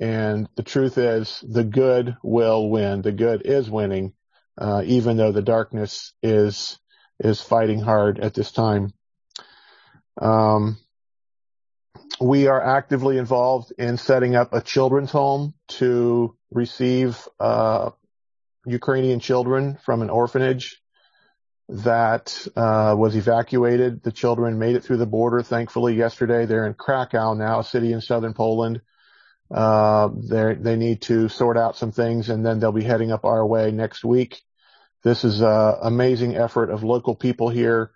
And 0.00 0.48
the 0.56 0.62
truth 0.62 0.98
is 0.98 1.42
the 1.48 1.64
good 1.64 2.16
will 2.22 2.68
win. 2.68 3.02
The 3.02 3.12
good 3.12 3.42
is 3.44 3.70
winning, 3.70 4.12
uh, 4.58 4.82
even 4.84 5.16
though 5.16 5.32
the 5.32 5.42
darkness 5.42 6.12
is, 6.22 6.78
is 7.20 7.40
fighting 7.40 7.80
hard 7.80 8.18
at 8.18 8.34
this 8.34 8.50
time. 8.52 8.92
Um, 10.20 10.78
we 12.20 12.46
are 12.46 12.62
actively 12.62 13.18
involved 13.18 13.72
in 13.78 13.96
setting 13.96 14.36
up 14.36 14.52
a 14.52 14.60
children's 14.60 15.10
home 15.10 15.54
to 15.68 16.36
receive, 16.50 17.18
uh, 17.40 17.90
Ukrainian 18.66 19.20
children 19.20 19.78
from 19.84 20.02
an 20.02 20.10
orphanage 20.10 20.80
that 21.68 22.46
uh, 22.56 22.94
was 22.96 23.16
evacuated. 23.16 24.02
The 24.02 24.12
children 24.12 24.58
made 24.58 24.76
it 24.76 24.84
through 24.84 24.98
the 24.98 25.06
border, 25.06 25.42
thankfully, 25.42 25.94
yesterday. 25.94 26.46
They're 26.46 26.66
in 26.66 26.74
Krakow 26.74 27.34
now, 27.34 27.60
a 27.60 27.64
city 27.64 27.92
in 27.92 28.00
southern 28.00 28.34
Poland. 28.34 28.80
Uh, 29.50 30.08
they 30.14 30.76
need 30.76 31.02
to 31.02 31.28
sort 31.28 31.56
out 31.56 31.76
some 31.76 31.92
things 31.92 32.28
and 32.28 32.44
then 32.44 32.58
they'll 32.58 32.72
be 32.72 32.82
heading 32.82 33.12
up 33.12 33.24
our 33.24 33.46
way 33.46 33.70
next 33.70 34.04
week. 34.04 34.42
This 35.02 35.24
is 35.24 35.42
an 35.42 35.74
amazing 35.82 36.34
effort 36.34 36.70
of 36.70 36.82
local 36.82 37.14
people 37.14 37.50
here, 37.50 37.92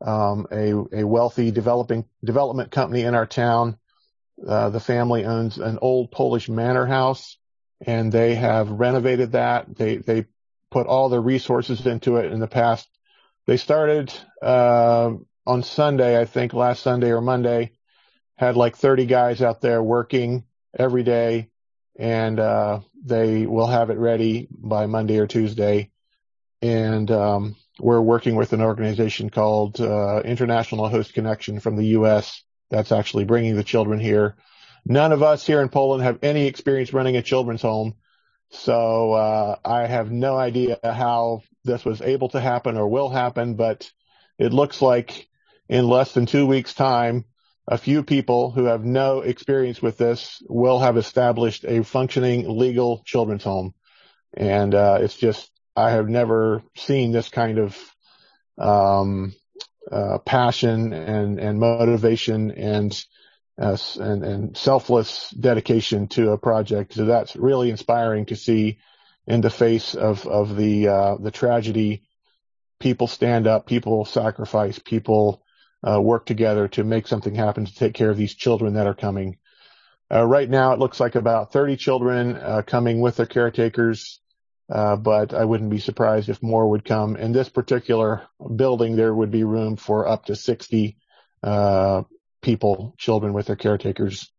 um, 0.00 0.46
a, 0.50 0.72
a 0.92 1.04
wealthy 1.04 1.50
developing 1.50 2.04
development 2.24 2.70
company 2.70 3.02
in 3.02 3.14
our 3.14 3.26
town. 3.26 3.78
Uh, 4.46 4.70
the 4.70 4.80
family 4.80 5.24
owns 5.24 5.58
an 5.58 5.78
old 5.80 6.10
Polish 6.10 6.48
manor 6.48 6.86
house 6.86 7.38
and 7.86 8.10
they 8.10 8.34
have 8.34 8.70
renovated 8.70 9.32
that. 9.32 9.76
They, 9.76 9.96
they 9.96 10.26
put 10.70 10.86
all 10.86 11.08
their 11.08 11.20
resources 11.20 11.86
into 11.86 12.16
it 12.16 12.32
in 12.32 12.40
the 12.40 12.46
past 12.46 12.88
they 13.46 13.56
started 13.56 14.12
uh, 14.42 15.12
on 15.46 15.62
Sunday, 15.62 16.18
I 16.20 16.24
think 16.24 16.54
last 16.54 16.82
Sunday 16.82 17.10
or 17.10 17.20
Monday, 17.20 17.72
had 18.36 18.56
like 18.56 18.76
30 18.76 19.06
guys 19.06 19.42
out 19.42 19.60
there 19.60 19.82
working 19.82 20.44
every 20.76 21.02
day, 21.02 21.50
and 21.96 22.40
uh, 22.40 22.80
they 23.04 23.46
will 23.46 23.66
have 23.66 23.90
it 23.90 23.98
ready 23.98 24.48
by 24.50 24.86
Monday 24.86 25.18
or 25.18 25.26
Tuesday. 25.26 25.90
And 26.62 27.10
um, 27.10 27.56
we're 27.78 28.00
working 28.00 28.36
with 28.36 28.52
an 28.52 28.60
organization 28.60 29.30
called 29.30 29.80
uh, 29.80 30.20
International 30.24 30.88
Host 30.88 31.12
Connection 31.12 31.60
from 31.60 31.76
the 31.76 31.86
U.S. 31.86 32.42
That's 32.70 32.92
actually 32.92 33.24
bringing 33.24 33.56
the 33.56 33.64
children 33.64 34.00
here. 34.00 34.36
none 34.84 35.12
of 35.12 35.22
us 35.22 35.46
here 35.46 35.60
in 35.60 35.68
Poland 35.68 36.02
have 36.02 36.18
any 36.22 36.46
experience 36.46 36.92
running 36.92 37.16
a 37.16 37.22
children's 37.22 37.62
home. 37.62 37.94
So, 38.50 39.12
uh, 39.12 39.56
I 39.64 39.86
have 39.86 40.12
no 40.12 40.36
idea 40.36 40.78
how 40.84 41.42
this 41.64 41.84
was 41.84 42.00
able 42.00 42.28
to 42.30 42.40
happen 42.40 42.76
or 42.76 42.86
will 42.88 43.08
happen, 43.08 43.54
but 43.54 43.90
it 44.38 44.52
looks 44.52 44.80
like 44.80 45.28
in 45.68 45.88
less 45.88 46.12
than 46.12 46.26
two 46.26 46.46
weeks 46.46 46.74
time, 46.74 47.24
a 47.66 47.78
few 47.78 48.02
people 48.02 48.50
who 48.50 48.66
have 48.66 48.84
no 48.84 49.20
experience 49.20 49.80
with 49.80 49.96
this 49.96 50.42
will 50.48 50.78
have 50.78 50.96
established 50.96 51.64
a 51.64 51.82
functioning 51.82 52.58
legal 52.58 53.02
children's 53.04 53.42
home. 53.42 53.74
And, 54.34 54.74
uh, 54.74 54.98
it's 55.00 55.16
just, 55.16 55.50
I 55.76 55.90
have 55.90 56.08
never 56.08 56.62
seen 56.76 57.12
this 57.12 57.28
kind 57.28 57.58
of, 57.58 57.78
um, 58.58 59.34
uh, 59.90 60.18
passion 60.18 60.92
and, 60.92 61.38
and 61.38 61.58
motivation 61.58 62.50
and, 62.52 63.04
uh, 63.60 63.76
and, 64.00 64.24
and 64.24 64.56
selfless 64.56 65.30
dedication 65.30 66.08
to 66.08 66.30
a 66.30 66.38
project. 66.38 66.94
So 66.94 67.04
that's 67.04 67.36
really 67.36 67.70
inspiring 67.70 68.26
to 68.26 68.36
see 68.36 68.78
in 69.26 69.40
the 69.40 69.50
face 69.50 69.94
of, 69.94 70.26
of 70.26 70.56
the, 70.56 70.88
uh, 70.88 71.16
the 71.16 71.30
tragedy. 71.30 72.02
People 72.80 73.06
stand 73.06 73.46
up, 73.46 73.66
people 73.66 74.04
sacrifice, 74.04 74.78
people, 74.78 75.42
uh, 75.86 76.00
work 76.00 76.26
together 76.26 76.68
to 76.68 76.84
make 76.84 77.06
something 77.06 77.34
happen 77.34 77.66
to 77.66 77.74
take 77.74 77.94
care 77.94 78.10
of 78.10 78.16
these 78.16 78.34
children 78.34 78.74
that 78.74 78.86
are 78.86 78.94
coming. 78.94 79.36
Uh, 80.12 80.24
right 80.24 80.48
now 80.48 80.72
it 80.72 80.78
looks 80.78 81.00
like 81.00 81.14
about 81.14 81.52
30 81.52 81.76
children, 81.76 82.36
uh, 82.36 82.62
coming 82.66 83.00
with 83.00 83.16
their 83.16 83.26
caretakers. 83.26 84.20
Uh, 84.70 84.96
but 84.96 85.34
I 85.34 85.44
wouldn't 85.44 85.70
be 85.70 85.78
surprised 85.78 86.28
if 86.28 86.42
more 86.42 86.68
would 86.70 86.84
come. 86.84 87.16
In 87.16 87.32
this 87.32 87.48
particular 87.48 88.22
building, 88.56 88.96
there 88.96 89.14
would 89.14 89.30
be 89.30 89.44
room 89.44 89.76
for 89.76 90.08
up 90.08 90.26
to 90.26 90.36
60 90.36 90.96
uh, 91.42 92.02
people, 92.40 92.94
children 92.96 93.34
with 93.34 93.46
their 93.46 93.56
caretakers. 93.56 94.30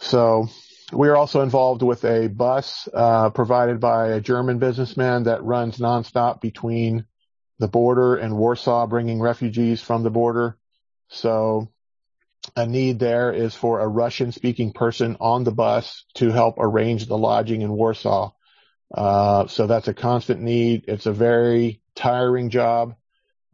So 0.00 0.48
we 0.92 1.08
are 1.08 1.16
also 1.16 1.42
involved 1.42 1.82
with 1.82 2.04
a 2.04 2.28
bus 2.28 2.88
uh, 2.92 3.30
provided 3.30 3.78
by 3.80 4.08
a 4.08 4.20
German 4.20 4.58
businessman 4.58 5.24
that 5.24 5.44
runs 5.44 5.78
nonstop 5.78 6.40
between 6.40 7.04
the 7.58 7.68
border 7.68 8.16
and 8.16 8.36
Warsaw, 8.36 8.86
bringing 8.86 9.20
refugees 9.20 9.80
from 9.80 10.02
the 10.02 10.10
border. 10.10 10.56
So 11.08 11.68
a 12.56 12.66
need 12.66 12.98
there 12.98 13.32
is 13.32 13.54
for 13.54 13.80
a 13.80 13.88
Russian 13.88 14.32
speaking 14.32 14.72
person 14.72 15.16
on 15.20 15.44
the 15.44 15.52
bus 15.52 16.04
to 16.14 16.30
help 16.30 16.56
arrange 16.58 17.06
the 17.06 17.18
lodging 17.18 17.60
in 17.60 17.72
Warsaw. 17.72 18.32
Uh, 18.92 19.46
so 19.46 19.66
that's 19.66 19.88
a 19.88 19.94
constant 19.94 20.40
need. 20.40 20.84
It's 20.88 21.06
a 21.06 21.12
very 21.12 21.80
tiring 21.94 22.50
job. 22.50 22.94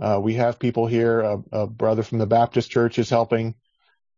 Uh, 0.00 0.20
we 0.22 0.34
have 0.34 0.58
people 0.58 0.86
here. 0.86 1.20
A, 1.20 1.42
a, 1.52 1.66
brother 1.66 2.02
from 2.02 2.18
the 2.18 2.26
Baptist 2.26 2.70
church 2.70 2.98
is 2.98 3.10
helping. 3.10 3.54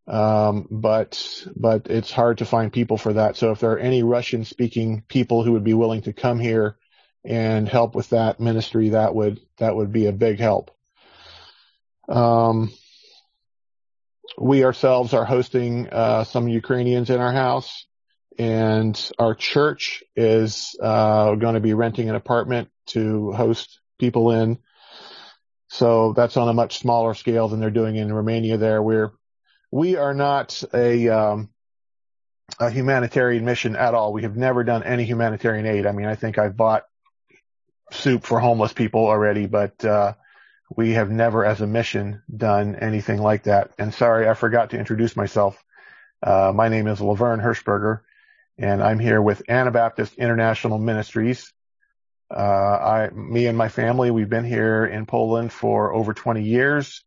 Um, 0.06 0.66
but, 0.70 1.46
but 1.54 1.86
it's 1.88 2.10
hard 2.10 2.38
to 2.38 2.44
find 2.44 2.72
people 2.72 2.96
for 2.96 3.14
that. 3.14 3.36
So 3.36 3.50
if 3.50 3.60
there 3.60 3.72
are 3.72 3.78
any 3.78 4.02
Russian 4.02 4.44
speaking 4.44 5.02
people 5.08 5.44
who 5.44 5.52
would 5.52 5.64
be 5.64 5.74
willing 5.74 6.02
to 6.02 6.12
come 6.12 6.38
here 6.38 6.76
and 7.24 7.68
help 7.68 7.94
with 7.94 8.10
that 8.10 8.40
ministry, 8.40 8.90
that 8.90 9.14
would, 9.14 9.40
that 9.58 9.76
would 9.76 9.92
be 9.92 10.06
a 10.06 10.12
big 10.12 10.40
help. 10.40 10.70
Um, 12.08 12.72
we 14.38 14.64
ourselves 14.64 15.12
are 15.12 15.24
hosting, 15.24 15.88
uh, 15.90 16.24
some 16.24 16.48
Ukrainians 16.48 17.10
in 17.10 17.20
our 17.20 17.32
house 17.32 17.86
and 18.40 19.10
our 19.18 19.34
church 19.34 20.02
is 20.16 20.74
uh, 20.82 21.34
going 21.34 21.56
to 21.56 21.60
be 21.60 21.74
renting 21.74 22.08
an 22.08 22.14
apartment 22.14 22.70
to 22.86 23.32
host 23.32 23.80
people 23.98 24.30
in. 24.30 24.56
So 25.68 26.14
that's 26.14 26.38
on 26.38 26.48
a 26.48 26.54
much 26.54 26.78
smaller 26.78 27.12
scale 27.12 27.48
than 27.48 27.60
they're 27.60 27.70
doing 27.70 27.96
in 27.96 28.10
Romania. 28.10 28.56
There, 28.56 28.82
we're 28.82 29.10
we 29.70 29.96
are 29.96 30.14
not 30.14 30.64
a 30.72 31.08
um, 31.10 31.50
a 32.58 32.70
humanitarian 32.70 33.44
mission 33.44 33.76
at 33.76 33.92
all. 33.92 34.14
We 34.14 34.22
have 34.22 34.38
never 34.38 34.64
done 34.64 34.84
any 34.84 35.04
humanitarian 35.04 35.66
aid. 35.66 35.84
I 35.84 35.92
mean, 35.92 36.06
I 36.06 36.14
think 36.14 36.38
I've 36.38 36.56
bought 36.56 36.84
soup 37.92 38.24
for 38.24 38.40
homeless 38.40 38.72
people 38.72 39.06
already, 39.06 39.48
but 39.48 39.84
uh, 39.84 40.14
we 40.74 40.92
have 40.92 41.10
never, 41.10 41.44
as 41.44 41.60
a 41.60 41.66
mission, 41.66 42.22
done 42.34 42.74
anything 42.74 43.20
like 43.20 43.42
that. 43.42 43.72
And 43.78 43.92
sorry, 43.92 44.26
I 44.26 44.32
forgot 44.32 44.70
to 44.70 44.78
introduce 44.78 45.14
myself. 45.14 45.62
Uh, 46.22 46.52
my 46.54 46.70
name 46.70 46.86
is 46.86 47.02
Laverne 47.02 47.40
Hirschberger 47.40 48.00
and 48.60 48.82
I'm 48.82 48.98
here 48.98 49.22
with 49.22 49.42
Anabaptist 49.48 50.16
International 50.16 50.78
Ministries. 50.78 51.50
Uh, 52.30 52.34
I, 52.34 53.10
me 53.10 53.46
and 53.46 53.56
my 53.56 53.70
family, 53.70 54.10
we've 54.10 54.28
been 54.28 54.44
here 54.44 54.84
in 54.84 55.06
Poland 55.06 55.50
for 55.50 55.94
over 55.94 56.12
20 56.12 56.42
years. 56.42 57.02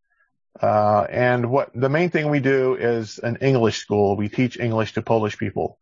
Uh, 0.60 1.06
and 1.08 1.52
what 1.52 1.70
the 1.76 1.90
main 1.90 2.10
thing 2.10 2.32
we 2.32 2.40
do 2.40 2.74
is 2.76 3.20
an 3.20 3.38
English 3.42 3.78
school. 3.78 4.18
We 4.18 4.30
teach 4.30 4.60
English 4.60 4.94
to 4.94 5.04
Polish 5.04 5.38
people. 5.38 5.78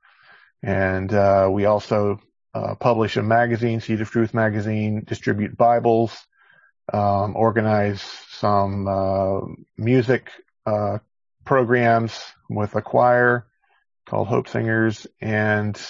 And, 0.62 1.12
uh, 1.14 1.48
we 1.50 1.66
also, 1.66 2.20
uh, 2.54 2.76
publish 2.76 3.16
a 3.16 3.24
magazine, 3.24 3.80
Seed 3.80 4.02
of 4.02 4.12
Truth 4.12 4.34
magazine, 4.34 5.04
distribute 5.06 5.56
Bibles, 5.56 6.18
um, 6.92 7.38
organize 7.38 8.02
some, 8.28 8.88
uh, 8.90 9.40
music, 9.78 10.32
uh, 10.66 10.98
programs 11.46 12.22
with 12.50 12.76
a 12.76 12.82
choir, 12.82 13.48
called 14.12 14.28
Hope 14.28 14.50
Singers 14.50 15.08
and 15.22 15.82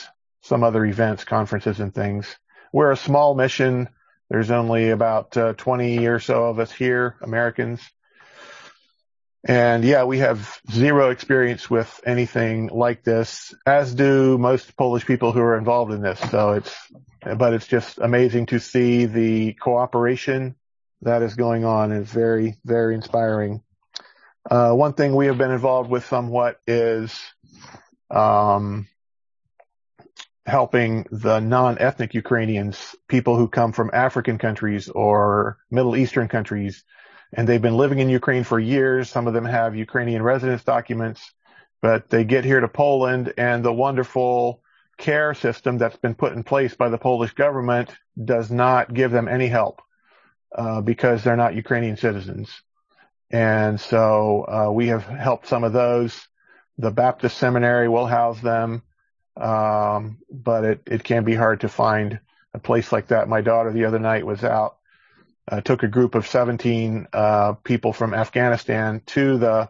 some 0.43 0.63
other 0.63 0.85
events, 0.85 1.23
conferences 1.23 1.79
and 1.79 1.91
things. 1.91 2.37
We're 2.71 2.91
a 2.91 2.95
small 2.95 3.33
mission. 3.33 3.89
There's 4.29 4.51
only 4.51 4.91
about 4.91 5.35
uh, 5.35 5.53
20 5.53 6.05
or 6.05 6.19
so 6.19 6.43
of 6.45 6.59
us 6.59 6.71
here, 6.71 7.15
Americans. 7.21 7.81
And 9.43 9.83
yeah, 9.83 10.03
we 10.03 10.19
have 10.19 10.59
zero 10.71 11.09
experience 11.09 11.67
with 11.67 11.99
anything 12.05 12.67
like 12.67 13.03
this, 13.03 13.55
as 13.65 13.95
do 13.95 14.37
most 14.37 14.77
Polish 14.77 15.07
people 15.07 15.31
who 15.31 15.41
are 15.41 15.57
involved 15.57 15.91
in 15.91 16.03
this. 16.03 16.19
So 16.29 16.51
it's, 16.51 16.75
but 17.23 17.55
it's 17.55 17.65
just 17.65 17.97
amazing 17.97 18.45
to 18.47 18.59
see 18.59 19.05
the 19.05 19.53
cooperation 19.53 20.53
that 21.01 21.23
is 21.23 21.33
going 21.33 21.65
on. 21.65 21.91
It's 21.91 22.11
very, 22.11 22.59
very 22.63 22.93
inspiring. 22.93 23.63
Uh, 24.47 24.73
one 24.73 24.93
thing 24.93 25.15
we 25.15 25.25
have 25.25 25.39
been 25.39 25.49
involved 25.49 25.89
with 25.89 26.05
somewhat 26.05 26.59
is 26.67 27.19
um, 28.11 28.87
helping 30.45 31.05
the 31.11 31.39
non-ethnic 31.39 32.13
Ukrainians, 32.13 32.95
people 33.07 33.35
who 33.37 33.47
come 33.47 33.71
from 33.71 33.91
African 33.93 34.37
countries 34.37 34.89
or 34.89 35.57
Middle 35.69 35.95
Eastern 35.95 36.27
countries, 36.27 36.83
and 37.33 37.47
they've 37.47 37.61
been 37.61 37.77
living 37.77 37.99
in 37.99 38.09
Ukraine 38.09 38.43
for 38.43 38.59
years. 38.59 39.09
Some 39.09 39.27
of 39.27 39.33
them 39.33 39.45
have 39.45 39.75
Ukrainian 39.75 40.21
residence 40.21 40.63
documents, 40.63 41.21
but 41.81 42.09
they 42.09 42.23
get 42.23 42.43
here 42.43 42.59
to 42.59 42.67
Poland 42.67 43.33
and 43.37 43.63
the 43.63 43.73
wonderful 43.73 44.61
care 44.97 45.33
system 45.33 45.77
that's 45.77 45.95
been 45.95 46.15
put 46.15 46.33
in 46.33 46.43
place 46.43 46.75
by 46.75 46.89
the 46.89 46.97
Polish 46.97 47.33
government 47.33 47.89
does 48.23 48.51
not 48.51 48.93
give 48.93 49.11
them 49.11 49.27
any 49.27 49.47
help 49.47 49.81
uh, 50.55 50.81
because 50.81 51.23
they're 51.23 51.37
not 51.37 51.55
Ukrainian 51.55 51.97
citizens. 51.97 52.51
And 53.31 53.79
so 53.79 54.45
uh, 54.47 54.71
we 54.71 54.87
have 54.87 55.05
helped 55.05 55.47
some 55.47 55.63
of 55.63 55.71
those 55.71 56.27
the 56.81 56.91
Baptist 56.91 57.37
seminary 57.37 57.87
will 57.87 58.07
house 58.07 58.41
them. 58.41 58.81
Um, 59.39 60.17
but 60.29 60.65
it, 60.65 60.81
it 60.87 61.03
can 61.03 61.23
be 61.23 61.35
hard 61.35 61.61
to 61.61 61.69
find 61.69 62.19
a 62.53 62.59
place 62.59 62.91
like 62.91 63.07
that. 63.07 63.29
My 63.29 63.41
daughter 63.41 63.71
the 63.71 63.85
other 63.85 63.99
night 63.99 64.25
was 64.25 64.43
out, 64.43 64.77
uh, 65.49 65.61
took 65.61 65.83
a 65.83 65.87
group 65.87 66.15
of 66.15 66.27
17, 66.27 67.07
uh, 67.13 67.53
people 67.53 67.93
from 67.93 68.13
Afghanistan 68.13 69.01
to 69.07 69.37
the, 69.37 69.69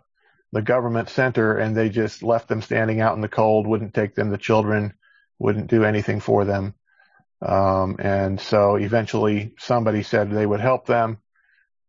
the 0.52 0.62
government 0.62 1.10
center 1.10 1.58
and 1.58 1.76
they 1.76 1.90
just 1.90 2.24
left 2.24 2.48
them 2.48 2.62
standing 2.62 3.02
out 3.02 3.16
in 3.16 3.22
the 3.22 3.28
cold, 3.28 3.68
wouldn't 3.68 3.94
take 3.94 4.16
them, 4.16 4.30
the 4.30 4.38
children 4.38 4.94
wouldn't 5.38 5.70
do 5.70 5.84
anything 5.84 6.22
for 6.22 6.46
them. 6.46 6.74
Um, 7.42 7.98
and 8.00 8.40
so 8.40 8.76
eventually 8.76 9.54
somebody 9.60 10.04
said 10.04 10.32
they 10.32 10.46
would 10.46 10.60
help 10.60 10.86
them, 10.86 11.18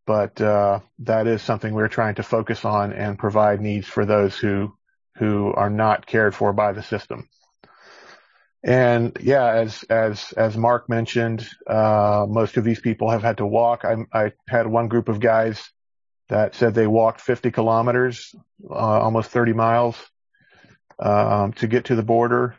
but, 0.05 0.41
uh, 0.41 0.81
that 1.01 1.27
is 1.27 1.43
something 1.43 1.73
we're 1.73 1.89
trying 1.89 2.17
to 2.17 2.23
focus 2.23 2.65
on 2.65 2.93
and 2.93 3.19
provide 3.19 3.61
needs 3.61 3.87
for 3.87 4.05
those 4.05 4.37
who 4.37 4.75
who 5.17 5.53
are 5.53 5.71
not 5.71 6.07
cared 6.07 6.35
for 6.35 6.53
by 6.53 6.73
the 6.73 6.83
system. 6.83 7.29
And 8.65 9.17
yeah, 9.21 9.47
as, 9.47 9.83
as, 9.85 10.33
as 10.33 10.57
Mark 10.57 10.89
mentioned, 10.89 11.49
uh, 11.67 12.27
most 12.29 12.57
of 12.57 12.65
these 12.65 12.81
people 12.81 13.11
have 13.11 13.23
had 13.23 13.39
to 13.39 13.47
walk. 13.47 13.85
I, 13.85 13.97
I 14.13 14.33
had 14.49 14.67
one 14.67 14.89
group 14.89 15.09
of 15.09 15.19
guys 15.19 15.71
that 16.29 16.55
said 16.55 16.75
they 16.75 16.87
walked 16.87 17.21
50 17.21 17.51
kilometers, 17.51 18.35
uh, 18.71 18.75
almost 18.75 19.31
30 19.31 19.53
miles, 19.53 19.97
um, 21.01 21.53
to 21.55 21.67
get 21.67 21.87
to 21.87 21.97
the 21.97 22.05
border. 22.05 22.55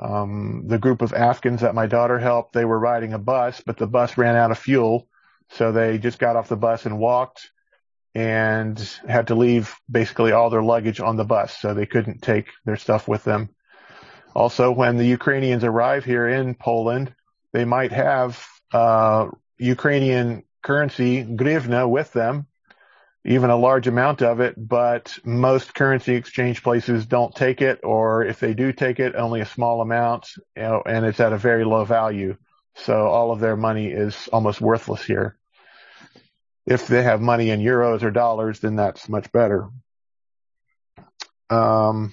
Um, 0.00 0.64
the 0.66 0.78
group 0.78 1.02
of 1.02 1.12
Afghans 1.12 1.60
that 1.60 1.74
my 1.74 1.86
daughter 1.86 2.18
helped, 2.18 2.52
they 2.52 2.64
were 2.64 2.78
riding 2.78 3.12
a 3.12 3.18
bus, 3.18 3.62
but 3.64 3.76
the 3.76 3.86
bus 3.86 4.18
ran 4.18 4.36
out 4.36 4.50
of 4.50 4.58
fuel. 4.58 5.08
So 5.50 5.72
they 5.72 5.98
just 5.98 6.18
got 6.18 6.36
off 6.36 6.48
the 6.48 6.56
bus 6.56 6.84
and 6.84 6.98
walked 6.98 7.50
and 8.14 8.78
had 9.06 9.28
to 9.28 9.34
leave 9.34 9.74
basically 9.90 10.32
all 10.32 10.50
their 10.50 10.62
luggage 10.62 11.00
on 11.00 11.16
the 11.16 11.24
bus. 11.24 11.56
So 11.56 11.74
they 11.74 11.86
couldn't 11.86 12.22
take 12.22 12.46
their 12.64 12.76
stuff 12.76 13.06
with 13.08 13.24
them. 13.24 13.50
Also, 14.34 14.70
when 14.70 14.96
the 14.96 15.06
Ukrainians 15.06 15.64
arrive 15.64 16.04
here 16.04 16.28
in 16.28 16.54
Poland, 16.54 17.14
they 17.52 17.64
might 17.64 17.92
have, 17.92 18.42
uh, 18.72 19.28
Ukrainian 19.58 20.44
currency, 20.62 21.24
grivna 21.24 21.88
with 21.88 22.12
them. 22.12 22.46
even 23.24 23.50
a 23.50 23.56
large 23.56 23.86
amount 23.86 24.22
of 24.22 24.40
it, 24.40 24.54
but 24.56 25.18
most 25.24 25.74
currency 25.74 26.14
exchange 26.14 26.62
places 26.62 27.04
don't 27.04 27.34
take 27.34 27.60
it, 27.60 27.80
or 27.82 28.24
if 28.24 28.40
they 28.40 28.54
do 28.54 28.72
take 28.72 29.00
it, 29.00 29.14
only 29.14 29.40
a 29.40 29.46
small 29.46 29.82
amount, 29.82 30.28
and 30.56 31.04
it's 31.04 31.20
at 31.20 31.34
a 31.34 31.38
very 31.38 31.64
low 31.64 31.84
value. 31.84 32.36
So 32.76 32.94
all 32.94 33.30
of 33.32 33.40
their 33.40 33.56
money 33.56 33.88
is 33.88 34.28
almost 34.32 34.60
worthless 34.60 35.04
here. 35.04 35.36
If 36.68 36.86
they 36.86 37.02
have 37.02 37.22
money 37.22 37.48
in 37.48 37.60
euros 37.60 38.02
or 38.02 38.10
dollars, 38.10 38.60
then 38.60 38.76
that's 38.76 39.08
much 39.08 39.32
better. 39.32 39.70
Um, 41.48 42.12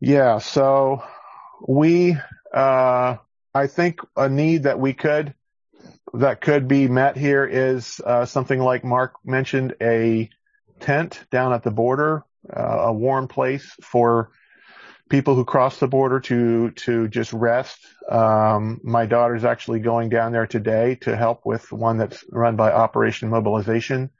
yeah, 0.00 0.36
so 0.36 1.02
we, 1.66 2.18
uh, 2.52 3.16
I 3.54 3.66
think 3.68 4.00
a 4.14 4.28
need 4.28 4.64
that 4.64 4.78
we 4.78 4.92
could 4.92 5.32
that 6.12 6.42
could 6.42 6.68
be 6.68 6.88
met 6.88 7.16
here 7.16 7.46
is 7.46 7.98
uh, 8.04 8.26
something 8.26 8.60
like 8.60 8.84
Mark 8.84 9.14
mentioned, 9.24 9.76
a 9.80 10.28
tent 10.80 11.24
down 11.30 11.54
at 11.54 11.62
the 11.62 11.70
border, 11.70 12.24
uh, 12.54 12.60
a 12.60 12.92
warm 12.92 13.28
place 13.28 13.74
for 13.82 14.32
people 15.10 15.34
who 15.34 15.44
cross 15.44 15.78
the 15.78 15.88
border 15.88 16.20
to 16.20 16.70
to 16.70 17.08
just 17.08 17.32
rest. 17.32 17.78
Um, 18.08 18.80
my 18.82 19.04
daughter's 19.06 19.44
actually 19.44 19.80
going 19.80 20.08
down 20.08 20.32
there 20.32 20.46
today 20.46 20.94
to 21.02 21.16
help 21.16 21.44
with 21.44 21.70
one 21.70 21.98
that's 21.98 22.24
run 22.30 22.56
by 22.56 22.72
Operation 22.72 23.28
Mobilization. 23.28 24.10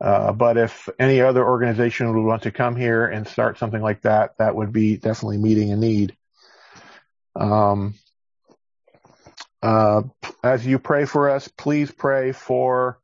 Uh, 0.00 0.32
but 0.32 0.56
if 0.56 0.88
any 0.98 1.20
other 1.20 1.46
organization 1.46 2.14
would 2.14 2.24
want 2.24 2.44
to 2.44 2.50
come 2.50 2.74
here 2.74 3.06
and 3.06 3.28
start 3.28 3.58
something 3.58 3.82
like 3.82 4.00
that, 4.02 4.38
that 4.38 4.54
would 4.54 4.72
be 4.72 4.96
definitely 4.96 5.36
meeting 5.36 5.72
a 5.72 5.76
need. 5.76 6.16
Um, 7.36 7.94
uh, 9.62 10.02
as 10.42 10.66
you 10.66 10.78
pray 10.78 11.04
for 11.04 11.28
us, 11.28 11.48
please 11.48 11.90
pray 11.90 12.32
for 12.32 12.98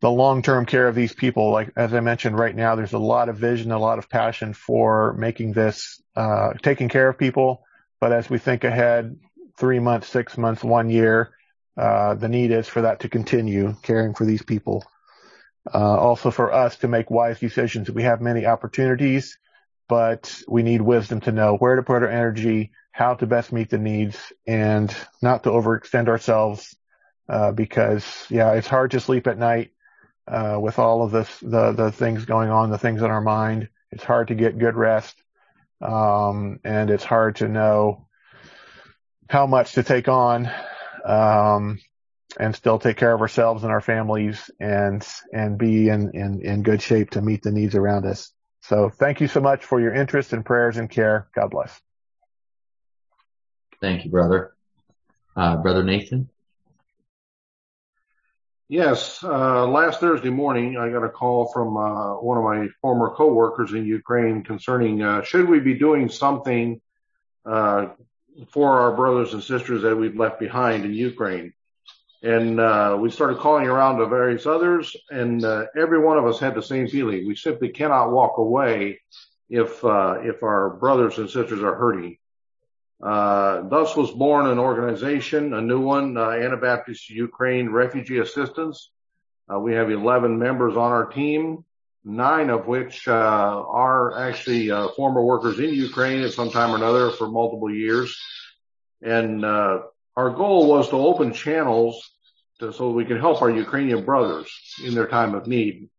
the 0.00 0.10
long-term 0.10 0.66
care 0.66 0.88
of 0.88 0.94
these 0.94 1.14
people. 1.14 1.50
Like, 1.50 1.70
as 1.76 1.94
I 1.94 2.00
mentioned 2.00 2.38
right 2.38 2.54
now, 2.54 2.74
there's 2.74 2.92
a 2.92 2.98
lot 2.98 3.28
of 3.28 3.36
vision, 3.36 3.72
a 3.72 3.78
lot 3.78 3.98
of 3.98 4.10
passion 4.10 4.52
for 4.52 5.14
making 5.14 5.52
this, 5.52 6.02
uh, 6.14 6.52
taking 6.62 6.88
care 6.88 7.08
of 7.08 7.18
people. 7.18 7.64
But 8.00 8.12
as 8.12 8.28
we 8.28 8.38
think 8.38 8.64
ahead, 8.64 9.18
three 9.58 9.78
months, 9.78 10.08
six 10.08 10.36
months, 10.36 10.62
one 10.62 10.90
year, 10.90 11.32
uh, 11.78 12.14
the 12.14 12.28
need 12.28 12.50
is 12.50 12.68
for 12.68 12.82
that 12.82 13.00
to 13.00 13.08
continue 13.08 13.74
caring 13.82 14.14
for 14.14 14.24
these 14.24 14.42
people. 14.42 14.84
Uh, 15.72 15.78
also 15.78 16.30
for 16.30 16.52
us 16.52 16.76
to 16.76 16.88
make 16.88 17.10
wise 17.10 17.40
decisions. 17.40 17.90
We 17.90 18.04
have 18.04 18.20
many 18.20 18.46
opportunities, 18.46 19.36
but 19.88 20.42
we 20.46 20.62
need 20.62 20.80
wisdom 20.80 21.20
to 21.22 21.32
know 21.32 21.56
where 21.56 21.76
to 21.76 21.82
put 21.82 22.02
our 22.02 22.08
energy, 22.08 22.70
how 22.92 23.14
to 23.14 23.26
best 23.26 23.52
meet 23.52 23.70
the 23.70 23.78
needs 23.78 24.16
and 24.46 24.94
not 25.20 25.42
to 25.42 25.50
overextend 25.50 26.08
ourselves, 26.08 26.76
uh, 27.28 27.50
because 27.50 28.26
yeah, 28.30 28.52
it's 28.52 28.68
hard 28.68 28.92
to 28.92 29.00
sleep 29.00 29.26
at 29.26 29.38
night, 29.38 29.70
uh, 30.28 30.58
with 30.60 30.78
all 30.78 31.02
of 31.02 31.10
this, 31.10 31.38
the, 31.40 31.72
the 31.72 31.92
things 31.92 32.24
going 32.24 32.50
on, 32.50 32.70
the 32.70 32.78
things 32.78 33.02
in 33.02 33.10
our 33.10 33.20
mind. 33.20 33.68
It's 33.92 34.04
hard 34.04 34.28
to 34.28 34.34
get 34.34 34.58
good 34.58 34.74
rest. 34.74 35.16
Um, 35.80 36.60
and 36.64 36.90
it's 36.90 37.04
hard 37.04 37.36
to 37.36 37.48
know 37.48 38.06
how 39.28 39.46
much 39.46 39.72
to 39.72 39.82
take 39.82 40.08
on, 40.08 40.50
um, 41.04 41.78
and 42.38 42.54
still 42.54 42.78
take 42.78 42.96
care 42.96 43.12
of 43.12 43.20
ourselves 43.20 43.62
and 43.62 43.72
our 43.72 43.80
families 43.80 44.50
and, 44.60 45.06
and 45.32 45.58
be 45.58 45.88
in, 45.88 46.10
in, 46.14 46.40
in 46.42 46.62
good 46.62 46.82
shape 46.82 47.10
to 47.10 47.22
meet 47.22 47.42
the 47.42 47.50
needs 47.50 47.74
around 47.74 48.06
us. 48.06 48.32
So 48.62 48.88
thank 48.88 49.20
you 49.20 49.28
so 49.28 49.40
much 49.40 49.64
for 49.64 49.80
your 49.80 49.94
interest 49.94 50.32
and 50.32 50.44
prayers 50.44 50.76
and 50.76 50.90
care. 50.90 51.28
God 51.34 51.50
bless. 51.50 51.80
Thank 53.80 54.04
you, 54.04 54.10
brother. 54.10 54.54
Uh, 55.36 55.56
brother 55.58 55.84
Nathan? 55.84 56.28
Yes, 58.68 59.22
uh, 59.22 59.64
last 59.68 60.00
Thursday 60.00 60.28
morning, 60.28 60.76
I 60.76 60.90
got 60.90 61.04
a 61.04 61.08
call 61.08 61.46
from 61.52 61.76
uh, 61.76 62.14
one 62.14 62.36
of 62.36 62.42
my 62.42 62.66
former 62.82 63.14
coworkers 63.14 63.72
in 63.74 63.86
Ukraine 63.86 64.42
concerning 64.42 65.02
uh, 65.02 65.22
should 65.22 65.48
we 65.48 65.60
be 65.60 65.74
doing 65.74 66.08
something 66.08 66.80
uh, 67.44 67.90
for 68.48 68.80
our 68.80 68.96
brothers 68.96 69.34
and 69.34 69.44
sisters 69.44 69.82
that 69.82 69.94
we've 69.94 70.16
left 70.16 70.40
behind 70.40 70.84
in 70.84 70.94
Ukraine. 70.94 71.52
And 72.24 72.58
uh, 72.58 72.98
we 73.00 73.08
started 73.12 73.38
calling 73.38 73.68
around 73.68 73.98
to 73.98 74.06
various 74.06 74.46
others, 74.46 74.96
and 75.10 75.44
every 75.78 76.00
one 76.00 76.18
of 76.18 76.26
us 76.26 76.40
had 76.40 76.56
the 76.56 76.62
same 76.62 76.88
feeling. 76.88 77.24
We 77.24 77.36
simply 77.36 77.68
cannot 77.68 78.10
walk 78.10 78.38
away 78.38 79.00
if 79.48 79.84
if 79.84 80.42
our 80.42 80.70
brothers 80.70 81.18
and 81.18 81.30
sisters 81.30 81.62
are 81.62 81.76
hurting. 81.76 82.18
Uh, 83.02 83.68
thus 83.68 83.94
was 83.94 84.10
born 84.10 84.46
an 84.46 84.58
organization, 84.58 85.52
a 85.54 85.60
new 85.60 85.80
one, 85.80 86.16
uh, 86.16 86.30
Anabaptist 86.30 87.10
Ukraine 87.10 87.68
Refugee 87.68 88.18
Assistance. 88.18 88.90
Uh, 89.52 89.60
we 89.60 89.74
have 89.74 89.90
11 89.90 90.38
members 90.38 90.76
on 90.76 90.92
our 90.92 91.06
team, 91.06 91.64
nine 92.04 92.48
of 92.48 92.66
which 92.66 93.06
uh, 93.06 93.12
are 93.12 94.18
actually 94.18 94.68
former 94.96 95.22
workers 95.22 95.58
in 95.58 95.70
Ukraine 95.70 96.22
at 96.22 96.32
some 96.32 96.50
time 96.50 96.70
or 96.72 96.76
another 96.76 97.10
for 97.10 97.28
multiple 97.28 97.72
years. 97.72 98.16
And 99.02 99.44
uh, 99.44 99.80
our 100.16 100.30
goal 100.30 100.68
was 100.68 100.88
to 100.88 100.96
open 100.96 101.32
channels 101.32 102.10
to, 102.60 102.72
so 102.72 102.90
we 102.90 103.04
can 103.04 103.18
help 103.18 103.42
our 103.42 103.50
Ukrainian 103.50 104.04
brothers 104.04 104.50
in 104.82 104.94
their 104.94 105.06
time 105.06 105.34
of 105.34 105.46
need. 105.46 105.90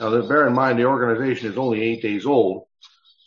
Now, 0.00 0.20
bear 0.22 0.46
in 0.46 0.52
mind 0.52 0.78
the 0.78 0.84
organization 0.84 1.50
is 1.50 1.56
only 1.56 1.80
eight 1.80 2.02
days 2.02 2.26
old, 2.26 2.66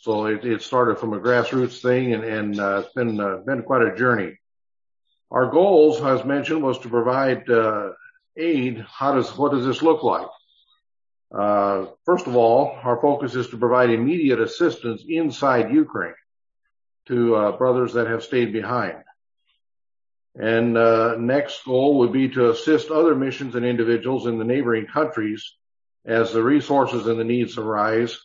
so 0.00 0.24
it, 0.24 0.44
it 0.46 0.62
started 0.62 0.98
from 0.98 1.12
a 1.12 1.20
grassroots 1.20 1.82
thing 1.82 2.14
and, 2.14 2.24
and 2.24 2.58
uh, 2.58 2.82
it's 2.82 2.94
been, 2.94 3.20
uh, 3.20 3.36
been 3.44 3.62
quite 3.62 3.82
a 3.82 3.94
journey. 3.94 4.38
Our 5.30 5.50
goals, 5.50 6.00
as 6.00 6.24
mentioned, 6.24 6.62
was 6.62 6.78
to 6.80 6.88
provide, 6.88 7.48
uh, 7.50 7.90
aid. 8.34 8.84
How 8.88 9.14
does, 9.14 9.36
what 9.36 9.52
does 9.52 9.66
this 9.66 9.82
look 9.82 10.02
like? 10.02 10.26
Uh, 11.30 11.86
first 12.06 12.26
of 12.26 12.34
all, 12.34 12.78
our 12.82 12.98
focus 12.98 13.34
is 13.34 13.48
to 13.48 13.58
provide 13.58 13.90
immediate 13.90 14.40
assistance 14.40 15.04
inside 15.06 15.70
Ukraine 15.70 16.14
to, 17.08 17.36
uh, 17.36 17.52
brothers 17.58 17.92
that 17.92 18.06
have 18.06 18.24
stayed 18.24 18.54
behind. 18.54 19.04
And, 20.34 20.78
uh, 20.78 21.16
next 21.18 21.62
goal 21.66 21.98
would 21.98 22.12
be 22.12 22.30
to 22.30 22.50
assist 22.50 22.90
other 22.90 23.14
missions 23.14 23.54
and 23.54 23.66
individuals 23.66 24.26
in 24.26 24.38
the 24.38 24.44
neighboring 24.44 24.86
countries 24.86 25.56
as 26.06 26.32
the 26.32 26.42
resources 26.42 27.06
and 27.06 27.20
the 27.20 27.24
needs 27.24 27.58
arise 27.58 28.18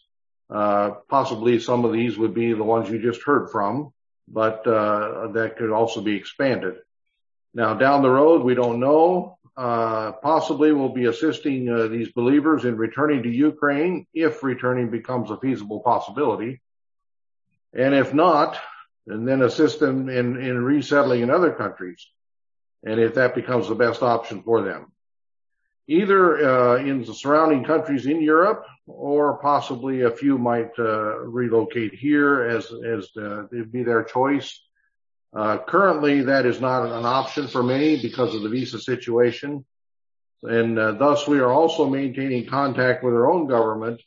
possibly 0.50 1.60
some 1.60 1.86
of 1.86 1.93
these 1.93 2.18
would 2.18 2.34
be 2.34 2.54
the 2.54 2.64
ones 2.64 2.89
you 2.89 3.02
just 3.02 3.24
heard 3.24 3.50
from, 3.50 3.93
but 4.28 4.66
uh, 4.68 5.28
that 5.34 5.58
could 5.58 5.72
also 5.72 6.02
be 6.02 6.16
expanded. 6.16 6.76
Now, 7.54 7.74
down 7.74 8.02
the 8.02 8.10
road, 8.10 8.43
we 8.43 8.56
don't 8.56 8.80
know. 8.80 9.38
Uh, 9.56 10.12
possibly 10.12 10.74
we'll 10.74 10.89
be 10.89 11.06
assisting 11.06 11.89
these 11.89 12.12
believers 12.12 12.66
in 12.66 12.76
returning 12.76 13.24
to 13.24 13.30
Ukraine 13.30 14.06
if 14.14 14.43
returning 14.43 14.89
becomes 14.89 15.32
a 15.32 15.38
feasible 15.38 15.80
possibility. 15.80 16.62
And 17.74 17.93
if 17.93 18.14
not, 18.14 18.58
and 19.08 19.28
then 19.28 19.41
assist 19.41 19.80
them 19.80 20.10
in, 20.10 20.41
in 20.41 20.64
resettling 20.64 21.22
in 21.22 21.30
other 21.30 21.52
countries. 21.52 22.06
And 22.84 23.00
if 23.00 23.16
that 23.16 23.36
becomes 23.36 23.68
the 23.68 23.76
best 23.76 24.02
option 24.02 24.43
for 24.43 24.62
them 24.64 24.91
either 25.88 26.50
uh, 26.50 26.78
in 26.78 27.04
the 27.04 27.14
surrounding 27.14 27.64
countries 27.64 28.06
in 28.06 28.22
Europe 28.22 28.66
or 28.88 29.38
possibly 29.38 30.02
a 30.02 30.12
few 30.12 30.38
might 30.38 30.72
uh, 30.80 31.20
relocate 31.20 31.94
here 31.94 32.44
as 32.44 32.72
as 32.86 33.10
uh, 33.18 33.46
it'd 33.48 33.72
be 33.72 33.84
their 33.84 34.04
choice. 34.04 34.62
Uh, 35.34 35.58
currently, 35.58 36.22
that 36.22 36.46
is 36.46 36.62
not 36.62 36.86
an 36.86 37.06
option 37.06 37.48
for 37.48 37.62
many 37.62 38.02
because 38.02 38.34
of 38.34 38.42
the 38.42 38.50
visa 38.50 38.80
situation, 38.80 39.66
and 40.44 40.78
thus 40.78 41.28
we 41.28 41.40
are 41.40 41.52
also 41.52 41.90
maintaining 41.90 42.46
contact 42.48 43.04
with 43.04 43.14
our 43.14 43.30
own 43.30 43.48
government. 43.48 44.02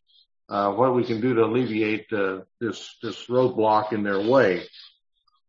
Uh, 0.48 0.72
what 0.72 0.94
we 0.94 1.04
can 1.04 1.20
do 1.20 1.34
to 1.34 1.44
alleviate 1.44 2.08
this 2.08 2.96
this 3.02 3.26
roadblock 3.26 3.92
in 3.92 4.02
their 4.02 4.20
way. 4.20 4.64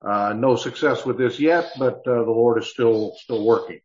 no 0.04 0.58
success 0.58 1.06
with 1.06 1.18
this 1.18 1.40
yet, 1.40 1.72
but 1.80 2.04
the 2.04 2.22
Lord 2.22 2.62
is 2.62 2.70
still 2.70 3.16
still 3.16 3.46
working. 3.46 3.80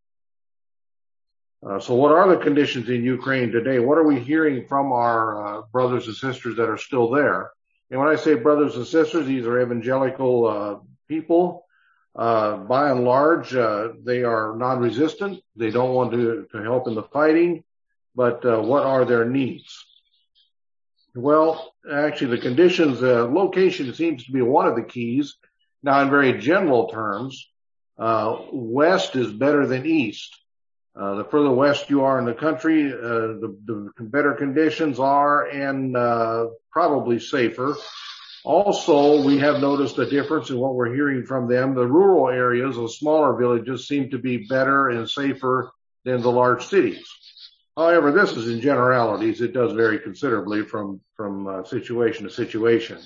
Uh, 1.67 1.81
so 1.81 1.95
what 1.95 2.13
are 2.13 2.29
the 2.29 2.37
conditions 2.37 2.91
in 2.91 3.03
Ukraine 3.03 3.51
today? 3.51 3.79
What 3.79 3.97
are 3.97 4.05
we 4.05 4.21
hearing 4.21 4.67
from 4.67 4.93
our 4.93 5.61
uh, 5.61 5.63
brothers 5.73 6.07
and 6.07 6.17
sisters 6.17 6.57
that 6.57 6.69
are 6.69 6.77
still 6.77 7.11
there? 7.11 7.53
And 7.91 7.99
when 7.99 8.09
I 8.09 8.17
say 8.17 8.35
brothers 8.35 8.77
and 8.77 8.87
sisters, 8.87 9.27
these 9.27 9.47
are 9.47 9.63
evangelical 9.63 10.47
uh, 10.47 10.77
people. 11.09 11.65
Uh, 12.15 12.59
by 12.59 12.91
and 12.91 13.05
large, 13.05 13.55
uh, 13.55 13.89
they 14.05 14.25
are 14.25 14.55
non-resistant. 14.57 15.41
They 15.57 15.71
don't 15.71 15.95
want 15.95 16.13
to, 16.13 16.47
to 16.53 16.63
help 16.63 16.87
in 16.87 16.95
the 16.95 17.03
fighting. 17.03 17.65
But 18.15 18.45
what 18.45 18.85
are 18.85 19.05
their 19.05 19.25
needs? 19.25 19.85
Well, 21.17 21.75
actually, 21.91 22.37
the 22.37 22.43
conditions, 22.43 23.01
location 23.01 23.93
seems 23.93 24.25
to 24.27 24.33
be 24.33 24.41
one 24.41 24.69
of 24.69 24.77
the 24.77 24.85
keys. 24.85 25.35
Now, 25.83 26.01
in 26.03 26.11
very 26.11 26.39
general 26.39 26.89
terms, 26.89 27.49
west 27.99 29.17
is 29.17 29.33
better 29.33 29.67
than 29.67 29.85
east. 29.85 30.37
Uh, 30.97 31.17
the 31.17 31.25
further 31.25 31.51
west 31.51 31.91
you 31.91 32.05
are 32.05 32.21
in 32.21 32.25
the 32.25 32.35
country, 32.35 32.93
uh, 32.93 32.97
the, 32.97 33.91
better 33.99 34.33
conditions 34.35 35.01
are 35.01 35.47
and 35.47 35.97
uh, 35.97 36.47
probably 36.71 37.19
safer. 37.19 37.77
Also, 38.45 39.25
we 39.25 39.39
have 39.39 39.61
noticed 39.61 39.99
a 39.99 40.09
difference 40.09 40.51
in 40.51 40.59
what 40.59 40.75
we're 40.75 40.95
hearing 40.95 41.25
from 41.25 41.49
them. 41.49 41.75
The 41.75 41.87
rural 41.87 42.29
areas, 42.29 42.77
the 42.77 42.89
smaller 42.89 43.37
villages, 43.37 43.89
seem 43.89 44.11
to 44.11 44.19
be 44.19 44.47
better 44.47 44.91
and 44.91 45.09
safer 45.09 45.73
than 46.05 46.21
the 46.21 46.31
large 46.31 46.65
cities. 46.67 47.09
However, 47.77 48.13
this 48.13 48.33
is 48.33 48.49
in 48.49 48.61
generalities. 48.61 49.41
It 49.41 49.53
does 49.53 49.73
vary 49.73 49.99
considerably 49.99 50.63
from, 50.63 51.01
from 51.17 51.65
situation 51.67 52.25
to 52.25 52.31
situation. 52.31 52.99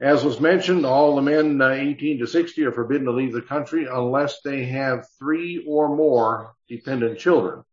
As 0.00 0.24
was 0.24 0.40
mentioned, 0.40 0.86
all 0.86 1.16
the 1.16 1.22
men 1.22 1.60
uh, 1.60 1.70
18 1.70 2.20
to 2.20 2.26
60 2.26 2.64
are 2.64 2.72
forbidden 2.72 3.06
to 3.06 3.12
leave 3.12 3.32
the 3.32 3.42
country 3.42 3.86
unless 3.90 4.40
they 4.42 4.64
have 4.66 5.08
three 5.18 5.64
or 5.66 5.94
more 5.94 6.54
dependent 6.68 7.18
children. 7.18 7.64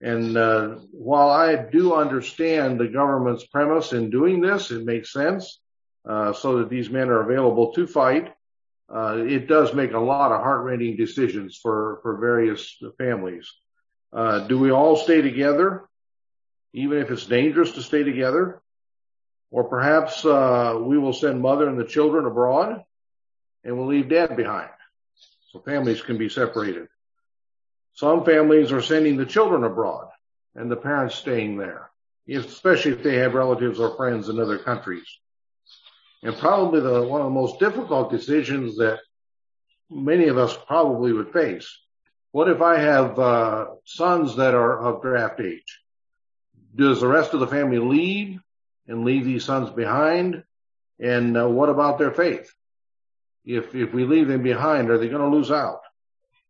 And 0.00 0.36
uh, 0.36 0.68
while 0.90 1.30
I 1.30 1.54
do 1.54 1.94
understand 1.94 2.78
the 2.78 2.88
government's 2.88 3.46
premise 3.46 3.92
in 3.92 4.10
doing 4.10 4.40
this, 4.40 4.70
it 4.72 4.84
makes 4.84 5.12
sense 5.12 5.60
uh, 6.04 6.32
so 6.32 6.58
that 6.58 6.70
these 6.70 6.90
men 6.90 7.08
are 7.08 7.22
available 7.22 7.72
to 7.74 7.86
fight. 7.86 8.34
Uh, 8.92 9.24
it 9.26 9.46
does 9.46 9.72
make 9.72 9.92
a 9.92 9.98
lot 9.98 10.32
of 10.32 10.42
heart-rending 10.42 10.96
decisions 10.96 11.56
for 11.56 12.00
for 12.02 12.18
various 12.18 12.76
families. 12.98 13.50
Uh, 14.12 14.40
do 14.40 14.58
we 14.58 14.70
all 14.70 14.96
stay 14.96 15.22
together, 15.22 15.88
even 16.74 16.98
if 16.98 17.10
it's 17.10 17.26
dangerous 17.26 17.72
to 17.72 17.82
stay 17.82 18.02
together? 18.02 18.60
Or 19.54 19.62
perhaps 19.62 20.24
uh, 20.24 20.80
we 20.80 20.98
will 20.98 21.12
send 21.12 21.40
mother 21.40 21.68
and 21.68 21.78
the 21.78 21.84
children 21.84 22.26
abroad 22.26 22.82
and 23.62 23.78
we'll 23.78 23.86
leave 23.86 24.08
dad 24.08 24.36
behind. 24.36 24.68
So 25.52 25.60
families 25.60 26.02
can 26.02 26.18
be 26.18 26.28
separated. 26.28 26.88
Some 27.92 28.24
families 28.24 28.72
are 28.72 28.82
sending 28.82 29.16
the 29.16 29.24
children 29.24 29.62
abroad 29.62 30.08
and 30.56 30.68
the 30.68 30.74
parents 30.74 31.14
staying 31.14 31.56
there, 31.56 31.88
especially 32.28 32.94
if 32.94 33.04
they 33.04 33.14
have 33.18 33.34
relatives 33.34 33.78
or 33.78 33.94
friends 33.94 34.28
in 34.28 34.40
other 34.40 34.58
countries. 34.58 35.06
And 36.24 36.36
probably 36.36 36.80
the, 36.80 37.04
one 37.04 37.20
of 37.20 37.28
the 37.28 37.40
most 37.40 37.60
difficult 37.60 38.10
decisions 38.10 38.78
that 38.78 38.98
many 39.88 40.26
of 40.26 40.36
us 40.36 40.58
probably 40.66 41.12
would 41.12 41.32
face. 41.32 41.72
What 42.32 42.48
if 42.48 42.60
I 42.60 42.80
have 42.80 43.20
uh, 43.20 43.66
sons 43.84 44.34
that 44.34 44.56
are 44.56 44.80
of 44.80 45.00
draft 45.00 45.38
age? 45.38 45.80
Does 46.74 47.00
the 47.00 47.06
rest 47.06 47.34
of 47.34 47.38
the 47.38 47.46
family 47.46 47.78
leave 47.78 48.40
and 48.86 49.04
leave 49.04 49.24
these 49.24 49.44
sons 49.44 49.70
behind? 49.70 50.42
And 51.00 51.36
uh, 51.36 51.48
what 51.48 51.68
about 51.68 51.98
their 51.98 52.12
faith? 52.12 52.52
If 53.44 53.74
if 53.74 53.92
we 53.92 54.04
leave 54.04 54.28
them 54.28 54.42
behind, 54.42 54.90
are 54.90 54.98
they 54.98 55.08
going 55.08 55.30
to 55.30 55.36
lose 55.36 55.50
out? 55.50 55.80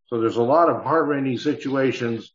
So 0.08 0.20
there's 0.20 0.36
a 0.36 0.42
lot 0.42 0.68
of 0.68 0.84
heart-rending 0.84 1.38
situations, 1.38 2.30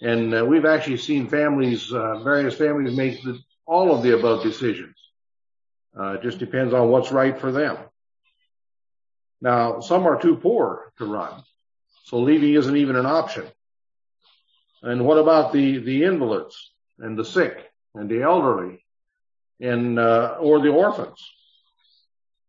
and 0.00 0.34
uh, 0.34 0.44
we've 0.44 0.64
actually 0.64 0.96
seen 0.96 1.28
families, 1.28 1.92
uh, 1.92 2.20
various 2.20 2.56
families, 2.56 2.96
make 2.96 3.22
the, 3.22 3.38
all 3.66 3.94
of 3.94 4.02
the 4.02 4.18
above 4.18 4.42
decisions. 4.42 4.96
Uh, 5.98 6.14
it 6.14 6.22
just 6.22 6.38
depends 6.38 6.72
on 6.72 6.88
what's 6.88 7.12
right 7.12 7.38
for 7.38 7.52
them. 7.52 7.76
Now, 9.40 9.80
some 9.80 10.06
are 10.06 10.20
too 10.20 10.36
poor 10.36 10.92
to 10.98 11.04
run, 11.04 11.42
so 12.04 12.18
leaving 12.18 12.54
isn't 12.54 12.76
even 12.76 12.96
an 12.96 13.06
option. 13.06 13.44
And 14.82 15.04
what 15.04 15.18
about 15.18 15.52
the 15.52 15.78
the 15.78 16.04
invalids 16.04 16.72
and 16.98 17.18
the 17.18 17.24
sick 17.24 17.70
and 17.94 18.08
the 18.08 18.22
elderly 18.22 18.84
and 19.60 19.98
uh, 19.98 20.36
or 20.40 20.60
the 20.60 20.70
orphans? 20.70 21.32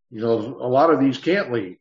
You 0.09 0.21
know, 0.21 0.57
a 0.59 0.67
lot 0.67 0.93
of 0.93 0.99
these 0.99 1.17
can't 1.17 1.51
leave. 1.51 1.77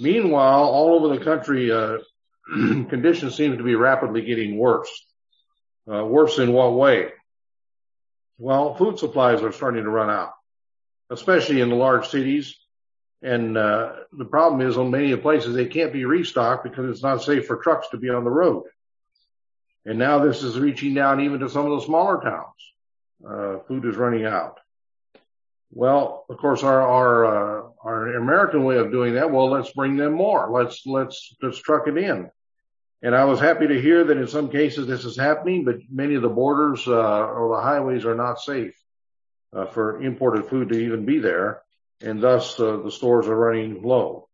Meanwhile, 0.00 0.64
all 0.64 0.94
over 0.94 1.16
the 1.16 1.24
country, 1.24 1.70
uh, 1.70 1.98
conditions 2.52 3.36
seem 3.36 3.58
to 3.58 3.62
be 3.62 3.74
rapidly 3.74 4.22
getting 4.22 4.58
worse. 4.58 4.90
Uh, 5.90 6.04
worse 6.04 6.38
in 6.38 6.52
what 6.52 6.74
way? 6.74 7.10
Well, 8.38 8.74
food 8.74 8.98
supplies 8.98 9.42
are 9.42 9.52
starting 9.52 9.84
to 9.84 9.90
run 9.90 10.10
out, 10.10 10.32
especially 11.10 11.60
in 11.60 11.68
the 11.68 11.76
large 11.76 12.08
cities. 12.08 12.56
And 13.22 13.56
uh, 13.56 13.92
the 14.12 14.24
problem 14.24 14.66
is, 14.68 14.76
on 14.76 14.90
many 14.90 15.14
places, 15.16 15.54
they 15.54 15.66
can't 15.66 15.92
be 15.92 16.04
restocked 16.04 16.64
because 16.64 16.90
it's 16.90 17.02
not 17.02 17.22
safe 17.22 17.46
for 17.46 17.56
trucks 17.56 17.88
to 17.90 17.98
be 17.98 18.10
on 18.10 18.24
the 18.24 18.30
road. 18.30 18.64
And 19.84 19.98
now 19.98 20.18
this 20.18 20.42
is 20.42 20.58
reaching 20.58 20.94
down 20.94 21.20
even 21.20 21.40
to 21.40 21.48
some 21.48 21.70
of 21.70 21.78
the 21.78 21.86
smaller 21.86 22.20
towns. 22.20 22.72
Uh, 23.26 23.58
food 23.68 23.84
is 23.84 23.96
running 23.96 24.24
out. 24.24 24.58
Well, 25.70 26.26
of 26.28 26.36
course, 26.36 26.62
our 26.62 26.82
our 26.82 27.24
uh, 27.24 27.68
our 27.82 28.14
American 28.16 28.64
way 28.64 28.76
of 28.76 28.90
doing 28.90 29.14
that. 29.14 29.30
Well, 29.30 29.50
let's 29.50 29.72
bring 29.72 29.96
them 29.96 30.12
more. 30.12 30.50
Let's 30.50 30.82
let's 30.84 31.34
let's 31.40 31.58
truck 31.58 31.88
it 31.88 31.96
in. 31.96 32.30
And 33.02 33.16
I 33.16 33.24
was 33.24 33.40
happy 33.40 33.66
to 33.66 33.80
hear 33.80 34.04
that 34.04 34.16
in 34.16 34.28
some 34.28 34.48
cases 34.48 34.86
this 34.86 35.04
is 35.04 35.16
happening, 35.16 35.64
but 35.64 35.76
many 35.90 36.14
of 36.14 36.22
the 36.22 36.28
borders 36.28 36.86
uh, 36.86 36.92
or 36.92 37.56
the 37.56 37.62
highways 37.62 38.04
are 38.04 38.14
not 38.14 38.38
safe 38.38 38.74
uh, 39.52 39.66
for 39.66 40.02
imported 40.02 40.46
food 40.46 40.68
to 40.68 40.78
even 40.78 41.04
be 41.04 41.18
there, 41.18 41.62
and 42.00 42.22
thus 42.22 42.60
uh, 42.60 42.76
the 42.76 42.92
stores 42.92 43.26
are 43.26 43.36
running 43.36 43.82
low. 43.82 44.28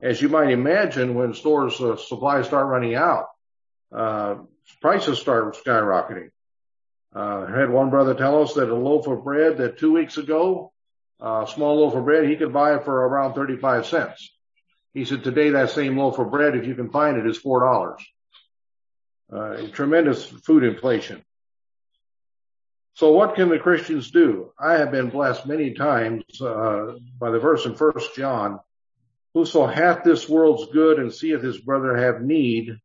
As 0.00 0.20
you 0.20 0.28
might 0.28 0.50
imagine, 0.50 1.14
when 1.14 1.32
stores 1.32 1.80
uh, 1.80 1.96
supplies 1.96 2.46
start 2.46 2.66
running 2.66 2.96
out, 2.96 3.28
uh, 3.94 4.34
prices 4.80 5.18
start 5.18 5.56
skyrocketing. 5.56 6.31
Uh, 7.14 7.46
I 7.48 7.58
had 7.58 7.70
one 7.70 7.90
brother 7.90 8.14
tell 8.14 8.42
us 8.42 8.54
that 8.54 8.70
a 8.70 8.74
loaf 8.74 9.06
of 9.06 9.24
bread 9.24 9.58
that 9.58 9.78
two 9.78 9.92
weeks 9.92 10.16
ago, 10.16 10.72
a 11.20 11.46
small 11.52 11.80
loaf 11.80 11.94
of 11.94 12.04
bread, 12.04 12.28
he 12.28 12.36
could 12.36 12.52
buy 12.52 12.78
for 12.78 13.06
around 13.06 13.34
35 13.34 13.86
cents. 13.86 14.30
He 14.94 15.04
said 15.04 15.24
today 15.24 15.50
that 15.50 15.70
same 15.70 15.96
loaf 15.96 16.18
of 16.18 16.30
bread, 16.30 16.56
if 16.56 16.66
you 16.66 16.74
can 16.74 16.90
find 16.90 17.16
it, 17.16 17.26
is 17.26 17.38
$4. 17.38 17.96
Uh, 19.32 19.66
tremendous 19.72 20.24
food 20.24 20.64
inflation. 20.64 21.22
So 22.94 23.12
what 23.12 23.34
can 23.34 23.48
the 23.48 23.58
Christians 23.58 24.10
do? 24.10 24.52
I 24.58 24.74
have 24.74 24.90
been 24.90 25.08
blessed 25.08 25.46
many 25.46 25.72
times 25.72 26.24
uh, 26.40 26.94
by 27.18 27.30
the 27.30 27.38
verse 27.38 27.64
in 27.64 27.74
First 27.74 28.14
John, 28.14 28.60
Whoso 29.34 29.66
hath 29.66 30.04
this 30.04 30.28
world's 30.28 30.70
good 30.72 30.98
and 30.98 31.12
seeth 31.12 31.40
his 31.40 31.58
brother 31.58 31.96
have 31.96 32.20
need, 32.20 32.70
uh, 32.70 32.76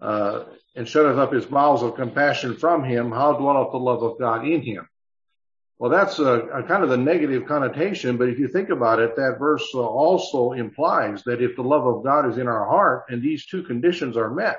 and 0.00 0.88
shutteth 0.88 1.18
up 1.18 1.32
his 1.32 1.46
bowels 1.46 1.82
of 1.82 1.96
compassion 1.96 2.56
from 2.56 2.84
him, 2.84 3.10
how 3.10 3.32
dwelleth 3.32 3.72
the 3.72 3.78
love 3.78 4.02
of 4.02 4.18
God 4.18 4.46
in 4.46 4.62
him? 4.62 4.88
Well, 5.78 5.90
that's 5.90 6.18
a, 6.18 6.32
a 6.32 6.62
kind 6.64 6.82
of 6.82 6.88
the 6.88 6.96
negative 6.96 7.46
connotation, 7.46 8.16
but 8.16 8.28
if 8.28 8.38
you 8.38 8.48
think 8.48 8.70
about 8.70 8.98
it, 8.98 9.14
that 9.14 9.38
verse 9.38 9.64
uh, 9.74 9.78
also 9.78 10.52
implies 10.52 11.22
that 11.24 11.40
if 11.40 11.54
the 11.54 11.62
love 11.62 11.86
of 11.86 12.02
God 12.02 12.28
is 12.28 12.36
in 12.36 12.48
our 12.48 12.66
heart 12.66 13.04
and 13.08 13.22
these 13.22 13.46
two 13.46 13.62
conditions 13.62 14.16
are 14.16 14.30
met, 14.30 14.58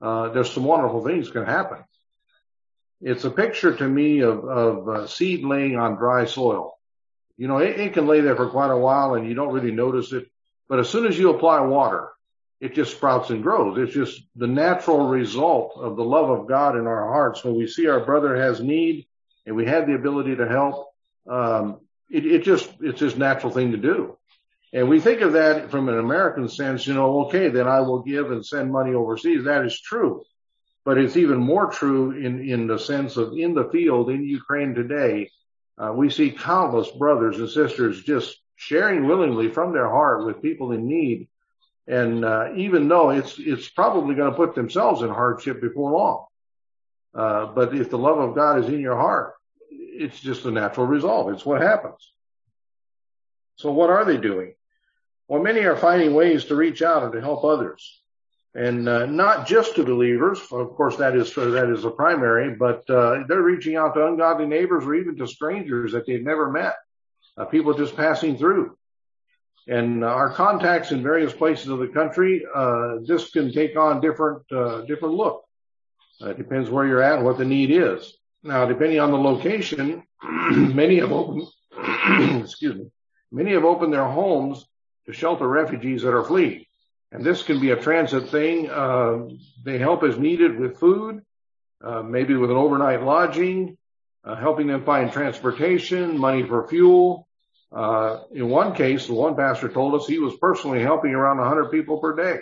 uh, 0.00 0.30
there's 0.30 0.50
some 0.50 0.64
wonderful 0.64 1.04
things 1.04 1.30
can 1.30 1.44
happen. 1.44 1.78
It's 3.00 3.24
a 3.24 3.30
picture 3.30 3.76
to 3.76 3.88
me 3.88 4.20
of, 4.20 4.44
of 4.44 4.88
uh, 4.88 5.06
seed 5.06 5.44
laying 5.44 5.76
on 5.76 5.94
dry 5.94 6.24
soil. 6.24 6.76
You 7.36 7.46
know, 7.46 7.58
it, 7.58 7.78
it 7.78 7.92
can 7.92 8.08
lay 8.08 8.20
there 8.20 8.34
for 8.34 8.50
quite 8.50 8.72
a 8.72 8.76
while 8.76 9.14
and 9.14 9.28
you 9.28 9.34
don't 9.34 9.52
really 9.52 9.70
notice 9.70 10.12
it, 10.12 10.28
but 10.68 10.80
as 10.80 10.88
soon 10.88 11.06
as 11.06 11.16
you 11.16 11.30
apply 11.30 11.60
water, 11.60 12.08
it 12.60 12.74
just 12.74 12.96
sprouts 12.96 13.30
and 13.30 13.42
grows. 13.42 13.78
It's 13.78 13.94
just 13.94 14.22
the 14.34 14.46
natural 14.46 15.08
result 15.08 15.74
of 15.76 15.96
the 15.96 16.04
love 16.04 16.28
of 16.28 16.48
God 16.48 16.76
in 16.76 16.86
our 16.86 17.08
hearts. 17.08 17.44
When 17.44 17.56
we 17.56 17.68
see 17.68 17.86
our 17.86 18.04
brother 18.04 18.36
has 18.36 18.60
need 18.60 19.06
and 19.46 19.54
we 19.54 19.66
have 19.66 19.86
the 19.86 19.94
ability 19.94 20.36
to 20.36 20.48
help, 20.48 20.92
um, 21.28 21.80
it, 22.10 22.26
it 22.26 22.42
just, 22.42 22.68
it's 22.80 22.98
just 22.98 23.16
natural 23.16 23.52
thing 23.52 23.72
to 23.72 23.76
do. 23.76 24.16
And 24.72 24.88
we 24.88 25.00
think 25.00 25.20
of 25.20 25.32
that 25.32 25.70
from 25.70 25.88
an 25.88 25.98
American 25.98 26.48
sense, 26.48 26.86
you 26.86 26.94
know, 26.94 27.26
okay, 27.26 27.48
then 27.48 27.68
I 27.68 27.80
will 27.80 28.02
give 28.02 28.30
and 28.30 28.44
send 28.44 28.72
money 28.72 28.92
overseas. 28.92 29.44
That 29.44 29.64
is 29.64 29.80
true. 29.80 30.24
But 30.84 30.98
it's 30.98 31.16
even 31.16 31.38
more 31.38 31.70
true 31.70 32.12
in, 32.12 32.48
in 32.48 32.66
the 32.66 32.78
sense 32.78 33.16
of 33.16 33.34
in 33.34 33.54
the 33.54 33.68
field 33.70 34.10
in 34.10 34.24
Ukraine 34.24 34.74
today, 34.74 35.30
uh, 35.78 35.92
we 35.94 36.10
see 36.10 36.30
countless 36.30 36.90
brothers 36.90 37.38
and 37.38 37.48
sisters 37.48 38.02
just 38.02 38.36
sharing 38.56 39.06
willingly 39.06 39.48
from 39.48 39.72
their 39.72 39.88
heart 39.88 40.26
with 40.26 40.42
people 40.42 40.72
in 40.72 40.86
need 40.86 41.28
and 41.88 42.22
uh, 42.24 42.50
even 42.54 42.86
though 42.86 43.10
it's 43.10 43.36
it's 43.38 43.68
probably 43.68 44.14
going 44.14 44.30
to 44.30 44.36
put 44.36 44.54
themselves 44.54 45.00
in 45.02 45.08
hardship 45.08 45.60
before 45.60 45.90
long, 45.90 46.26
uh, 47.14 47.46
but 47.46 47.74
if 47.74 47.88
the 47.88 47.98
love 47.98 48.18
of 48.18 48.34
God 48.34 48.62
is 48.62 48.68
in 48.68 48.80
your 48.80 48.96
heart, 48.96 49.34
it's 49.70 50.20
just 50.20 50.44
a 50.44 50.50
natural 50.50 50.86
result. 50.86 51.32
It's 51.32 51.46
what 51.46 51.62
happens. 51.62 52.12
So 53.56 53.72
what 53.72 53.90
are 53.90 54.04
they 54.04 54.18
doing? 54.18 54.54
Well, 55.28 55.42
many 55.42 55.60
are 55.60 55.76
finding 55.76 56.14
ways 56.14 56.44
to 56.46 56.54
reach 56.54 56.82
out 56.82 57.02
and 57.02 57.12
to 57.12 57.20
help 57.20 57.42
others, 57.44 58.02
and 58.54 58.86
uh, 58.86 59.06
not 59.06 59.46
just 59.46 59.74
to 59.76 59.84
believers. 59.84 60.40
Of 60.52 60.74
course, 60.76 60.96
that 60.96 61.16
is 61.16 61.34
that 61.34 61.70
is 61.74 61.86
a 61.86 61.90
primary, 61.90 62.54
but 62.54 62.88
uh, 62.90 63.24
they're 63.26 63.42
reaching 63.42 63.76
out 63.76 63.94
to 63.94 64.06
ungodly 64.06 64.46
neighbors 64.46 64.84
or 64.84 64.94
even 64.94 65.16
to 65.16 65.26
strangers 65.26 65.92
that 65.92 66.06
they've 66.06 66.22
never 66.22 66.50
met, 66.50 66.76
uh, 67.38 67.46
people 67.46 67.72
just 67.72 67.96
passing 67.96 68.36
through. 68.36 68.77
And 69.68 70.02
our 70.02 70.30
contacts 70.32 70.92
in 70.92 71.02
various 71.02 71.32
places 71.34 71.68
of 71.68 71.78
the 71.78 71.88
country, 71.88 72.42
uh, 72.54 72.96
this 73.04 73.30
can 73.30 73.52
take 73.52 73.76
on 73.76 74.00
different, 74.00 74.50
uh, 74.50 74.80
different 74.82 75.14
look. 75.14 75.44
Uh, 76.22 76.30
it 76.30 76.38
depends 76.38 76.70
where 76.70 76.86
you're 76.86 77.02
at 77.02 77.16
and 77.16 77.24
what 77.24 77.36
the 77.36 77.44
need 77.44 77.70
is. 77.70 78.16
Now, 78.42 78.64
depending 78.64 78.98
on 78.98 79.10
the 79.10 79.18
location, 79.18 80.04
many 80.22 81.00
have 81.00 81.12
opened, 81.12 81.48
excuse 82.42 82.76
me, 82.76 82.90
many 83.30 83.52
have 83.52 83.64
opened 83.64 83.92
their 83.92 84.08
homes 84.08 84.66
to 85.04 85.12
shelter 85.12 85.46
refugees 85.46 86.02
that 86.02 86.14
are 86.14 86.24
fleeing. 86.24 86.64
And 87.12 87.22
this 87.22 87.42
can 87.42 87.60
be 87.60 87.70
a 87.70 87.76
transit 87.76 88.30
thing. 88.30 88.70
Uh, 88.70 89.28
they 89.64 89.78
help 89.78 90.02
as 90.02 90.18
needed 90.18 90.58
with 90.58 90.78
food, 90.78 91.20
uh, 91.84 92.02
maybe 92.02 92.34
with 92.34 92.50
an 92.50 92.56
overnight 92.56 93.02
lodging, 93.02 93.76
uh, 94.24 94.34
helping 94.34 94.66
them 94.66 94.84
find 94.84 95.12
transportation, 95.12 96.16
money 96.16 96.42
for 96.42 96.66
fuel, 96.68 97.27
in 97.72 98.48
one 98.48 98.74
case, 98.74 99.06
the 99.06 99.14
one 99.14 99.36
pastor 99.36 99.68
told 99.68 99.94
us 99.94 100.06
he 100.06 100.18
was 100.18 100.36
personally 100.36 100.80
helping 100.82 101.14
around 101.14 101.38
100 101.38 101.70
people 101.70 101.98
per 101.98 102.14
day. 102.14 102.40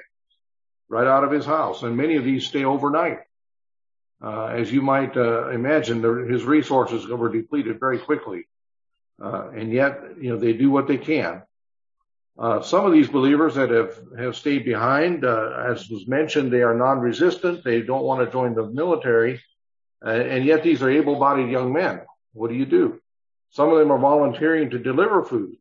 right 0.89 1.07
out 1.07 1.25
of 1.25 1.33
his 1.33 1.45
house. 1.45 1.83
And 1.83 1.97
many 1.97 2.17
of 2.17 2.25
these 2.25 2.47
stay 2.47 2.65
overnight. 2.65 3.19
Uh, 4.23 4.47
as 4.47 4.73
you 4.73 4.81
might 4.81 5.17
uh, 5.17 5.51
imagine, 5.51 6.03
his 6.29 6.45
resources 6.45 7.07
were 7.07 7.29
depleted 7.29 7.79
very 7.79 7.99
quickly. 7.99 8.47
Uh, 9.23 9.51
and 9.51 9.73
yet, 9.73 10.01
you 10.21 10.31
know, 10.31 10.39
they 10.39 10.53
do 10.53 10.71
what 10.71 10.87
they 10.87 10.99
can. 10.99 11.43
Uh, 12.39 12.61
some 12.61 12.85
of 12.85 12.93
these 12.93 13.09
believers 13.09 13.55
that 13.55 13.71
have, 13.71 13.99
have 14.19 14.37
stayed 14.37 14.65
behind, 14.65 15.25
uh, 15.25 15.65
as 15.71 15.89
was 15.89 16.07
mentioned, 16.07 16.53
they 16.53 16.63
are 16.63 16.75
non-resistant. 16.75 17.65
They 17.65 17.81
don't 17.81 18.05
want 18.05 18.25
to 18.25 18.31
join 18.31 18.55
the 18.55 18.67
military. 18.67 19.43
Uh, 20.05 20.11
and 20.11 20.45
yet 20.45 20.63
these 20.63 20.83
are 20.83 20.91
able-bodied 20.91 21.51
young 21.51 21.73
men. 21.73 22.03
What 22.33 22.49
do 22.51 22.57
you 22.57 22.67
do? 22.67 23.01
Some 23.51 23.71
of 23.71 23.79
them 23.79 23.91
are 23.91 23.99
volunteering 23.99 24.71
to 24.71 24.79
deliver 24.79 25.23
food, 25.23 25.57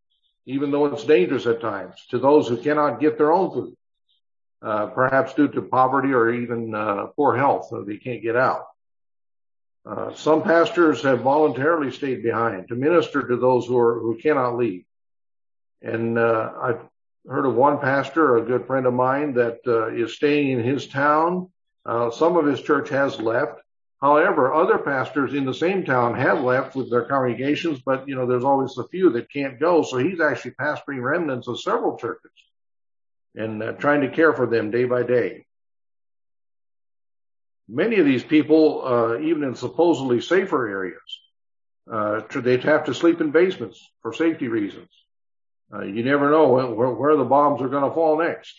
even 0.46 0.72
though 0.72 0.86
it's 0.88 1.04
dangerous 1.04 1.46
at 1.46 1.62
times, 1.62 1.96
to 2.10 2.20
those 2.20 2.48
who 2.48 2.58
cannot 2.58 3.00
get 3.00 3.18
their 3.18 3.32
own 3.32 3.52
food, 3.52 3.78
uh, 4.62 4.88
perhaps 4.88 5.34
due 5.34 5.48
to 5.48 5.62
poverty 5.62 6.14
or 6.14 6.32
even 6.32 6.76
uh, 6.76 7.08
poor 7.16 7.36
health, 7.36 7.68
so 7.70 7.84
they 7.84 7.98
can't 7.98 8.22
get 8.22 8.36
out. 8.36 8.66
Uh, 9.86 10.14
some 10.16 10.42
pastors 10.42 11.04
have 11.04 11.22
voluntarily 11.22 11.92
stayed 11.92 12.24
behind 12.24 12.68
to 12.68 12.76
minister 12.76 13.28
to 13.28 13.38
those 13.38 13.68
who 13.68 13.78
are 13.78 14.00
who 14.00 14.18
cannot 14.18 14.58
leave. 14.58 14.84
And 15.82 16.18
uh, 16.18 16.52
I've 16.60 16.82
heard 17.28 17.46
of 17.46 17.54
one 17.54 17.80
pastor, 17.80 18.38
a 18.38 18.42
good 18.42 18.66
friend 18.66 18.88
of 18.88 18.94
mine, 18.96 19.34
that 19.36 19.60
uh, 19.68 19.90
is 19.90 20.16
staying 20.16 20.50
in 20.50 20.64
his 20.64 20.88
town. 20.88 21.52
Uh, 21.86 22.10
some 22.10 22.36
of 22.36 22.48
his 22.48 22.62
church 22.62 22.90
has 22.90 23.22
left. 23.22 23.62
However, 24.02 24.54
other 24.54 24.78
pastors 24.78 25.34
in 25.34 25.46
the 25.46 25.54
same 25.54 25.86
town 25.86 26.16
have 26.16 26.42
left 26.42 26.76
with 26.76 26.92
their 26.92 27.06
congregations, 27.06 27.82
but 27.86 28.08
you 28.08 28.16
know, 28.16 28.28
there's 28.28 28.44
always 28.44 28.78
a 28.78 28.88
few 28.88 29.10
that 29.12 29.32
can't 29.32 29.60
go. 29.60 29.84
So 29.84 29.98
he's 29.98 30.20
actually 30.20 30.52
pastoring 30.52 31.02
remnants 31.02 31.48
of 31.48 31.62
several 31.62 31.98
churches 31.98 32.32
and 33.36 33.64
uh, 33.64 33.72
trying 33.74 34.02
to 34.02 34.10
care 34.10 34.34
for 34.34 34.46
them 34.46 34.72
day 34.72 34.86
by 34.86 35.04
day. 35.04 35.46
Many 37.68 37.98
of 37.98 38.06
these 38.06 38.24
people, 38.24 38.86
uh, 38.86 39.20
even 39.20 39.44
in 39.44 39.56
supposedly 39.56 40.22
safer 40.22 40.68
areas, 40.68 41.00
uh, 41.92 42.22
they'd 42.42 42.64
have 42.64 42.86
to 42.86 42.94
sleep 42.94 43.22
in 43.22 43.32
basements 43.32 43.80
for 44.02 44.14
safety 44.14 44.48
reasons. 44.48 44.90
Uh, 45.74 45.82
you 45.82 46.04
never 46.04 46.30
know 46.30 46.50
where, 46.50 46.92
where 46.92 47.16
the 47.16 47.24
bombs 47.24 47.62
are 47.62 47.70
going 47.70 47.88
to 47.88 47.94
fall 47.94 48.20
next. 48.20 48.56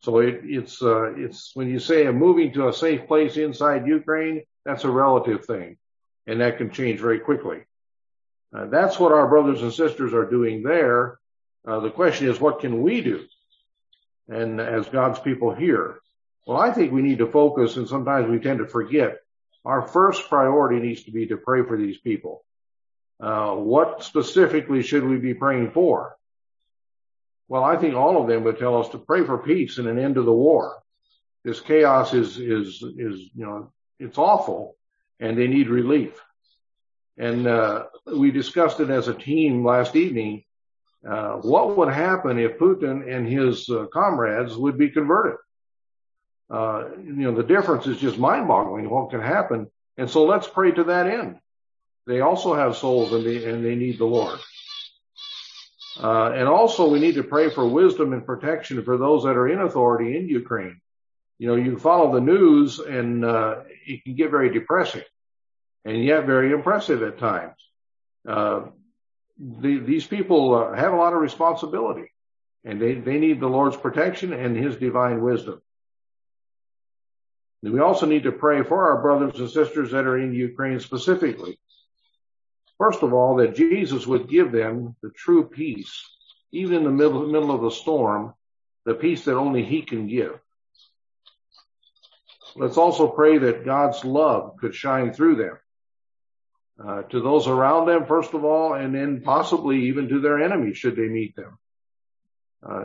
So 0.00 0.18
it, 0.18 0.40
it's 0.44 0.82
uh, 0.82 1.14
it's 1.14 1.52
when 1.54 1.68
you 1.68 1.78
say 1.78 2.06
I'm 2.06 2.18
moving 2.18 2.52
to 2.54 2.68
a 2.68 2.72
safe 2.72 3.06
place 3.06 3.36
inside 3.36 3.86
Ukraine, 3.86 4.42
that's 4.64 4.84
a 4.84 4.90
relative 4.90 5.44
thing, 5.44 5.76
and 6.26 6.40
that 6.40 6.58
can 6.58 6.70
change 6.70 7.00
very 7.00 7.18
quickly. 7.18 7.64
Uh, 8.54 8.66
that's 8.66 8.98
what 8.98 9.12
our 9.12 9.28
brothers 9.28 9.62
and 9.62 9.72
sisters 9.72 10.12
are 10.12 10.28
doing 10.28 10.62
there. 10.62 11.18
Uh, 11.66 11.80
the 11.80 11.90
question 11.90 12.28
is, 12.28 12.40
what 12.40 12.60
can 12.60 12.82
we 12.82 13.00
do? 13.00 13.24
And 14.28 14.60
as 14.60 14.88
God's 14.88 15.18
people 15.18 15.54
here, 15.54 16.00
well, 16.46 16.58
I 16.58 16.72
think 16.72 16.92
we 16.92 17.02
need 17.02 17.18
to 17.18 17.30
focus, 17.30 17.76
and 17.76 17.88
sometimes 17.88 18.28
we 18.28 18.38
tend 18.38 18.58
to 18.58 18.66
forget. 18.66 19.18
Our 19.64 19.82
first 19.82 20.28
priority 20.28 20.80
needs 20.80 21.04
to 21.04 21.12
be 21.12 21.26
to 21.28 21.36
pray 21.36 21.62
for 21.62 21.76
these 21.76 21.98
people. 21.98 22.44
Uh, 23.20 23.54
what 23.54 24.02
specifically 24.02 24.82
should 24.82 25.04
we 25.04 25.16
be 25.18 25.34
praying 25.34 25.70
for? 25.70 26.16
Well, 27.46 27.62
I 27.62 27.76
think 27.76 27.94
all 27.94 28.20
of 28.20 28.28
them 28.28 28.44
would 28.44 28.58
tell 28.58 28.80
us 28.80 28.88
to 28.90 28.98
pray 28.98 29.24
for 29.24 29.38
peace 29.38 29.78
and 29.78 29.86
an 29.86 29.98
end 29.98 30.16
to 30.16 30.22
the 30.22 30.32
war. 30.32 30.82
This 31.44 31.60
chaos 31.60 32.14
is, 32.14 32.38
is, 32.38 32.82
is, 32.82 33.30
you 33.34 33.46
know, 33.46 33.72
it's 34.02 34.18
awful 34.18 34.76
and 35.20 35.36
they 35.36 35.46
need 35.46 35.68
relief. 35.68 36.20
And, 37.16 37.46
uh, 37.46 37.86
we 38.06 38.30
discussed 38.30 38.80
it 38.80 38.90
as 38.90 39.08
a 39.08 39.14
team 39.14 39.64
last 39.64 39.96
evening. 39.96 40.44
Uh, 41.08 41.34
what 41.36 41.76
would 41.76 41.92
happen 41.92 42.38
if 42.38 42.58
Putin 42.58 43.12
and 43.12 43.28
his 43.28 43.68
uh, 43.68 43.86
comrades 43.92 44.56
would 44.56 44.78
be 44.78 44.90
converted? 44.90 45.38
Uh, 46.50 46.84
you 47.02 47.12
know, 47.12 47.34
the 47.34 47.42
difference 47.42 47.86
is 47.86 47.98
just 47.98 48.18
mind 48.18 48.46
boggling 48.46 48.88
what 48.88 49.10
can 49.10 49.20
happen. 49.20 49.70
And 49.96 50.10
so 50.10 50.24
let's 50.24 50.46
pray 50.46 50.72
to 50.72 50.84
that 50.84 51.06
end. 51.06 51.38
They 52.06 52.20
also 52.20 52.54
have 52.54 52.76
souls 52.76 53.12
and 53.12 53.24
they, 53.24 53.48
and 53.48 53.64
they 53.64 53.74
need 53.74 53.98
the 53.98 54.04
Lord. 54.04 54.38
Uh, 56.02 56.32
and 56.32 56.48
also 56.48 56.88
we 56.88 56.98
need 56.98 57.14
to 57.14 57.22
pray 57.22 57.50
for 57.50 57.66
wisdom 57.66 58.12
and 58.12 58.26
protection 58.26 58.82
for 58.84 58.96
those 58.96 59.24
that 59.24 59.36
are 59.36 59.48
in 59.48 59.60
authority 59.60 60.16
in 60.16 60.28
Ukraine. 60.28 60.80
You 61.42 61.48
know, 61.48 61.56
you 61.56 61.76
follow 61.76 62.12
the 62.12 62.20
news 62.20 62.78
and, 62.78 63.24
uh, 63.24 63.62
it 63.84 64.04
can 64.04 64.14
get 64.14 64.30
very 64.30 64.52
depressing 64.52 65.02
and 65.84 66.04
yet 66.04 66.24
very 66.24 66.52
impressive 66.52 67.02
at 67.02 67.18
times. 67.18 67.56
Uh, 68.24 68.66
the, 69.40 69.78
these 69.78 70.06
people 70.06 70.54
uh, 70.54 70.72
have 70.72 70.92
a 70.92 70.96
lot 70.96 71.14
of 71.14 71.20
responsibility 71.20 72.12
and 72.64 72.80
they, 72.80 72.94
they 72.94 73.18
need 73.18 73.40
the 73.40 73.48
Lord's 73.48 73.76
protection 73.76 74.32
and 74.32 74.56
his 74.56 74.76
divine 74.76 75.20
wisdom. 75.20 75.60
And 77.64 77.72
we 77.72 77.80
also 77.80 78.06
need 78.06 78.22
to 78.22 78.30
pray 78.30 78.62
for 78.62 78.92
our 78.92 79.02
brothers 79.02 79.40
and 79.40 79.50
sisters 79.50 79.90
that 79.90 80.06
are 80.06 80.20
in 80.20 80.32
Ukraine 80.32 80.78
specifically. 80.78 81.58
First 82.78 83.02
of 83.02 83.12
all, 83.12 83.38
that 83.38 83.56
Jesus 83.56 84.06
would 84.06 84.28
give 84.28 84.52
them 84.52 84.94
the 85.02 85.10
true 85.10 85.48
peace, 85.48 86.08
even 86.52 86.76
in 86.76 86.84
the 86.84 86.90
middle, 86.90 87.26
middle 87.26 87.50
of 87.50 87.62
the 87.62 87.72
storm, 87.72 88.32
the 88.84 88.94
peace 88.94 89.24
that 89.24 89.34
only 89.34 89.64
He 89.64 89.82
can 89.82 90.06
give. 90.06 90.38
Let's 92.56 92.76
also 92.76 93.08
pray 93.08 93.38
that 93.38 93.64
God's 93.64 94.04
love 94.04 94.56
could 94.58 94.74
shine 94.74 95.12
through 95.12 95.36
them. 95.36 95.58
Uh, 96.82 97.02
to 97.02 97.20
those 97.20 97.46
around 97.46 97.86
them, 97.86 98.06
first 98.06 98.34
of 98.34 98.44
all, 98.44 98.74
and 98.74 98.94
then 98.94 99.20
possibly 99.20 99.86
even 99.86 100.08
to 100.08 100.20
their 100.20 100.42
enemies 100.42 100.76
should 100.76 100.96
they 100.96 101.08
meet 101.08 101.36
them. 101.36 101.58
Uh, 102.62 102.84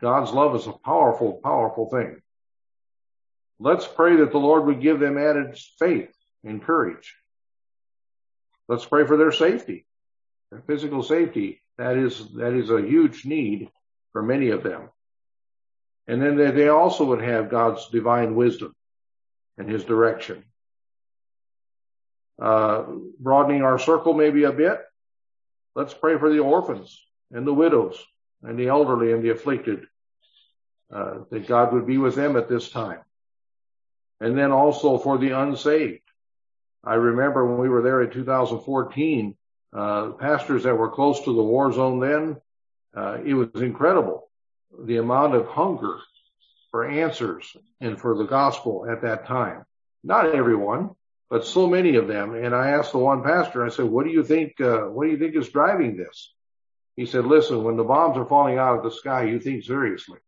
God's 0.00 0.32
love 0.32 0.54
is 0.56 0.66
a 0.66 0.72
powerful, 0.72 1.40
powerful 1.42 1.88
thing. 1.88 2.20
Let's 3.58 3.86
pray 3.86 4.16
that 4.16 4.32
the 4.32 4.38
Lord 4.38 4.66
would 4.66 4.80
give 4.80 5.00
them 5.00 5.18
added 5.18 5.58
faith 5.78 6.14
and 6.44 6.62
courage. 6.62 7.16
Let's 8.68 8.84
pray 8.84 9.06
for 9.06 9.16
their 9.16 9.32
safety, 9.32 9.86
their 10.50 10.60
physical 10.60 11.02
safety. 11.02 11.62
That 11.78 11.96
is, 11.96 12.28
that 12.34 12.52
is 12.52 12.70
a 12.70 12.82
huge 12.82 13.24
need 13.24 13.70
for 14.12 14.22
many 14.22 14.50
of 14.50 14.62
them. 14.62 14.90
And 16.06 16.20
then 16.20 16.36
they, 16.36 16.50
they 16.50 16.68
also 16.68 17.04
would 17.06 17.22
have 17.22 17.50
God's 17.50 17.88
divine 17.88 18.34
wisdom 18.34 18.74
and 19.58 19.68
his 19.68 19.84
direction. 19.84 20.44
Uh, 22.40 22.84
broadening 23.18 23.62
our 23.62 23.78
circle 23.78 24.14
maybe 24.14 24.44
a 24.44 24.52
bit. 24.52 24.80
Let's 25.74 25.92
pray 25.92 26.16
for 26.18 26.32
the 26.32 26.38
orphans 26.38 27.04
and 27.32 27.46
the 27.46 27.52
widows 27.52 28.02
and 28.42 28.58
the 28.58 28.68
elderly 28.68 29.12
and 29.12 29.22
the 29.22 29.30
afflicted. 29.30 29.86
Uh, 30.90 31.18
that 31.30 31.46
God 31.46 31.74
would 31.74 31.86
be 31.86 31.98
with 31.98 32.14
them 32.14 32.36
at 32.36 32.48
this 32.48 32.70
time. 32.70 33.00
And 34.20 34.38
then 34.38 34.52
also 34.52 34.96
for 34.96 35.18
the 35.18 35.32
unsaved. 35.32 36.00
I 36.82 36.94
remember 36.94 37.44
when 37.44 37.58
we 37.58 37.68
were 37.68 37.82
there 37.82 38.00
in 38.00 38.10
2014, 38.10 39.36
uh, 39.74 40.10
pastors 40.12 40.62
that 40.62 40.74
were 40.74 40.88
close 40.88 41.20
to 41.24 41.36
the 41.36 41.42
war 41.42 41.70
zone 41.72 42.00
then, 42.00 42.40
uh, 42.96 43.18
it 43.22 43.34
was 43.34 43.50
incredible. 43.56 44.30
The 44.82 44.96
amount 44.96 45.34
of 45.34 45.46
hunger 45.48 45.98
for 46.70 46.86
answers 46.86 47.56
and 47.80 48.00
for 48.00 48.16
the 48.16 48.24
gospel 48.24 48.86
at 48.90 49.02
that 49.02 49.26
time. 49.26 49.64
Not 50.04 50.34
everyone, 50.34 50.90
but 51.30 51.46
so 51.46 51.66
many 51.66 51.96
of 51.96 52.08
them. 52.08 52.34
And 52.34 52.54
I 52.54 52.70
asked 52.70 52.92
the 52.92 52.98
one 52.98 53.22
pastor, 53.22 53.64
I 53.64 53.68
said, 53.68 53.86
what 53.86 54.04
do 54.04 54.10
you 54.10 54.24
think, 54.24 54.60
uh, 54.60 54.82
what 54.82 55.04
do 55.04 55.10
you 55.10 55.18
think 55.18 55.36
is 55.36 55.48
driving 55.48 55.96
this? 55.96 56.32
He 56.96 57.06
said, 57.06 57.26
listen, 57.26 57.62
when 57.62 57.76
the 57.76 57.84
bombs 57.84 58.16
are 58.16 58.26
falling 58.26 58.58
out 58.58 58.78
of 58.78 58.84
the 58.84 58.90
sky, 58.90 59.24
you 59.24 59.38
think 59.38 59.64
seriously, 59.64 60.18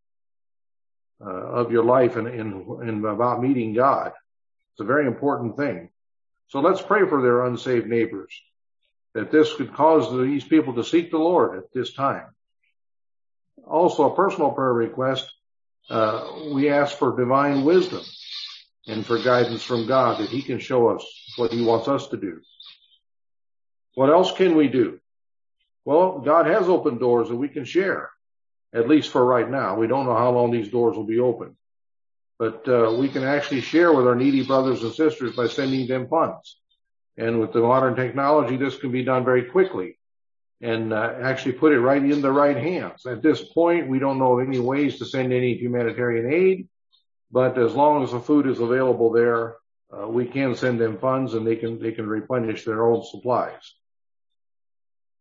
uh, 1.25 1.29
of 1.29 1.73
your 1.73 1.85
life 1.85 2.17
and, 2.17 2.29
and, 2.29 2.67
and 2.83 3.05
about 3.05 3.43
meeting 3.43 3.75
God. 3.75 4.13
It's 4.73 4.81
a 4.81 4.85
very 4.85 5.07
important 5.07 5.57
thing. 5.57 5.91
So 6.49 6.61
let's 6.61 6.83
pray 6.83 7.09
for 7.09 7.23
their 7.23 7.45
unsaved 7.45 7.87
neighbors 7.87 8.33
that 9.15 9.31
this 9.31 9.53
could 9.55 9.75
cause 9.75 10.13
these 10.13 10.45
people 10.45 10.75
to 10.75 10.85
seek 10.85 11.11
the 11.11 11.19
Lord 11.19 11.59
at 11.59 11.73
this 11.73 11.93
time. 11.93 12.27
Also 13.67 14.11
a 14.11 14.17
personal 14.17 14.53
prayer 14.53 14.73
request, 14.73 15.33
we 16.53 16.71
ask 16.71 16.97
for 16.97 17.17
divine 17.17 17.65
wisdom 17.65 18.03
and 18.87 19.05
for 19.05 19.19
guidance 19.19 19.63
from 19.63 19.87
God 19.87 20.21
that 20.21 20.31
he 20.31 20.43
can 20.43 20.59
show 20.59 20.89
us 20.89 21.05
what 21.37 21.53
he 21.53 21.63
wants 21.63 21.89
us 21.89 22.09
to 22.09 22.17
do. 22.17 22.41
What 23.95 24.11
else 24.11 24.33
can 24.33 24.57
we 24.57 24.69
do? 24.69 25.01
Well, 25.85 26.21
God 26.21 26.47
has 26.47 26.69
opened 26.69 27.01
doors 27.01 27.29
that 27.29 27.37
we 27.37 27.49
can 27.49 27.65
share, 27.65 28.11
at 28.73 28.89
least 28.89 29.11
for 29.11 29.25
right 29.25 29.49
now. 29.51 29.77
We 29.77 29.87
don't 29.87 30.07
know 30.07 30.17
how 30.17 30.31
long 30.31 30.51
these 30.51 30.69
doors 30.69 30.97
will 30.97 31.07
be 31.07 31.19
open 31.19 31.57
but 32.41 32.67
uh, 32.67 32.97
we 32.99 33.07
can 33.07 33.23
actually 33.23 33.61
share 33.61 33.93
with 33.93 34.07
our 34.07 34.15
needy 34.15 34.43
brothers 34.43 34.83
and 34.83 34.95
sisters 34.95 35.37
by 35.37 35.47
sending 35.47 35.87
them 35.87 36.09
funds. 36.09 36.57
And 37.19 37.39
with 37.39 37.53
the 37.53 37.61
modern 37.61 37.95
technology, 37.95 38.57
this 38.57 38.79
can 38.79 38.91
be 38.91 39.05
done 39.05 39.27
very 39.27 39.45
quickly 39.45 39.99
and 40.61 40.93
uh, 40.93 41.15
actually 41.23 41.53
put 41.53 41.73
it 41.73 41.81
right 41.81 42.03
in 42.03 42.21
the 42.21 42.31
right 42.31 42.57
hands. 42.57 43.07
At 43.07 43.23
this 43.23 43.43
point, 43.43 43.89
we 43.89 43.99
don't 43.99 44.19
know 44.19 44.39
of 44.39 44.47
any 44.47 44.59
ways 44.59 44.99
to 44.99 45.07
send 45.07 45.33
any 45.33 45.55
humanitarian 45.55 46.33
aid, 46.33 46.69
but 47.31 47.59
as 47.59 47.75
long 47.75 48.05
as 48.05 48.13
the 48.13 48.21
food 48.21 48.47
is 48.47 48.61
available 48.61 49.11
there, 49.13 49.57
uh, 49.93 50.07
we 50.07 50.27
can 50.27 50.55
send 50.55 50.81
them 50.81 50.99
funds 50.99 51.35
and 51.35 51.47
they 51.47 51.57
can 51.57 51.81
they 51.81 51.93
can 51.93 52.07
replenish 52.07 52.65
their 52.65 52.87
own 52.87 53.03
supplies. 53.05 53.75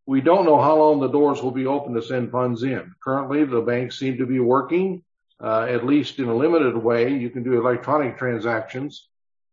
We 0.05 0.21
don't 0.21 0.45
know 0.45 0.61
how 0.61 0.77
long 0.77 0.99
the 0.99 1.07
doors 1.07 1.41
will 1.41 1.51
be 1.51 1.67
open 1.67 1.93
to 1.93 2.01
send 2.01 2.31
funds 2.31 2.63
in. 2.63 2.93
Currently, 3.03 3.45
the 3.45 3.61
banks 3.61 3.99
seem 3.99 4.17
to 4.17 4.25
be 4.25 4.39
working 4.39 5.03
uh, 5.41 5.67
at 5.69 5.85
least 5.85 6.19
in 6.19 6.27
a 6.27 6.35
limited 6.35 6.75
way. 6.75 7.13
You 7.13 7.29
can 7.29 7.43
do 7.43 7.59
electronic 7.59 8.17
transactions. 8.17 9.07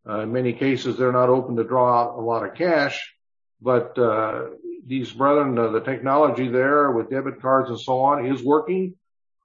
Uh, 0.09 0.21
in 0.21 0.33
many 0.33 0.53
cases, 0.53 0.97
they're 0.97 1.13
not 1.13 1.29
open 1.29 1.57
to 1.57 1.65
draw 1.65 2.03
out 2.03 2.19
a 2.19 2.21
lot 2.21 2.45
of 2.45 2.55
cash, 2.55 3.15
but 3.61 3.99
uh, 3.99 4.47
these 4.87 5.13
brethren, 5.13 5.59
uh, 5.59 5.71
the 5.71 5.81
technology 5.81 6.49
there 6.49 6.91
with 6.91 7.11
debit 7.11 7.41
cards 7.41 7.71
and 7.71 7.81
so 7.81 8.01
on 8.01 8.27
is 8.27 8.43
working, 8.43 8.95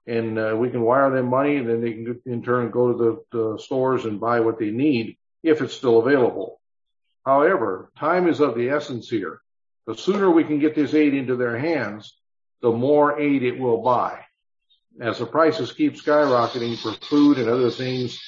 and 0.08 0.40
uh, 0.40 0.56
we 0.58 0.70
can 0.70 0.82
wire 0.82 1.10
them 1.12 1.28
money, 1.28 1.58
and 1.58 1.70
then 1.70 1.82
they 1.82 1.94
can 1.94 2.22
in 2.26 2.44
turn 2.44 2.72
go 2.72 2.92
to 2.92 2.98
the, 2.98 3.38
the 3.38 3.58
stores 3.60 4.06
and 4.06 4.20
buy 4.20 4.40
what 4.40 4.60
they 4.60 4.72
need 4.72 5.18
if 5.44 5.62
it's 5.62 5.74
still 5.74 6.00
available. 6.00 6.60
However, 7.26 7.92
time 7.98 8.28
is 8.28 8.40
of 8.40 8.56
the 8.56 8.70
essence 8.70 9.10
here. 9.10 9.42
The 9.88 9.96
sooner 9.96 10.30
we 10.30 10.44
can 10.44 10.60
get 10.60 10.76
this 10.76 10.94
aid 10.94 11.14
into 11.14 11.36
their 11.36 11.58
hands, 11.58 12.16
the 12.62 12.72
more 12.72 13.20
aid 13.20 13.44
it 13.44 13.60
will 13.60 13.82
buy. 13.82 14.20
As 15.00 15.20
the 15.20 15.26
prices 15.26 15.72
keep 15.72 15.96
skyrocketing 15.96 16.78
for 16.78 16.94
food 17.06 17.38
and 17.38 17.50
other 17.50 17.72
things, 17.72 18.20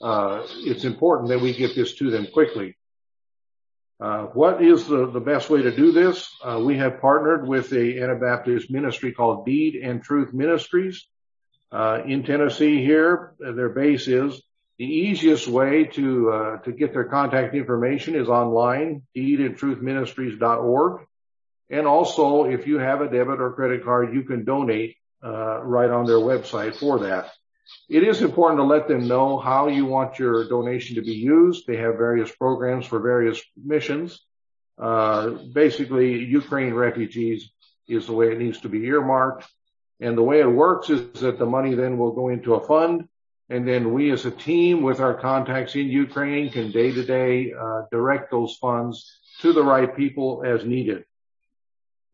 uh, 0.00 0.46
it's 0.58 0.84
important 0.84 1.28
that 1.28 1.40
we 1.40 1.52
get 1.52 1.74
this 1.74 1.94
to 1.96 2.10
them 2.10 2.26
quickly. 2.32 2.76
Uh, 4.02 4.24
what 4.34 4.60
is 4.60 4.88
the, 4.88 5.22
best 5.24 5.48
way 5.48 5.62
to 5.62 5.70
do 5.70 5.92
this? 5.92 6.28
Uh, 6.42 6.58
we 6.58 6.76
have 6.76 7.00
partnered 7.00 7.46
with 7.46 7.72
a 7.72 8.02
Anabaptist 8.02 8.68
ministry 8.68 9.12
called 9.12 9.46
Deed 9.46 9.76
and 9.76 10.02
Truth 10.02 10.32
Ministries 10.32 11.06
uh, 11.70 12.00
in 12.04 12.24
Tennessee. 12.24 12.82
Here, 12.82 13.34
their 13.38 13.68
base 13.68 14.08
is 14.08 14.42
the 14.76 14.86
easiest 14.86 15.46
way 15.46 15.84
to 15.84 16.30
uh, 16.32 16.56
to 16.62 16.72
get 16.72 16.92
their 16.92 17.04
contact 17.04 17.54
information 17.54 18.16
is 18.16 18.28
online, 18.28 19.02
deedandtruthministries.org. 19.16 21.02
And 21.70 21.86
also, 21.86 22.46
if 22.46 22.66
you 22.66 22.80
have 22.80 23.02
a 23.02 23.08
debit 23.08 23.40
or 23.40 23.52
credit 23.52 23.84
card, 23.84 24.12
you 24.12 24.24
can 24.24 24.44
donate 24.44 24.96
uh, 25.22 25.62
right 25.62 25.90
on 25.90 26.06
their 26.06 26.16
website 26.16 26.74
for 26.74 26.98
that. 27.06 27.30
It 27.88 28.02
is 28.02 28.22
important 28.22 28.58
to 28.58 28.64
let 28.64 28.88
them 28.88 29.06
know 29.06 29.38
how 29.38 29.68
you 29.68 29.86
want 29.86 30.18
your 30.18 30.48
donation 30.48 30.96
to 30.96 31.02
be 31.02 31.12
used. 31.12 31.66
They 31.66 31.76
have 31.76 31.96
various 31.96 32.30
programs 32.34 32.86
for 32.86 33.00
various 33.00 33.40
missions. 33.56 34.20
Uh, 34.78 35.30
basically, 35.52 36.24
Ukraine 36.24 36.74
refugees 36.74 37.50
is 37.88 38.06
the 38.06 38.12
way 38.12 38.32
it 38.32 38.38
needs 38.38 38.60
to 38.60 38.68
be 38.68 38.84
earmarked. 38.86 39.46
And 40.00 40.16
the 40.16 40.22
way 40.22 40.40
it 40.40 40.50
works 40.50 40.90
is 40.90 41.20
that 41.20 41.38
the 41.38 41.46
money 41.46 41.74
then 41.74 41.98
will 41.98 42.12
go 42.12 42.28
into 42.28 42.54
a 42.54 42.66
fund 42.66 43.08
and 43.52 43.68
then 43.68 43.92
we 43.92 44.10
as 44.10 44.24
a 44.24 44.30
team 44.30 44.80
with 44.80 44.98
our 44.98 45.12
contacts 45.12 45.74
in 45.74 45.88
Ukraine 45.88 46.50
can 46.50 46.70
day 46.70 46.90
to 46.90 47.04
day 47.04 47.52
direct 47.90 48.30
those 48.30 48.56
funds 48.56 49.20
to 49.40 49.52
the 49.52 49.62
right 49.62 49.94
people 49.94 50.42
as 50.42 50.64
needed. 50.64 51.04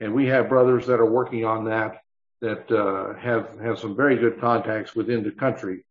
And 0.01 0.15
we 0.15 0.27
have 0.27 0.49
brothers 0.49 0.87
that 0.89 0.99
are 0.99 1.07
working 1.07 1.45
on 1.45 1.67
that 1.67 2.03
that 2.41 2.71
uh, 2.71 3.19
have 3.19 3.59
have 3.61 3.79
some 3.79 3.97
very 3.97 4.17
good 4.17 4.41
contacts 4.41 4.95
within 4.95 5.23
the 5.23 5.31
country. 5.31 5.85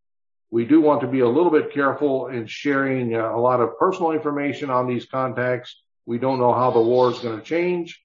We 0.50 0.66
do 0.66 0.80
want 0.80 1.02
to 1.02 1.08
be 1.08 1.20
a 1.20 1.28
little 1.28 1.52
bit 1.52 1.74
careful 1.74 2.28
in 2.28 2.48
sharing 2.48 3.16
uh, 3.16 3.36
a 3.36 3.40
lot 3.40 3.60
of 3.60 3.78
personal 3.78 4.12
information 4.12 4.70
on 4.70 4.88
these 4.88 5.06
contacts. 5.06 5.82
We 6.06 6.20
don't 6.20 6.40
know 6.40 6.54
how 6.54 6.72
the 6.72 6.80
war 6.80 7.12
is 7.12 7.20
going 7.20 7.38
to 7.38 7.44
change, 7.44 8.02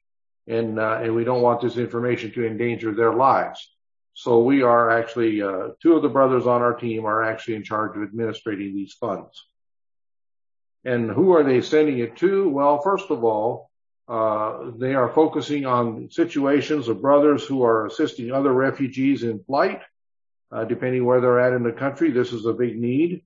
and 0.49 0.79
uh, 0.79 1.01
and 1.03 1.15
we 1.15 1.25
don't 1.25 1.43
want 1.43 1.61
this 1.61 1.77
information 1.77 2.33
to 2.33 2.47
endanger 2.47 2.93
their 2.93 3.13
lives. 3.13 3.71
So 4.15 4.43
we 4.43 4.63
are 4.63 4.91
actually 4.91 5.41
uh, 5.41 5.69
two 5.81 5.95
of 5.95 6.03
the 6.03 6.09
brothers 6.09 6.47
on 6.47 6.63
our 6.63 6.75
team 6.75 7.07
are 7.07 7.23
actually 7.23 7.55
in 7.55 7.63
charge 7.63 7.97
of 7.97 8.03
administrating 8.03 8.75
these 8.75 8.93
funds. 8.93 9.47
And 10.85 11.11
who 11.11 11.33
are 11.33 11.45
they 11.45 11.61
sending 11.63 11.99
it 11.99 12.17
to? 12.17 12.49
Well, 12.49 12.81
first 12.83 13.11
of 13.11 13.25
all, 13.25 13.71
they 14.09 14.95
are 14.95 15.13
focusing 15.15 15.67
on 15.67 16.11
situations 16.11 16.89
of 16.89 17.01
brothers 17.01 17.45
who 17.45 17.63
are 17.63 17.87
assisting 17.87 18.33
other 18.33 18.53
refugees 18.53 19.23
in 19.23 19.43
flight, 19.45 19.81
uh, 20.51 20.65
depending 20.65 21.05
where 21.05 21.21
they're 21.21 21.41
at 21.41 21.53
in 21.53 21.63
the 21.63 21.73
country. 21.73 22.11
This 22.11 22.33
is 22.33 22.47
a 22.47 22.53
big 22.53 22.79
need. 22.79 23.23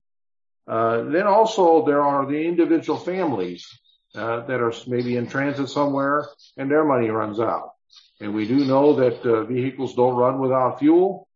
Uh, 0.66 1.02
then 1.02 1.26
also 1.26 1.84
there 1.84 2.02
are 2.02 2.26
the 2.26 2.46
individual 2.46 2.98
families 2.98 3.66
uh, 4.14 4.40
that 4.46 4.60
are 4.60 4.72
maybe 4.86 5.16
in 5.16 5.28
transit 5.28 5.68
somewhere 5.68 6.26
and 6.56 6.70
their 6.70 6.84
money 6.84 7.08
runs 7.08 7.38
out. 7.38 7.72
And 8.20 8.34
we 8.34 8.48
do 8.48 8.64
know 8.64 8.94
that 8.96 9.24
uh, 9.24 9.44
vehicles 9.44 9.94
don't 9.94 10.16
run 10.16 10.38
without 10.38 10.78
fuel 10.78 11.28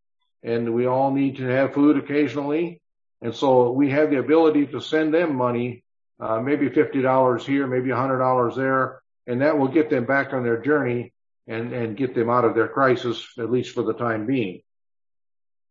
and 0.42 0.74
we 0.74 0.86
all 0.86 1.12
need 1.12 1.36
to 1.36 1.44
have 1.44 1.74
food 1.74 1.96
occasionally. 1.96 2.80
And 3.22 3.34
so 3.34 3.70
we 3.70 3.90
have 3.90 4.10
the 4.10 4.18
ability 4.18 4.66
to 4.68 4.80
send 4.80 5.12
them 5.12 5.36
money, 5.36 5.84
uh, 6.18 6.40
maybe 6.40 6.70
$50 6.70 7.44
here, 7.44 7.66
maybe 7.66 7.90
$100 7.90 8.56
there, 8.56 8.99
and 9.30 9.42
that 9.42 9.56
will 9.56 9.68
get 9.68 9.90
them 9.90 10.06
back 10.06 10.32
on 10.32 10.42
their 10.42 10.60
journey 10.60 11.12
and, 11.46 11.72
and 11.72 11.96
get 11.96 12.16
them 12.16 12.28
out 12.28 12.44
of 12.44 12.56
their 12.56 12.66
crisis, 12.66 13.24
at 13.38 13.48
least 13.48 13.72
for 13.72 13.84
the 13.84 13.94
time 13.94 14.26
being. 14.26 14.60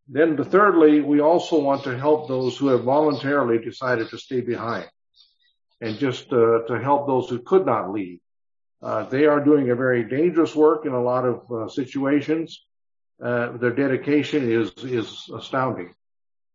Then 0.08 0.38
the 0.38 0.46
thirdly, 0.46 1.02
we 1.02 1.20
also 1.20 1.60
want 1.60 1.84
to 1.84 1.98
help 1.98 2.30
those 2.30 2.58
who 2.58 2.68
have 2.70 2.86
voluntarily 2.86 3.58
decided 3.60 4.10
to 4.10 4.18
stay 4.18 4.40
behind 4.40 4.90
and 5.82 5.98
just 5.98 6.32
uh, 6.32 6.60
to 6.70 6.80
help 6.82 7.06
those 7.06 7.28
who 7.30 7.40
could 7.40 7.66
not 7.66 7.92
leave. 7.92 8.20
Uh, 8.82 9.04
they 9.04 9.26
are 9.26 9.44
doing 9.44 9.70
a 9.70 9.76
very 9.76 10.06
dangerous 10.06 10.56
work 10.56 10.86
in 10.86 10.94
a 10.94 11.04
lot 11.04 11.26
of 11.26 11.52
uh, 11.52 11.68
situations. 11.68 12.66
Uh, 13.22 13.58
their 13.58 13.76
dedication 13.76 14.50
is 14.50 14.72
is 14.86 15.30
astounding. 15.36 15.94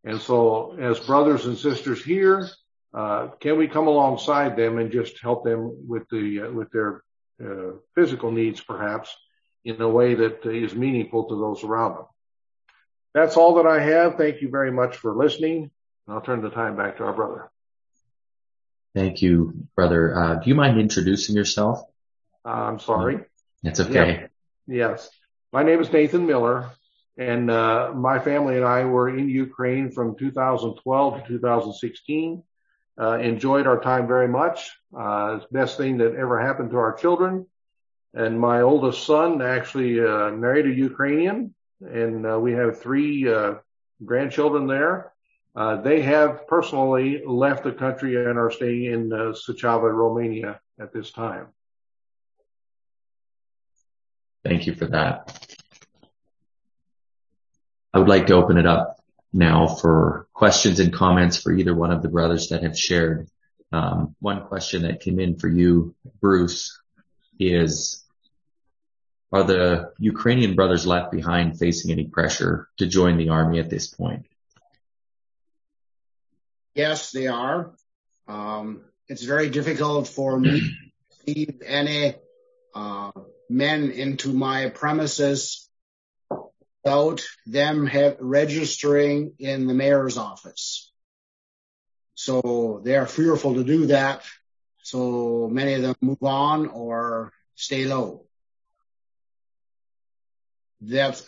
And 0.05 0.19
so, 0.21 0.75
as 0.81 0.99
brothers 1.01 1.45
and 1.45 1.59
sisters 1.59 2.03
here, 2.03 2.49
can 3.41 3.59
we 3.59 3.69
come 3.69 3.87
alongside 3.89 4.57
them 4.57 4.79
and 4.79 4.93
just 4.93 5.21
help 5.21 5.45
them 5.45 5.89
with 5.89 6.09
the 6.11 6.43
uh, 6.43 6.53
with 6.53 6.71
their 6.71 7.03
uh, 7.45 7.73
physical 7.95 8.31
needs, 8.31 8.61
perhaps, 8.61 9.15
in 9.65 9.81
a 9.81 9.89
way 9.89 10.15
that 10.15 10.47
is 10.47 10.75
meaningful 10.75 11.25
to 11.29 11.37
those 11.37 11.65
around 11.65 11.95
them? 11.95 12.07
That's 13.13 13.37
all 13.37 13.55
that 13.57 13.67
I 13.67 13.81
have. 13.81 14.17
Thank 14.17 14.43
you 14.43 14.49
very 14.49 14.71
much 14.71 14.97
for 14.97 15.15
listening. 15.15 15.71
I'll 16.07 16.21
turn 16.21 16.43
the 16.43 16.51
time 16.51 16.77
back 16.77 16.99
to 16.99 17.05
our 17.05 17.13
brother. 17.13 17.51
Thank 18.95 19.23
you, 19.23 19.67
brother. 19.75 20.41
do 20.43 20.49
you 20.49 20.55
mind 20.55 20.79
introducing 20.79 21.35
yourself? 21.35 21.83
I'm 22.45 22.79
sorry. 22.79 23.21
It's 23.63 23.81
okay. 23.81 24.29
Yes. 24.67 25.11
My 25.53 25.63
name 25.63 25.81
is 25.81 25.93
Nathan 25.93 26.27
Miller, 26.27 26.71
and 27.17 27.51
uh, 27.51 27.93
my 27.95 28.19
family 28.19 28.57
and 28.57 28.65
I 28.65 28.85
were 28.85 29.09
in 29.09 29.29
Ukraine 29.29 29.91
from 29.91 30.17
2012 30.17 31.23
to 31.23 31.29
2016. 31.29 32.43
Uh, 33.01 33.19
enjoyed 33.19 33.67
our 33.67 33.81
time 33.81 34.07
very 34.07 34.29
much. 34.29 34.71
Uh, 34.97 35.35
it's 35.37 35.47
the 35.51 35.59
best 35.59 35.77
thing 35.77 35.99
that 35.99 36.15
ever 36.15 36.41
happened 36.41 36.71
to 36.71 36.77
our 36.77 36.93
children. 36.93 37.47
And 38.15 38.39
my 38.39 38.61
oldest 38.61 39.05
son 39.05 39.43
actually 39.43 40.01
uh, 40.01 40.31
married 40.31 40.67
a 40.67 40.73
Ukrainian, 40.73 41.55
and 41.81 42.25
uh, 42.25 42.39
we 42.39 42.53
have 42.53 42.81
three 42.81 43.29
uh, 43.29 43.55
grandchildren 44.05 44.69
there. 44.69 45.13
Uh, 45.57 45.81
they 45.81 46.03
have 46.03 46.47
personally 46.47 47.23
left 47.27 47.65
the 47.65 47.73
country 47.73 48.17
and 48.25 48.39
are 48.39 48.51
staying 48.51 48.85
in 48.85 49.13
uh, 49.13 49.33
Suceava, 49.33 49.93
Romania 49.93 50.61
at 50.81 50.93
this 50.93 51.11
time. 51.11 51.47
Thank 54.45 54.67
you 54.67 54.75
for 54.75 54.87
that. 54.87 55.57
I 57.93 57.99
would 57.99 58.09
like 58.09 58.27
to 58.29 58.35
open 58.35 58.57
it 58.57 58.67
up 58.67 58.99
now 59.35 59.67
for 59.67 60.29
questions 60.33 60.79
and 60.79 60.93
comments 60.93 61.37
for 61.37 61.53
either 61.53 61.75
one 61.75 61.91
of 61.91 62.03
the 62.03 62.09
brothers 62.09 62.49
that 62.49 62.63
have 62.63 62.79
shared. 62.79 63.29
Um, 63.73 64.15
one 64.21 64.47
question 64.47 64.83
that 64.83 65.01
came 65.01 65.19
in 65.19 65.37
for 65.39 65.49
you, 65.49 65.97
Bruce, 66.21 66.81
is 67.41 68.05
are 69.33 69.43
the 69.43 69.93
Ukrainian 69.99 70.55
brothers 70.55 70.87
left 70.87 71.11
behind 71.11 71.59
facing 71.59 71.91
any 71.91 72.05
pressure 72.05 72.69
to 72.79 72.87
join 72.87 73.17
the 73.17 73.31
army 73.31 73.59
at 73.59 73.69
this 73.69 73.89
point? 73.89 74.27
Yes, 76.77 77.11
they 77.11 77.27
are. 77.27 77.73
Um, 78.29 78.83
it's 79.09 79.25
very 79.25 79.51
difficult 79.51 80.07
for 80.07 80.39
me 80.39 80.61
to 80.61 81.17
see 81.27 81.49
any 81.67 82.15
uh, 82.77 83.11
men 83.51 83.91
into 83.91 84.33
my 84.33 84.69
premises 84.69 85.69
without 86.85 87.23
them 87.47 87.89
registering 88.21 89.33
in 89.39 89.67
the 89.67 89.75
mayor's 89.75 90.19
office. 90.19 90.93
So 92.15 92.83
they 92.85 92.97
are 92.97 93.07
fearful 93.07 93.55
to 93.55 93.65
do 93.65 93.87
that. 93.87 94.23
So 94.83 95.49
many 95.51 95.75
of 95.75 95.83
them 95.83 95.95
move 96.03 96.23
on 96.23 96.69
or 96.69 97.33
stay 97.55 97.87
low. 97.87 98.27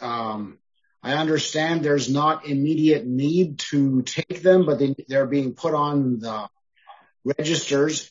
Um, 0.02 0.58
I 1.02 1.14
understand 1.14 1.82
there's 1.82 2.10
not 2.10 2.46
immediate 2.46 3.06
need 3.06 3.60
to 3.70 4.02
take 4.02 4.42
them, 4.42 4.66
but 4.66 4.78
they, 4.78 4.94
they're 5.08 5.26
being 5.26 5.54
put 5.54 5.72
on 5.72 6.18
the 6.18 6.48
registers. 7.24 8.10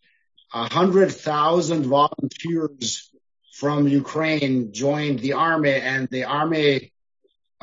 A 0.52 0.74
hundred 0.74 1.12
thousand 1.12 1.86
volunteers 1.86 3.12
from 3.54 3.88
Ukraine 3.88 4.74
joined 4.74 5.20
the 5.20 5.34
army 5.34 5.74
and 5.74 6.08
the 6.10 6.24
army 6.24 6.92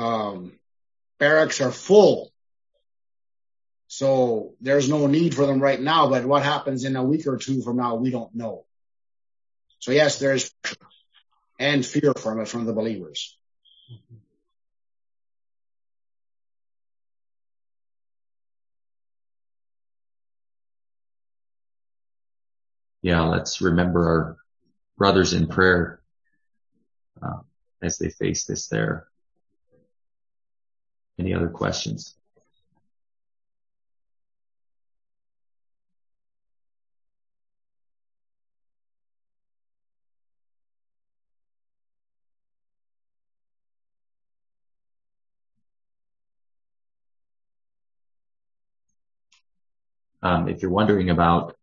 um, 0.03 0.59
barracks 1.19 1.61
are 1.61 1.71
full. 1.71 2.33
So 3.87 4.55
there's 4.61 4.89
no 4.89 5.07
need 5.07 5.35
for 5.35 5.47
them 5.47 5.61
right 5.61 5.81
now, 5.81 6.09
but 6.09 6.25
what 6.25 6.43
happens 6.43 6.85
in 6.85 6.97
a 6.97 7.05
week 7.05 7.27
or 7.27 7.37
two 7.37 7.63
from 7.63 7.77
now, 7.77 7.95
we 7.95 8.11
don't 8.11 8.35
know. 8.35 8.65
So 9.79 9.93
yes, 9.93 10.19
there 10.19 10.35
is 10.35 10.53
pressure 10.63 10.77
and 11.61 11.87
fear 11.87 12.15
from 12.15 12.41
it 12.41 12.49
from 12.49 12.65
the 12.65 12.73
believers. 12.73 13.37
Yeah, 23.03 23.23
let's 23.23 23.61
remember 23.61 24.09
our 24.09 24.37
brothers 24.97 25.33
in 25.33 25.49
prayer 25.49 26.01
uh, 27.21 27.41
as 27.83 27.99
they 27.99 28.11
face 28.11 28.45
this 28.45 28.69
there. 28.69 29.07
Any 31.19 31.35
other 31.35 31.49
questions? 31.49 32.17
Um, 50.23 50.49
if 50.49 50.63
you're 50.63 50.71
wondering 50.71 51.11
about 51.11 51.57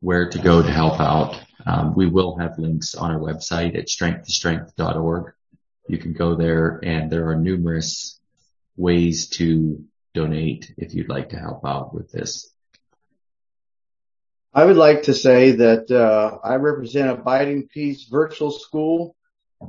where 0.00 0.28
to 0.28 0.38
go 0.38 0.62
to 0.62 0.70
help 0.70 1.00
out, 1.00 1.40
um, 1.66 1.94
we 1.94 2.06
will 2.06 2.36
have 2.36 2.58
links 2.58 2.94
on 2.94 3.10
our 3.10 3.18
website 3.18 3.76
at 3.76 3.86
strength2strength.org. 3.86 5.32
You 5.88 5.98
can 5.98 6.12
go 6.12 6.34
there 6.34 6.80
and 6.82 7.10
there 7.10 7.28
are 7.28 7.36
numerous 7.36 8.20
ways 8.78 9.28
to 9.28 9.84
donate 10.14 10.72
if 10.78 10.94
you'd 10.94 11.08
like 11.08 11.30
to 11.30 11.38
help 11.38 11.66
out 11.66 11.94
with 11.94 12.10
this. 12.10 12.50
I 14.54 14.64
would 14.64 14.76
like 14.76 15.02
to 15.04 15.14
say 15.14 15.52
that 15.52 15.90
uh, 15.90 16.38
I 16.42 16.54
represent 16.54 17.10
Abiding 17.10 17.68
Peace 17.68 18.04
Virtual 18.04 18.50
School, 18.50 19.14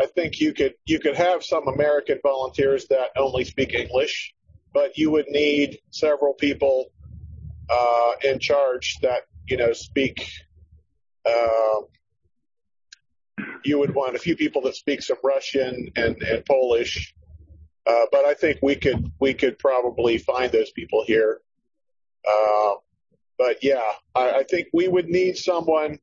I 0.00 0.06
think 0.06 0.40
you 0.40 0.54
could 0.54 0.74
you 0.86 1.00
could 1.00 1.16
have 1.16 1.42
some 1.42 1.66
American 1.66 2.20
volunteers 2.22 2.86
that 2.88 3.08
only 3.16 3.44
speak 3.44 3.74
English, 3.74 4.34
but 4.72 4.96
you 4.96 5.10
would 5.10 5.26
need 5.28 5.80
several 5.90 6.32
people 6.32 6.86
uh, 7.68 8.12
in 8.22 8.38
charge 8.38 8.96
that 9.02 9.22
you 9.48 9.56
know 9.56 9.72
speak. 9.72 10.30
Uh, 11.26 11.80
you 13.64 13.80
would 13.80 13.94
want 13.94 14.14
a 14.14 14.18
few 14.18 14.36
people 14.36 14.62
that 14.62 14.76
speak 14.76 15.02
some 15.02 15.18
Russian 15.24 15.90
and, 15.96 16.22
and 16.22 16.44
Polish. 16.44 17.14
Uh, 17.84 18.06
but 18.12 18.24
I 18.24 18.34
think 18.34 18.60
we 18.62 18.76
could 18.76 19.10
we 19.20 19.34
could 19.34 19.58
probably 19.58 20.18
find 20.18 20.52
those 20.52 20.70
people 20.70 21.04
here. 21.04 21.40
Uh, 22.26 22.74
but 23.38 23.62
yeah, 23.62 23.82
I, 24.14 24.30
I 24.30 24.42
think 24.44 24.68
we 24.72 24.88
would 24.88 25.08
need 25.08 25.36
someone 25.36 25.98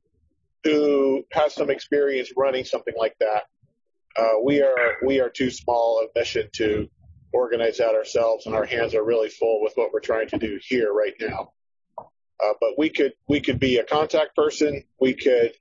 who 0.63 1.25
has 1.31 1.53
some 1.53 1.69
experience 1.69 2.31
running 2.38 2.65
something 2.65 2.93
like 2.97 3.15
that. 3.19 3.43
Uh, 4.15 4.39
we 4.43 4.61
are 4.61 4.97
we 5.05 5.19
are 5.19 5.29
too 5.29 5.49
small 5.49 5.99
a 5.99 6.19
mission 6.19 6.47
to 6.53 6.88
organize 7.34 7.77
that 7.77 7.95
ourselves, 7.95 8.45
and 8.45 8.55
our 8.55 8.65
hands 8.65 8.93
are 8.93 9.03
really 9.03 9.29
full 9.29 9.61
with 9.61 9.73
what 9.75 9.91
we're 9.91 9.99
trying 9.99 10.27
to 10.29 10.38
do 10.38 10.59
here 10.61 10.93
right 10.93 11.15
now. 11.19 11.51
Uh, 11.99 12.53
but 12.59 12.71
we 12.77 12.89
could 12.89 13.13
we 13.27 13.39
could 13.41 13.59
be 13.59 13.77
a 13.77 13.84
contact 13.84 14.36
person. 14.36 14.84
We 14.99 15.13
could 15.13 15.53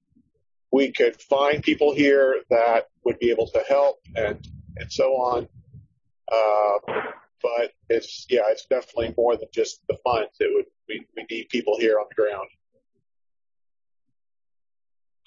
we 0.70 0.92
could 0.92 1.20
find 1.20 1.62
people 1.62 1.94
here 1.94 2.36
that 2.50 2.88
would 3.04 3.18
be 3.18 3.30
able 3.30 3.46
to 3.48 3.62
help 3.68 4.00
and 4.16 4.46
and 4.76 4.92
so 4.92 5.12
on. 5.12 5.48
Uh, 6.30 7.02
but 7.42 7.72
it's 7.88 8.26
yeah, 8.30 8.42
it's 8.48 8.66
definitely 8.66 9.14
more 9.16 9.36
than 9.36 9.48
just 9.52 9.80
the 9.88 9.96
funds. 10.04 10.32
It 10.40 10.50
would 10.54 10.66
we, 10.89 11.07
we 11.16 11.26
need 11.30 11.49
people 11.49 11.78
here 11.78 11.99
on 11.99 12.07
the 12.09 12.22
ground. 12.22 12.49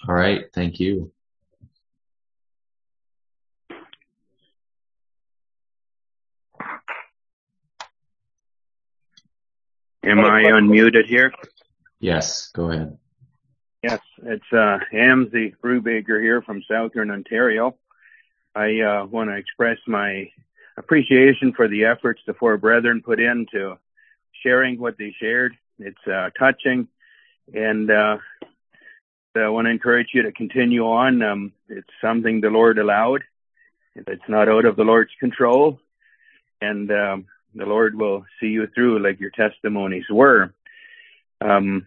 All 0.08 0.14
right, 0.14 0.44
thank 0.54 0.78
you. 0.78 1.10
Am 10.04 10.20
I 10.20 10.44
unmuted 10.44 11.06
here? 11.06 11.32
Yes, 11.98 12.48
go 12.52 12.70
ahead. 12.70 12.96
Yes, 13.82 14.00
it's 14.22 14.52
uh, 14.52 14.78
Amsey 14.92 15.54
Brubaker 15.62 16.22
here 16.22 16.42
from 16.42 16.62
Southern 16.70 17.10
Ontario. 17.10 17.76
I 18.54 18.80
uh, 18.80 19.06
want 19.06 19.30
to 19.30 19.36
express 19.36 19.78
my 19.86 20.30
appreciation 20.76 21.52
for 21.52 21.66
the 21.66 21.84
efforts 21.86 22.22
the 22.26 22.34
four 22.34 22.56
brethren 22.56 23.02
put 23.04 23.18
into 23.18 23.76
sharing 24.42 24.78
what 24.78 24.98
they 24.98 25.14
shared. 25.18 25.56
It's 25.78 26.06
uh, 26.06 26.30
touching, 26.38 26.88
and 27.52 27.90
uh, 27.90 28.18
I 29.36 29.48
want 29.48 29.66
to 29.66 29.70
encourage 29.70 30.08
you 30.14 30.22
to 30.22 30.32
continue 30.32 30.84
on. 30.84 31.22
Um, 31.22 31.52
it's 31.68 31.88
something 32.00 32.40
the 32.40 32.48
Lord 32.48 32.78
allowed. 32.78 33.22
It's 33.94 34.28
not 34.28 34.48
out 34.48 34.64
of 34.64 34.76
the 34.76 34.84
Lord's 34.84 35.12
control, 35.20 35.78
and 36.60 36.90
um, 36.90 37.26
the 37.54 37.66
Lord 37.66 37.94
will 37.94 38.24
see 38.40 38.48
you 38.48 38.66
through, 38.66 39.02
like 39.02 39.20
your 39.20 39.30
testimonies 39.30 40.04
were. 40.10 40.52
Um, 41.40 41.86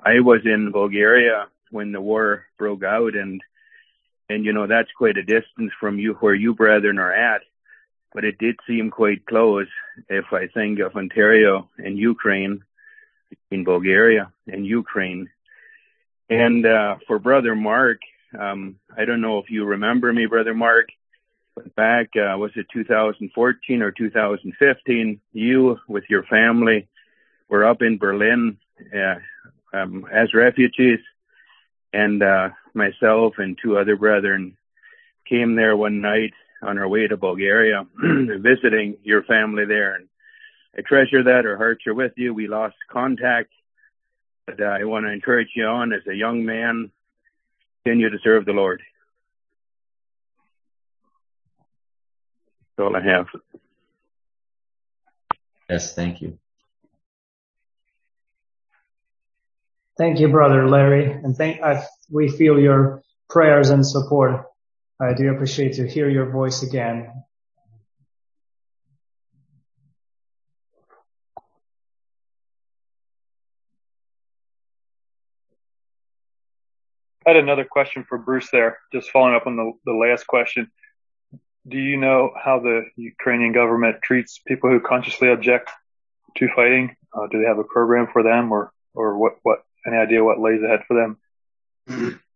I 0.00 0.20
was 0.20 0.40
in 0.44 0.72
Bulgaria 0.72 1.46
when 1.70 1.92
the 1.92 2.00
war 2.00 2.46
broke 2.58 2.84
out 2.84 3.14
and, 3.14 3.40
and 4.28 4.44
you 4.44 4.52
know, 4.52 4.66
that's 4.66 4.90
quite 4.96 5.16
a 5.16 5.22
distance 5.22 5.72
from 5.80 5.98
you 5.98 6.14
where 6.14 6.34
you 6.34 6.54
brethren 6.54 6.98
are 6.98 7.12
at, 7.12 7.42
but 8.12 8.24
it 8.24 8.38
did 8.38 8.56
seem 8.66 8.90
quite 8.90 9.26
close 9.26 9.68
if 10.08 10.26
I 10.32 10.46
think 10.48 10.80
of 10.80 10.96
Ontario 10.96 11.68
and 11.78 11.98
Ukraine, 11.98 12.62
in 13.50 13.64
Bulgaria 13.64 14.32
and 14.46 14.66
Ukraine. 14.66 15.28
And, 16.30 16.66
uh, 16.66 16.96
for 17.06 17.18
brother 17.18 17.54
Mark, 17.54 18.00
um, 18.38 18.76
I 18.96 19.04
don't 19.04 19.20
know 19.20 19.38
if 19.38 19.50
you 19.50 19.64
remember 19.64 20.12
me, 20.12 20.26
brother 20.26 20.54
Mark, 20.54 20.88
but 21.54 21.74
back, 21.74 22.08
uh, 22.16 22.36
was 22.38 22.52
it 22.56 22.66
2014 22.72 23.82
or 23.82 23.90
2015? 23.90 25.20
You 25.32 25.78
with 25.88 26.04
your 26.08 26.22
family 26.24 26.88
were 27.48 27.64
up 27.64 27.82
in 27.82 27.98
Berlin, 27.98 28.58
uh, 28.94 29.16
um, 29.72 30.06
as 30.12 30.34
refugees, 30.34 31.00
and 31.92 32.22
uh, 32.22 32.50
myself 32.74 33.34
and 33.38 33.58
two 33.60 33.78
other 33.78 33.96
brethren 33.96 34.56
came 35.26 35.56
there 35.56 35.76
one 35.76 36.00
night 36.00 36.34
on 36.62 36.78
our 36.78 36.88
way 36.88 37.06
to 37.06 37.16
Bulgaria, 37.16 37.86
visiting 37.96 38.96
your 39.02 39.22
family 39.22 39.64
there. 39.64 39.94
And 39.94 40.08
I 40.76 40.82
treasure 40.82 41.22
that. 41.24 41.46
Our 41.46 41.56
hearts 41.56 41.86
are 41.86 41.94
with 41.94 42.12
you. 42.16 42.34
We 42.34 42.46
lost 42.46 42.76
contact, 42.90 43.50
but 44.46 44.60
uh, 44.60 44.64
I 44.64 44.84
want 44.84 45.06
to 45.06 45.12
encourage 45.12 45.50
you 45.54 45.66
on 45.66 45.92
as 45.92 46.06
a 46.06 46.14
young 46.14 46.44
man, 46.44 46.90
continue 47.84 48.10
to 48.10 48.18
serve 48.22 48.44
the 48.44 48.52
Lord. 48.52 48.82
That's 52.76 52.86
all 52.86 52.96
I 52.96 53.02
have. 53.02 53.26
Yes, 55.68 55.94
thank 55.94 56.22
you. 56.22 56.38
Thank 59.98 60.20
you, 60.20 60.28
brother 60.28 60.68
Larry, 60.68 61.10
and 61.10 61.36
thank 61.36 61.60
I, 61.60 61.84
we 62.08 62.28
feel 62.28 62.58
your 62.58 63.02
prayers 63.28 63.70
and 63.70 63.84
support. 63.84 64.47
I 65.00 65.14
do 65.14 65.30
appreciate 65.30 65.74
to 65.74 65.86
hear 65.86 66.08
your 66.08 66.28
voice 66.28 66.64
again. 66.64 67.12
I 77.24 77.30
had 77.30 77.36
another 77.36 77.64
question 77.64 78.04
for 78.08 78.18
Bruce 78.18 78.50
there, 78.50 78.78
just 78.92 79.10
following 79.10 79.36
up 79.36 79.46
on 79.46 79.56
the, 79.56 79.72
the 79.84 79.92
last 79.92 80.26
question. 80.26 80.68
Do 81.68 81.78
you 81.78 81.96
know 81.96 82.32
how 82.42 82.58
the 82.58 82.86
Ukrainian 82.96 83.52
government 83.52 83.98
treats 84.02 84.40
people 84.44 84.70
who 84.70 84.80
consciously 84.80 85.28
object 85.28 85.70
to 86.38 86.48
fighting? 86.56 86.96
Uh, 87.12 87.26
do 87.30 87.40
they 87.40 87.46
have 87.46 87.58
a 87.58 87.64
program 87.64 88.08
for 88.12 88.24
them 88.24 88.50
or, 88.50 88.72
or 88.94 89.16
what, 89.16 89.34
what, 89.42 89.58
any 89.86 89.96
idea 89.96 90.24
what 90.24 90.40
lays 90.40 90.62
ahead 90.62 90.80
for 90.88 91.16
them? 91.86 92.20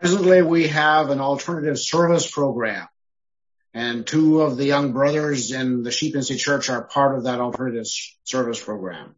Presently, 0.00 0.42
we 0.42 0.68
have 0.68 1.08
an 1.08 1.20
alternative 1.20 1.78
service 1.78 2.30
program 2.30 2.86
and 3.72 4.06
two 4.06 4.42
of 4.42 4.58
the 4.58 4.66
young 4.66 4.92
brothers 4.92 5.52
in 5.52 5.82
the 5.82 5.90
Sheep 5.90 6.14
Institute 6.14 6.42
Church 6.42 6.70
are 6.70 6.84
part 6.84 7.16
of 7.16 7.24
that 7.24 7.40
alternative 7.40 7.86
service 8.24 8.62
program. 8.62 9.14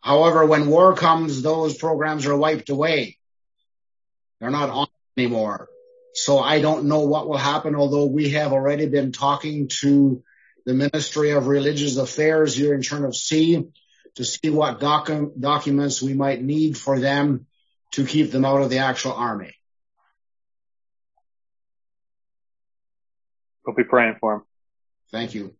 However, 0.00 0.44
when 0.44 0.68
war 0.68 0.96
comes, 0.96 1.42
those 1.42 1.76
programs 1.76 2.26
are 2.26 2.36
wiped 2.36 2.70
away. 2.70 3.18
They're 4.40 4.50
not 4.50 4.70
on 4.70 4.88
anymore. 5.16 5.68
So 6.14 6.40
I 6.40 6.60
don't 6.60 6.86
know 6.86 7.00
what 7.00 7.28
will 7.28 7.36
happen, 7.36 7.76
although 7.76 8.06
we 8.06 8.30
have 8.30 8.52
already 8.52 8.86
been 8.86 9.12
talking 9.12 9.68
to 9.80 10.24
the 10.64 10.74
Ministry 10.74 11.30
of 11.30 11.46
Religious 11.46 11.98
Affairs 11.98 12.56
here 12.56 12.74
in 12.74 12.80
Cherniv 12.80 13.72
to 14.16 14.24
see 14.24 14.50
what 14.50 14.80
docu- 14.80 15.38
documents 15.38 16.02
we 16.02 16.14
might 16.14 16.42
need 16.42 16.76
for 16.76 16.98
them 16.98 17.45
to 17.96 18.04
keep 18.04 18.30
them 18.30 18.44
out 18.44 18.60
of 18.60 18.68
the 18.68 18.76
actual 18.76 19.14
army. 19.14 19.54
We'll 23.64 23.74
be 23.74 23.84
praying 23.84 24.16
for 24.20 24.34
him. 24.34 24.42
Thank 25.10 25.34
you. 25.34 25.54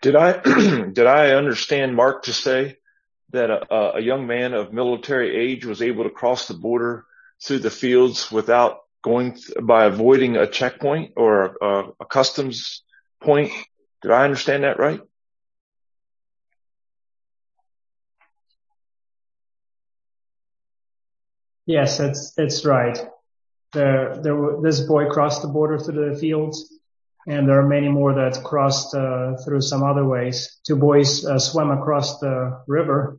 Did 0.00 0.16
I 0.16 0.32
did 0.92 1.06
I 1.06 1.32
understand 1.32 1.94
Mark 1.94 2.22
to 2.22 2.32
say 2.32 2.78
that 3.30 3.50
a, 3.50 3.96
a, 3.96 4.00
young 4.00 4.26
man 4.26 4.54
of 4.54 4.72
military 4.72 5.36
age 5.36 5.64
was 5.64 5.82
able 5.82 6.04
to 6.04 6.10
cross 6.10 6.48
the 6.48 6.54
border 6.54 7.04
through 7.42 7.58
the 7.58 7.70
fields 7.70 8.30
without 8.30 8.80
going 9.02 9.38
by 9.62 9.84
avoiding 9.84 10.36
a 10.36 10.46
checkpoint 10.46 11.12
or 11.16 11.56
a, 11.60 11.84
a 12.00 12.04
customs 12.04 12.82
point? 13.20 13.52
Did 14.02 14.10
I 14.10 14.24
understand 14.24 14.64
that 14.64 14.78
right? 14.78 15.00
Yes, 21.66 21.98
it's 21.98 22.32
it's 22.38 22.64
right. 22.64 22.96
There, 23.72 24.16
there, 24.22 24.60
this 24.62 24.80
boy 24.80 25.06
crossed 25.06 25.42
the 25.42 25.48
border 25.48 25.78
through 25.78 26.10
the 26.10 26.18
fields 26.18 26.75
and 27.26 27.48
there 27.48 27.58
are 27.58 27.66
many 27.66 27.88
more 27.88 28.14
that 28.14 28.42
crossed 28.44 28.94
uh, 28.94 29.36
through 29.44 29.60
some 29.60 29.82
other 29.82 30.04
ways. 30.04 30.58
Two 30.64 30.76
boys 30.76 31.24
uh, 31.24 31.38
swam 31.38 31.70
across 31.70 32.20
the 32.20 32.62
river. 32.66 33.18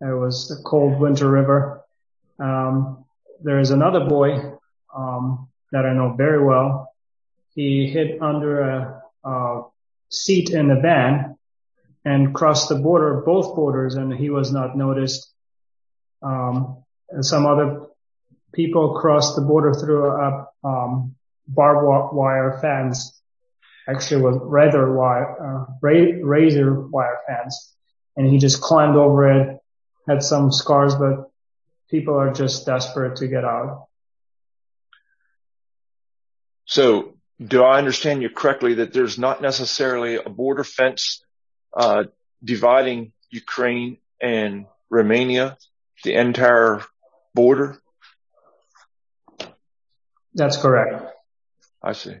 It 0.00 0.16
was 0.16 0.50
a 0.50 0.62
cold 0.62 1.00
winter 1.00 1.28
river. 1.28 1.82
Um, 2.38 3.04
there 3.42 3.58
is 3.58 3.70
another 3.70 4.00
boy 4.00 4.54
um, 4.94 5.48
that 5.72 5.84
I 5.84 5.92
know 5.94 6.12
very 6.12 6.44
well. 6.44 6.92
He 7.54 7.88
hid 7.88 8.22
under 8.22 8.60
a, 8.60 9.02
a 9.24 9.62
seat 10.08 10.50
in 10.50 10.68
the 10.68 10.80
van 10.80 11.36
and 12.04 12.34
crossed 12.34 12.68
the 12.68 12.76
border, 12.76 13.22
both 13.24 13.54
borders, 13.54 13.94
and 13.94 14.12
he 14.12 14.30
was 14.30 14.52
not 14.52 14.76
noticed. 14.76 15.28
Um, 16.22 16.84
some 17.20 17.46
other 17.46 17.86
people 18.52 18.94
crossed 19.00 19.34
the 19.34 19.42
border 19.42 19.74
through 19.74 20.06
a 20.06 20.48
um, 20.64 21.16
barbed 21.54 22.14
wire 22.14 22.58
fence, 22.60 23.20
actually 23.88 24.22
with 24.22 24.40
razor 24.42 24.92
wire, 24.92 25.66
uh, 25.68 25.72
razor 25.82 26.80
wire 26.88 27.20
fence, 27.26 27.74
and 28.16 28.26
he 28.26 28.38
just 28.38 28.60
climbed 28.60 28.96
over 28.96 29.30
it, 29.30 29.58
had 30.08 30.22
some 30.22 30.52
scars, 30.52 30.94
but 30.94 31.30
people 31.90 32.18
are 32.18 32.32
just 32.32 32.66
desperate 32.66 33.16
to 33.16 33.28
get 33.28 33.44
out. 33.44 33.86
So 36.64 37.14
do 37.44 37.62
I 37.62 37.78
understand 37.78 38.22
you 38.22 38.30
correctly 38.30 38.74
that 38.74 38.92
there's 38.92 39.18
not 39.18 39.42
necessarily 39.42 40.16
a 40.16 40.28
border 40.28 40.64
fence 40.64 41.24
uh, 41.74 42.04
dividing 42.42 43.12
Ukraine 43.30 43.98
and 44.20 44.66
Romania, 44.90 45.56
the 46.04 46.14
entire 46.14 46.82
border? 47.34 47.80
That's 50.34 50.56
correct. 50.56 51.04
I 51.84 51.92
see. 51.92 52.16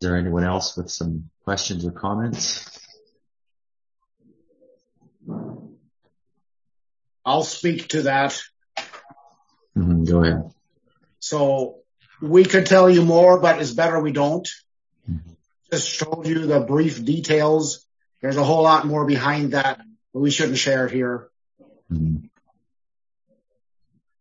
Is 0.00 0.08
there 0.08 0.16
anyone 0.16 0.44
else 0.44 0.76
with 0.76 0.90
some 0.90 1.30
questions 1.44 1.84
or 1.84 1.92
comments? 1.92 2.66
I'll 7.24 7.42
speak 7.42 7.88
to 7.88 8.02
that. 8.02 8.38
Mm-hmm, 9.80 10.04
go 10.04 10.22
ahead. 10.22 10.50
So 11.20 11.78
we 12.20 12.44
could 12.44 12.66
tell 12.66 12.90
you 12.90 13.02
more, 13.02 13.40
but 13.40 13.60
it's 13.60 13.72
better 13.72 13.98
we 13.98 14.12
don't. 14.12 14.48
Mm-hmm. 15.10 15.32
Just 15.72 15.88
showed 15.88 16.26
you 16.26 16.46
the 16.46 16.60
brief 16.60 17.02
details. 17.04 17.86
There's 18.20 18.36
a 18.36 18.44
whole 18.44 18.62
lot 18.62 18.86
more 18.86 19.06
behind 19.06 19.52
that, 19.52 19.80
but 20.12 20.20
we 20.20 20.30
shouldn't 20.30 20.58
share 20.58 20.86
it 20.86 20.92
here. 20.92 21.28
Mm-hmm. 21.90 22.26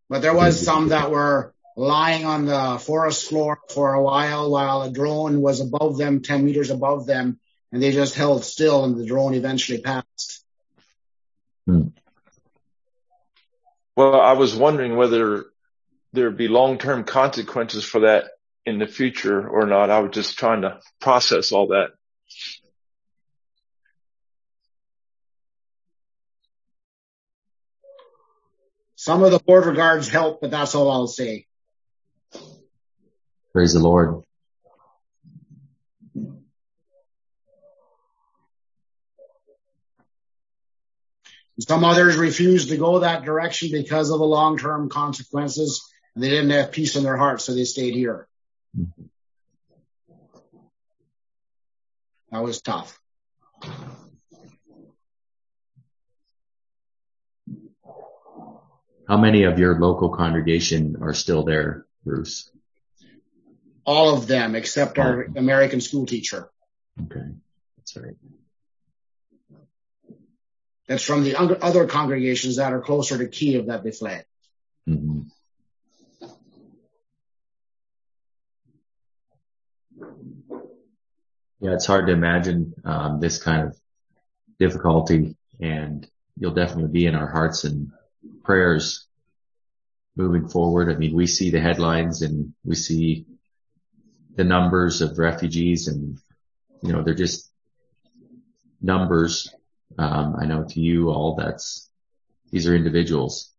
But 0.10 0.22
there 0.22 0.34
was 0.34 0.64
some 0.64 0.90
that 0.90 1.12
were 1.12 1.54
lying 1.76 2.26
on 2.26 2.46
the 2.46 2.80
forest 2.80 3.30
floor 3.30 3.60
for 3.70 3.94
a 3.94 4.02
while 4.02 4.50
while 4.50 4.82
a 4.84 4.92
drone 4.92 5.42
was 5.42 5.60
above 5.60 5.98
them, 5.98 6.22
10 6.22 6.46
meters 6.46 6.72
above 6.72 7.06
them, 7.06 7.40
and 7.72 7.84
they 7.84 7.92
just 7.92 8.16
held 8.16 8.44
still 8.44 8.86
and 8.86 8.98
the 8.98 9.06
drone 9.06 9.34
eventually 9.34 9.82
passed. 9.82 10.44
Hmm. 11.68 11.90
Well, 14.00 14.22
I 14.22 14.32
was 14.32 14.56
wondering 14.56 14.96
whether 14.96 15.48
there'd 16.14 16.38
be 16.38 16.48
long-term 16.48 17.04
consequences 17.04 17.84
for 17.84 18.00
that 18.00 18.30
in 18.66 18.80
the 18.80 18.88
future 18.88 19.46
or 19.46 19.66
not. 19.66 19.90
I 19.90 20.00
was 20.00 20.12
just 20.12 20.40
trying 20.40 20.62
to 20.62 20.80
process 21.02 21.52
all 21.52 21.68
that. 21.68 21.90
Some 28.96 29.22
of 29.22 29.32
the 29.32 29.40
border 29.40 29.74
guards 29.74 30.08
help, 30.08 30.40
but 30.40 30.52
that's 30.52 30.76
all 30.76 30.90
I'll 30.90 31.08
say. 31.08 31.46
Praise 33.52 33.74
the 33.74 33.80
Lord. 33.80 34.24
Some 41.60 41.84
others 41.84 42.16
refused 42.16 42.70
to 42.70 42.78
go 42.78 43.00
that 43.00 43.24
direction 43.24 43.70
because 43.72 44.10
of 44.12 44.20
the 44.20 44.26
long-term 44.26 44.90
consequences 44.90 45.92
and 46.16 46.24
they 46.24 46.30
didn't 46.30 46.52
have 46.52 46.72
peace 46.72 46.96
in 46.96 47.04
their 47.04 47.18
hearts, 47.18 47.46
so 47.46 47.54
they 47.54 47.66
stayed 47.66 47.94
here. 47.94 48.28
That 52.32 52.44
was 52.44 52.62
tough. 52.62 53.00
How 59.08 59.18
many 59.18 59.44
of 59.44 59.58
your 59.58 59.80
local 59.80 60.10
congregation 60.10 60.98
are 61.02 61.14
still 61.14 61.44
there, 61.44 61.86
Bruce? 62.06 62.52
all 63.90 64.16
of 64.16 64.28
them 64.28 64.54
except 64.54 65.00
our 65.00 65.24
American 65.36 65.82
school 65.82 66.06
teacher. 66.06 66.52
Okay. 67.06 67.26
That's 67.76 67.98
right. 67.98 68.14
That's 70.90 71.04
from 71.04 71.24
the 71.24 71.36
other 71.36 71.86
congregations 71.86 72.56
that 72.56 72.74
are 72.74 72.82
closer 72.82 73.20
to 73.20 73.28
Kiev 73.28 73.68
that 73.68 73.84
they 73.84 73.92
fled. 73.92 74.26
Mm-hmm. 74.90 75.22
Yeah, 81.62 81.74
it's 81.74 81.86
hard 81.86 82.08
to 82.08 82.14
imagine 82.14 82.74
um, 82.84 83.20
this 83.20 83.42
kind 83.42 83.68
of 83.68 83.78
difficulty, 84.58 85.36
and 85.60 86.08
you'll 86.36 86.56
definitely 86.56 86.92
be 86.92 87.06
in 87.06 87.14
our 87.14 87.28
hearts 87.28 87.66
and 87.66 87.92
prayers 88.44 89.06
moving 90.16 90.50
forward. 90.50 90.92
I 90.92 90.98
mean, 90.98 91.16
we 91.16 91.28
see 91.28 91.52
the 91.52 91.62
headlines 91.62 92.24
and 92.24 92.54
we 92.66 92.74
see 92.74 93.28
the 94.36 94.44
numbers 94.44 95.02
of 95.02 95.20
refugees 95.20 95.88
and 95.88 96.18
you 96.82 96.94
know, 96.94 97.04
they're 97.04 97.14
just 97.14 97.52
numbers. 98.82 99.54
Um, 99.98 100.36
I 100.40 100.46
know 100.46 100.64
to 100.64 100.80
you 100.80 101.10
all 101.10 101.36
that's, 101.36 101.90
these 102.52 102.68
are 102.68 102.76
individuals, 102.76 103.52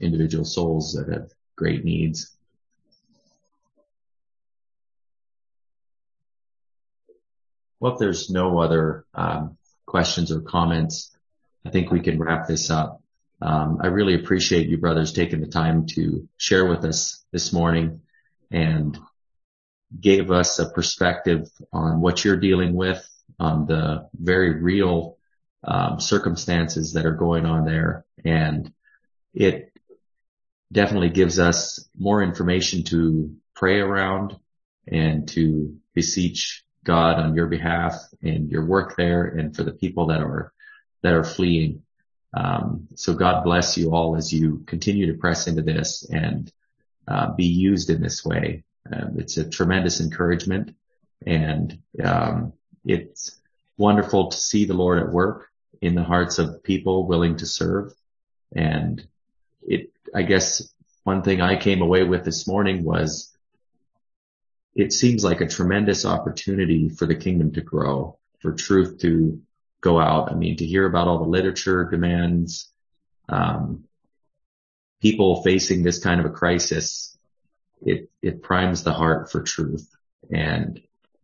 individual 0.00 0.44
souls 0.44 0.94
that 0.94 1.12
have 1.12 1.30
great 1.54 1.84
needs. 1.84 2.32
Well, 7.78 7.92
if 7.92 7.98
there's 7.98 8.30
no 8.30 8.58
other 8.58 9.04
um, 9.14 9.58
questions 9.84 10.32
or 10.32 10.40
comments, 10.40 11.16
I 11.64 11.70
think 11.70 11.90
we 11.90 12.00
can 12.00 12.18
wrap 12.18 12.46
this 12.46 12.70
up. 12.70 13.02
Um, 13.42 13.78
I 13.82 13.88
really 13.88 14.14
appreciate 14.14 14.68
you 14.68 14.78
brothers 14.78 15.12
taking 15.12 15.40
the 15.40 15.46
time 15.46 15.86
to 15.88 16.26
share 16.38 16.64
with 16.64 16.84
us 16.84 17.22
this 17.32 17.52
morning 17.52 18.00
and 18.50 18.98
gave 20.00 20.30
us 20.30 20.58
a 20.58 20.70
perspective 20.70 21.48
on 21.72 22.00
what 22.00 22.24
you're 22.24 22.38
dealing 22.38 22.74
with, 22.74 23.06
on 23.38 23.66
the 23.66 24.08
very 24.14 24.60
real 24.60 25.15
um, 25.64 26.00
circumstances 26.00 26.92
that 26.92 27.06
are 27.06 27.14
going 27.14 27.46
on 27.46 27.64
there. 27.64 28.04
And 28.24 28.72
it 29.34 29.72
definitely 30.72 31.10
gives 31.10 31.38
us 31.38 31.88
more 31.96 32.22
information 32.22 32.84
to 32.84 33.34
pray 33.54 33.80
around 33.80 34.36
and 34.86 35.28
to 35.28 35.76
beseech 35.94 36.64
God 36.84 37.18
on 37.18 37.34
your 37.34 37.46
behalf 37.46 37.94
and 38.22 38.50
your 38.50 38.64
work 38.64 38.96
there 38.96 39.24
and 39.24 39.54
for 39.54 39.64
the 39.64 39.72
people 39.72 40.06
that 40.06 40.20
are, 40.20 40.52
that 41.02 41.14
are 41.14 41.24
fleeing. 41.24 41.82
Um, 42.34 42.88
so 42.94 43.14
God 43.14 43.44
bless 43.44 43.76
you 43.76 43.92
all 43.92 44.16
as 44.16 44.32
you 44.32 44.62
continue 44.66 45.12
to 45.12 45.18
press 45.18 45.46
into 45.46 45.62
this 45.62 46.08
and 46.08 46.52
uh, 47.08 47.32
be 47.34 47.46
used 47.46 47.90
in 47.90 48.00
this 48.00 48.24
way. 48.24 48.64
Um, 48.92 49.16
it's 49.18 49.36
a 49.36 49.48
tremendous 49.48 50.00
encouragement 50.00 50.74
and 51.24 51.78
um, 52.02 52.52
it's 52.84 53.40
wonderful 53.76 54.28
to 54.30 54.36
see 54.36 54.64
the 54.64 54.74
Lord 54.74 54.98
at 54.98 55.12
work 55.12 55.48
in 55.80 55.94
the 55.94 56.04
hearts 56.04 56.38
of 56.38 56.62
people 56.62 57.06
willing 57.06 57.36
to 57.36 57.46
serve. 57.46 57.92
And 58.54 59.06
it, 59.62 59.92
I 60.14 60.22
guess 60.22 60.72
one 61.04 61.22
thing 61.22 61.40
I 61.40 61.56
came 61.56 61.82
away 61.82 62.04
with 62.04 62.24
this 62.24 62.46
morning 62.46 62.84
was 62.84 63.36
it 64.74 64.92
seems 64.92 65.24
like 65.24 65.40
a 65.40 65.48
tremendous 65.48 66.04
opportunity 66.04 66.88
for 66.88 67.06
the 67.06 67.14
kingdom 67.14 67.52
to 67.52 67.60
grow, 67.60 68.18
for 68.40 68.52
truth 68.52 68.98
to 69.00 69.40
go 69.80 70.00
out. 70.00 70.30
I 70.30 70.34
mean, 70.34 70.56
to 70.58 70.66
hear 70.66 70.86
about 70.86 71.08
all 71.08 71.18
the 71.18 71.30
literature 71.30 71.88
demands, 71.90 72.70
um, 73.28 73.84
people 75.00 75.42
facing 75.42 75.82
this 75.82 75.98
kind 75.98 76.20
of 76.20 76.26
a 76.26 76.30
crisis, 76.30 77.16
it, 77.82 78.10
it 78.22 78.42
primes 78.42 78.82
the 78.82 78.92
heart 78.92 79.30
for 79.30 79.42
truth. 79.42 79.88
And 80.30 80.80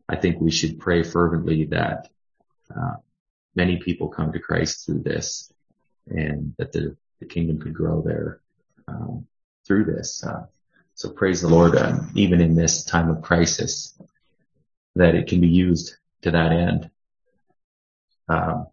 I 0.09 0.17
think 0.17 0.41
we 0.41 0.51
should 0.51 0.79
pray 0.79 1.03
fervently 1.03 1.67
that, 1.67 2.09
uh, 2.77 2.97
many 3.55 3.79
people 3.79 4.09
come 4.09 4.33
to 4.33 4.39
Christ 4.39 4.87
through 4.87 5.01
this 5.01 5.53
and 6.07 6.55
that 6.59 6.73
the, 6.73 6.97
the 7.21 7.27
kingdom 7.27 7.61
could 7.61 7.75
grow 7.75 8.03
there, 8.03 8.41
um, 8.89 9.27
through 9.67 9.85
this. 9.85 10.25
Uh, 10.25 10.47
so 10.95 11.11
praise 11.11 11.41
the 11.41 11.49
Lord, 11.49 11.77
uh, 11.77 11.99
even 12.15 12.41
in 12.41 12.55
this 12.55 12.85
time 12.85 13.11
of 13.11 13.23
crisis, 13.23 13.99
that 14.95 15.15
it 15.15 15.27
can 15.27 15.41
be 15.41 15.49
used 15.49 15.97
to 16.23 16.31
that 16.31 16.53
end. 16.53 16.91
Um, 18.29 18.67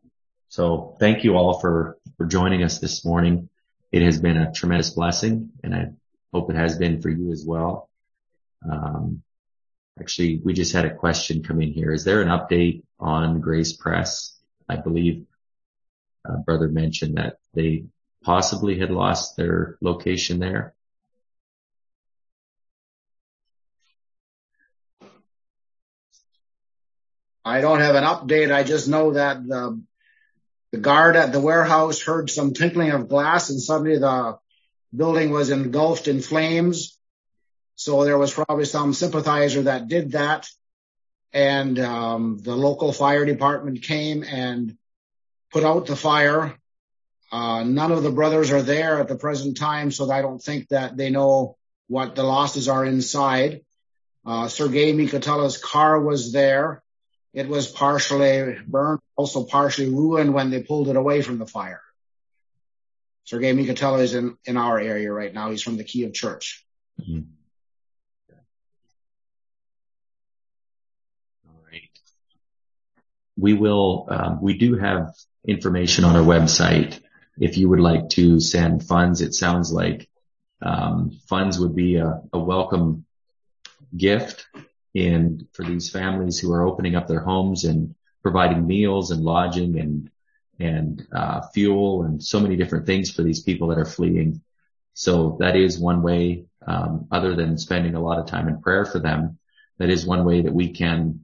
so 0.49 0.97
thank 0.99 1.23
you 1.23 1.35
all 1.35 1.59
for, 1.59 1.97
for 2.17 2.25
joining 2.25 2.63
us 2.63 2.79
this 2.79 3.05
morning. 3.05 3.49
It 3.91 4.01
has 4.01 4.19
been 4.19 4.37
a 4.37 4.51
tremendous 4.51 4.91
blessing 4.91 5.51
and 5.63 5.73
I 5.75 5.91
hope 6.33 6.49
it 6.49 6.55
has 6.55 6.77
been 6.77 7.01
for 7.01 7.09
you 7.09 7.31
as 7.31 7.45
well. 7.45 7.89
Um, 8.69 9.23
actually, 9.99 10.41
we 10.43 10.53
just 10.53 10.73
had 10.73 10.85
a 10.85 10.93
question 10.93 11.43
come 11.43 11.61
in 11.61 11.71
here. 11.71 11.91
Is 11.91 12.03
there 12.03 12.21
an 12.21 12.27
update 12.27 12.83
on 12.99 13.41
Grace 13.41 13.73
Press? 13.73 14.37
I 14.67 14.75
believe 14.75 15.25
uh, 16.27 16.37
brother 16.37 16.67
mentioned 16.67 17.17
that 17.17 17.37
they 17.53 17.85
possibly 18.23 18.77
had 18.77 18.91
lost 18.91 19.37
their 19.37 19.77
location 19.81 20.39
there. 20.39 20.73
I 27.43 27.61
don't 27.61 27.79
have 27.79 27.95
an 27.95 28.03
update. 28.03 28.53
I 28.53 28.63
just 28.63 28.87
know 28.87 29.13
that 29.13 29.45
the, 29.47 29.81
the 30.71 30.77
guard 30.77 31.15
at 31.15 31.31
the 31.31 31.39
warehouse 31.39 32.01
heard 32.01 32.29
some 32.29 32.53
tinkling 32.53 32.91
of 32.91 33.07
glass 33.07 33.49
and 33.49 33.59
suddenly 33.59 33.97
the 33.97 34.37
building 34.95 35.31
was 35.31 35.49
engulfed 35.49 36.07
in 36.07 36.21
flames. 36.21 36.97
So 37.75 38.03
there 38.03 38.17
was 38.17 38.33
probably 38.33 38.65
some 38.65 38.93
sympathizer 38.93 39.63
that 39.63 39.87
did 39.87 40.11
that. 40.11 40.47
And 41.31 41.77
um, 41.79 42.39
the 42.41 42.55
local 42.55 42.91
fire 42.91 43.25
department 43.25 43.83
came 43.83 44.23
and 44.23 44.77
put 45.51 45.63
out 45.63 45.85
the 45.85 45.95
fire. 45.95 46.57
Uh, 47.31 47.63
none 47.63 47.91
of 47.91 48.01
the 48.01 48.11
brothers 48.11 48.51
are 48.51 48.63
there 48.63 48.99
at 48.99 49.07
the 49.07 49.15
present 49.15 49.57
time, 49.57 49.91
so 49.91 50.09
I 50.09 50.21
don't 50.21 50.41
think 50.41 50.69
that 50.69 50.97
they 50.97 51.11
know 51.11 51.57
what 51.87 52.15
the 52.15 52.23
losses 52.23 52.67
are 52.67 52.83
inside. 52.83 53.61
Uh, 54.25 54.47
Sergei 54.47 54.93
Mikatella's 54.93 55.57
car 55.57 55.99
was 55.99 56.31
there. 56.31 56.81
It 57.33 57.47
was 57.47 57.67
partially 57.67 58.57
burned, 58.65 58.99
also 59.15 59.43
partially 59.43 59.89
ruined 59.89 60.33
when 60.33 60.49
they 60.49 60.63
pulled 60.63 60.89
it 60.89 60.95
away 60.95 61.21
from 61.21 61.37
the 61.37 61.45
fire. 61.45 61.81
Sergei 63.25 63.53
Mikatella 63.53 64.01
is 64.01 64.15
in, 64.15 64.35
in 64.45 64.57
our 64.57 64.79
area 64.79 65.11
right 65.11 65.33
now. 65.33 65.51
He's 65.51 65.61
from 65.61 65.77
the 65.77 65.83
Kiev 65.83 66.13
church. 66.13 66.65
We 73.39 73.53
will, 73.53 74.07
um, 74.09 74.41
we 74.41 74.57
do 74.57 74.75
have 74.75 75.13
information 75.47 76.05
on 76.05 76.15
our 76.15 76.23
website. 76.23 76.99
If 77.37 77.57
you 77.57 77.69
would 77.69 77.79
like 77.79 78.09
to 78.09 78.39
send 78.39 78.83
funds, 78.83 79.21
it 79.21 79.33
sounds 79.33 79.71
like 79.71 80.09
um, 80.61 81.19
funds 81.27 81.59
would 81.59 81.75
be 81.75 81.95
a, 81.95 82.21
a 82.33 82.39
welcome 82.39 83.05
gift 83.95 84.47
in 84.93 85.47
for 85.53 85.63
these 85.63 85.89
families 85.89 86.39
who 86.39 86.51
are 86.53 86.65
opening 86.65 86.95
up 86.95 87.07
their 87.07 87.21
homes 87.21 87.63
and 87.63 87.95
providing 88.21 88.67
meals 88.67 89.11
and 89.11 89.23
lodging 89.23 89.79
and 89.79 90.11
and 90.59 91.07
uh, 91.13 91.41
fuel 91.53 92.03
and 92.03 92.21
so 92.21 92.39
many 92.39 92.57
different 92.57 92.85
things 92.85 93.09
for 93.09 93.23
these 93.23 93.41
people 93.41 93.69
that 93.69 93.77
are 93.77 93.85
fleeing. 93.85 94.41
So 94.93 95.37
that 95.39 95.55
is 95.55 95.79
one 95.79 96.01
way, 96.01 96.43
um, 96.67 97.07
other 97.11 97.33
than 97.33 97.57
spending 97.57 97.95
a 97.95 98.01
lot 98.01 98.19
of 98.19 98.25
time 98.25 98.49
in 98.49 98.61
prayer 98.61 98.83
for 98.83 98.99
them, 98.99 99.39
that 99.77 99.89
is 99.89 100.05
one 100.05 100.25
way 100.25 100.41
that 100.41 100.53
we 100.53 100.73
can 100.73 101.21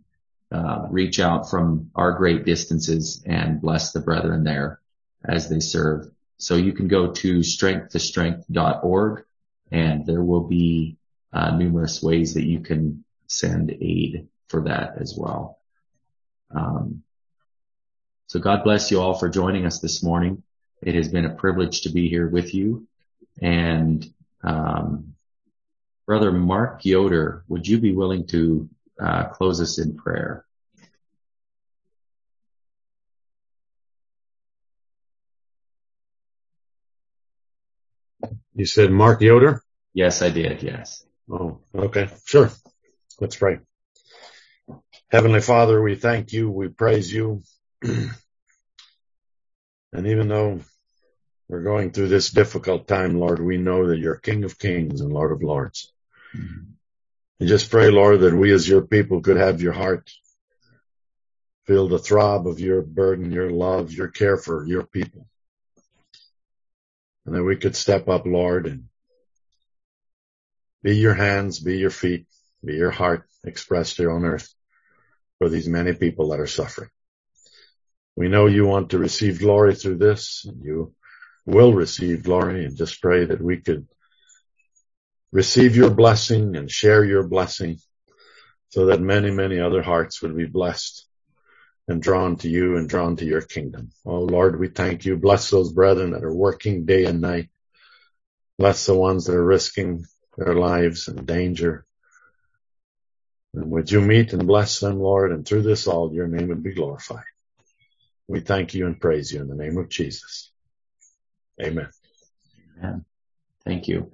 uh, 0.52 0.88
reach 0.90 1.20
out 1.20 1.50
from 1.50 1.92
our 1.96 2.14
great 2.14 2.46
distances 2.46 3.24
and 3.26 3.62
bless 3.62 3.92
the 3.92 4.00
brethren 4.00 4.44
there 4.44 4.80
as 5.24 5.50
they 5.50 5.60
serve. 5.60 6.10
So 6.38 6.56
you 6.56 6.74
can 6.74 6.88
go 6.88 7.12
to 7.12 7.40
strength2strength.org 7.40 9.26
and 9.72 10.06
there 10.06 10.22
will 10.22 10.48
be 10.48 10.98
uh, 11.34 11.56
numerous 11.56 12.02
ways 12.02 12.36
that 12.36 12.46
you 12.46 12.60
can 12.60 13.04
send 13.28 13.72
aid 13.72 14.28
for 14.48 14.64
that 14.64 14.98
as 14.98 15.16
well. 15.18 15.60
Um, 16.52 17.04
so 18.28 18.40
God 18.40 18.64
bless 18.64 18.92
you 18.92 19.02
all 19.02 19.16
for 19.16 19.30
joining 19.30 19.66
us 19.66 19.80
this 19.80 20.04
morning. 20.04 20.44
It 20.82 20.96
has 20.96 21.10
been 21.10 21.26
a 21.26 21.34
privilege 21.34 21.82
to 21.82 21.90
be 21.90 22.10
here 22.10 22.28
with 22.28 22.54
you. 22.54 22.88
And 23.42 24.06
um, 24.44 25.16
Brother 26.06 26.32
Mark 26.32 26.86
Yoder, 26.86 27.44
would 27.48 27.68
you 27.68 27.80
be 27.80 27.94
willing 27.94 28.28
to 28.28 28.70
uh, 29.00 29.26
close 29.30 29.62
us 29.62 29.80
in 29.80 29.96
prayer? 29.96 30.46
You 38.56 38.66
said 38.66 38.92
Mark 38.92 39.22
Yoder? 39.22 39.62
Yes, 39.94 40.22
I 40.22 40.30
did. 40.30 40.64
Yes. 40.64 41.06
Oh, 41.30 41.60
okay. 41.74 42.10
Sure. 42.26 42.50
Let's 43.20 43.36
pray. 43.36 43.60
Heavenly 45.10 45.42
Father, 45.42 45.82
we 45.82 45.96
thank 45.96 46.34
you. 46.34 46.50
We 46.50 46.70
praise 46.70 47.12
you. 47.12 47.42
and 47.82 48.12
even 49.94 50.28
though 50.28 50.62
we're 51.48 51.64
going 51.64 51.92
through 51.92 52.08
this 52.08 52.32
difficult 52.32 52.88
time, 52.88 53.20
Lord, 53.20 53.40
we 53.40 53.58
know 53.58 53.88
that 53.88 54.00
you're 54.00 54.16
King 54.16 54.44
of 54.44 54.58
Kings 54.58 55.02
and 55.02 55.12
Lord 55.14 55.32
of 55.32 55.44
Lords. 55.44 55.94
Mm-hmm. 56.36 56.75
And 57.40 57.50
just 57.50 57.70
pray, 57.70 57.90
Lord, 57.90 58.22
that 58.22 58.34
we 58.34 58.54
as 58.54 58.68
your 58.68 58.82
people 58.82 59.22
could 59.22 59.38
have 59.38 59.62
your 59.62 59.74
heart, 59.74 60.10
feel 61.66 61.88
the 61.88 62.00
throb 62.00 62.48
of 62.48 62.60
your 62.60 62.82
burden, 62.82 63.32
your 63.32 63.50
love, 63.50 63.92
your 63.92 64.08
care 64.08 64.38
for 64.38 64.66
your 64.66 64.84
people. 64.84 65.28
And 67.26 67.36
that 67.36 67.44
we 67.44 67.58
could 67.58 67.76
step 67.76 68.08
up, 68.08 68.26
Lord, 68.26 68.68
and 68.68 68.86
be 70.84 70.96
your 70.96 71.16
hands, 71.16 71.60
be 71.60 71.78
your 71.78 71.90
feet, 71.90 72.28
be 72.64 72.76
your 72.76 72.92
heart 72.92 73.28
expressed 73.44 73.98
here 73.98 74.12
on 74.12 74.24
earth 74.24 74.54
for 75.40 75.50
these 75.50 75.68
many 75.68 75.94
people 75.94 76.30
that 76.30 76.40
are 76.40 76.48
suffering. 76.48 76.90
We 78.16 78.30
know 78.30 78.46
you 78.46 78.66
want 78.66 78.92
to 78.92 79.00
receive 79.00 79.40
glory 79.40 79.76
through 79.76 79.98
this 79.98 80.46
and 80.48 80.64
you 80.64 80.94
will 81.46 81.74
receive 81.74 82.24
glory 82.24 82.66
and 82.66 82.78
just 82.78 83.02
pray 83.02 83.26
that 83.26 83.42
we 83.42 83.58
could 83.58 83.88
receive 85.36 85.76
your 85.76 85.90
blessing 85.90 86.56
and 86.56 86.72
share 86.72 87.04
your 87.04 87.28
blessing 87.28 87.78
so 88.70 88.86
that 88.86 89.02
many, 89.02 89.32
many 89.32 89.60
other 89.60 89.82
hearts 89.82 90.22
would 90.22 90.34
be 90.34 90.46
blessed 90.46 91.06
and 91.90 92.02
drawn 92.02 92.38
to 92.38 92.48
you 92.48 92.78
and 92.78 92.88
drawn 92.88 93.18
to 93.18 93.26
your 93.26 93.42
kingdom. 93.42 93.90
Oh 94.06 94.22
Lord, 94.22 94.58
we 94.58 94.70
thank 94.70 95.04
you. 95.04 95.18
Bless 95.18 95.50
those 95.50 95.74
brethren 95.74 96.12
that 96.12 96.24
are 96.24 96.34
working 96.34 96.86
day 96.86 97.04
and 97.04 97.20
night. 97.20 97.50
Bless 98.58 98.86
the 98.86 98.96
ones 98.96 99.26
that 99.26 99.36
are 99.36 99.44
risking 99.44 100.06
their 100.38 100.56
lives 100.56 101.10
in 101.10 101.26
danger. 101.26 101.86
And 103.54 103.70
would 103.72 103.92
you 103.92 104.00
meet 104.00 104.32
and 104.32 104.48
bless 104.48 104.80
them, 104.80 105.02
Lord, 105.02 105.34
and 105.34 105.46
through 105.46 105.64
this 105.64 105.86
all 105.86 106.14
your 106.14 106.28
name 106.28 106.48
would 106.48 106.64
be 106.64 106.74
glorified. 106.74 107.26
We 108.30 108.40
thank 108.40 108.74
you 108.74 108.86
and 108.86 109.02
praise 109.02 109.34
you 109.34 109.42
in 109.42 109.50
the 109.50 109.56
name 109.56 109.78
of 109.78 109.90
Jesus. 109.90 110.54
Amen. 111.62 111.90
Amen. 112.80 113.04
Thank 113.66 113.90
you. 113.90 114.14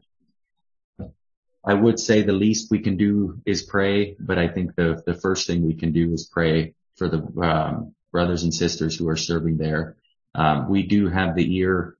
I 1.63 1.73
would 1.73 1.99
say 1.99 2.21
the 2.21 2.33
least 2.33 2.71
we 2.71 2.79
can 2.79 2.97
do 2.97 3.39
is 3.45 3.61
pray, 3.61 4.15
but 4.19 4.39
I 4.39 4.47
think 4.47 4.75
the, 4.75 5.01
the 5.05 5.13
first 5.13 5.45
thing 5.45 5.65
we 5.65 5.75
can 5.75 5.91
do 5.91 6.11
is 6.13 6.25
pray 6.25 6.73
for 6.95 7.07
the 7.07 7.21
um, 7.41 7.93
brothers 8.11 8.43
and 8.43 8.53
sisters 8.53 8.97
who 8.97 9.07
are 9.07 9.15
serving 9.17 9.57
there. 9.57 9.95
Um, 10.33 10.69
we 10.69 10.83
do 10.83 11.07
have 11.07 11.35
the 11.35 11.55
ear 11.57 11.95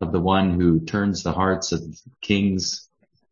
of 0.00 0.12
the 0.12 0.20
one 0.20 0.58
who 0.58 0.80
turns 0.80 1.22
the 1.22 1.32
hearts 1.32 1.72
of 1.72 1.82
kings 2.20 2.88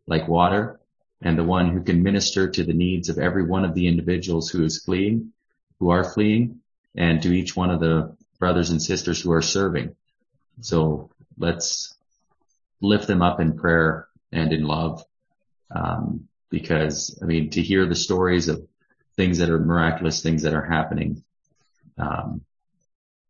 like 0.06 0.28
water 0.28 0.80
and 1.22 1.38
the 1.38 1.44
one 1.44 1.70
who 1.70 1.82
can 1.82 2.02
minister 2.02 2.48
to 2.50 2.64
the 2.64 2.74
needs 2.74 3.08
of 3.08 3.18
every 3.18 3.44
one 3.44 3.64
of 3.64 3.74
the 3.74 3.86
individuals 3.86 4.50
who 4.50 4.62
is 4.64 4.82
fleeing, 4.82 5.32
who 5.78 5.90
are 5.90 6.04
fleeing, 6.04 6.60
and 6.94 7.22
to 7.22 7.32
each 7.32 7.56
one 7.56 7.70
of 7.70 7.80
the 7.80 8.14
brothers 8.38 8.70
and 8.70 8.82
sisters 8.82 9.20
who 9.20 9.32
are 9.32 9.42
serving. 9.42 9.96
So 10.60 11.10
let's 11.38 11.96
lift 12.80 13.06
them 13.06 13.22
up 13.22 13.40
in 13.40 13.58
prayer 13.58 14.08
and 14.32 14.52
in 14.52 14.64
love. 14.64 15.02
Um, 15.70 16.28
because 16.50 17.18
I 17.22 17.26
mean, 17.26 17.50
to 17.50 17.62
hear 17.62 17.86
the 17.86 17.94
stories 17.94 18.48
of 18.48 18.66
things 19.16 19.38
that 19.38 19.50
are 19.50 19.58
miraculous, 19.58 20.22
things 20.22 20.42
that 20.42 20.54
are 20.54 20.64
happening, 20.64 21.24
um, 21.98 22.42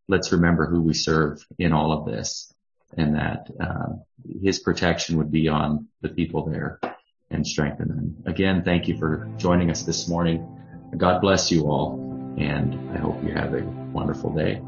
let's 0.08 0.32
remember 0.32 0.66
who 0.66 0.82
we 0.82 0.94
serve 0.94 1.44
in 1.58 1.72
all 1.72 1.92
of 1.92 2.06
this 2.06 2.52
and 2.96 3.16
that 3.16 3.48
uh, 3.60 3.94
his 4.42 4.58
protection 4.58 5.18
would 5.18 5.30
be 5.30 5.48
on 5.48 5.88
the 6.00 6.08
people 6.08 6.46
there 6.48 6.80
and 7.30 7.46
strengthen 7.46 7.88
them. 7.88 8.16
Again, 8.26 8.62
thank 8.62 8.88
you 8.88 8.96
for 8.98 9.28
joining 9.36 9.70
us 9.70 9.82
this 9.82 10.08
morning. 10.08 10.46
God 10.96 11.20
bless 11.20 11.50
you 11.50 11.64
all, 11.64 11.98
and 12.38 12.96
I 12.96 12.98
hope 12.98 13.22
you 13.24 13.32
have 13.32 13.54
a 13.54 13.62
wonderful 13.92 14.32
day. 14.32 14.62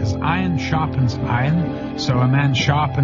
As 0.00 0.14
iron 0.14 0.58
sharpens 0.58 1.14
iron, 1.14 1.98
so 1.98 2.18
a 2.18 2.28
man 2.28 2.54
sharpens 2.54 2.98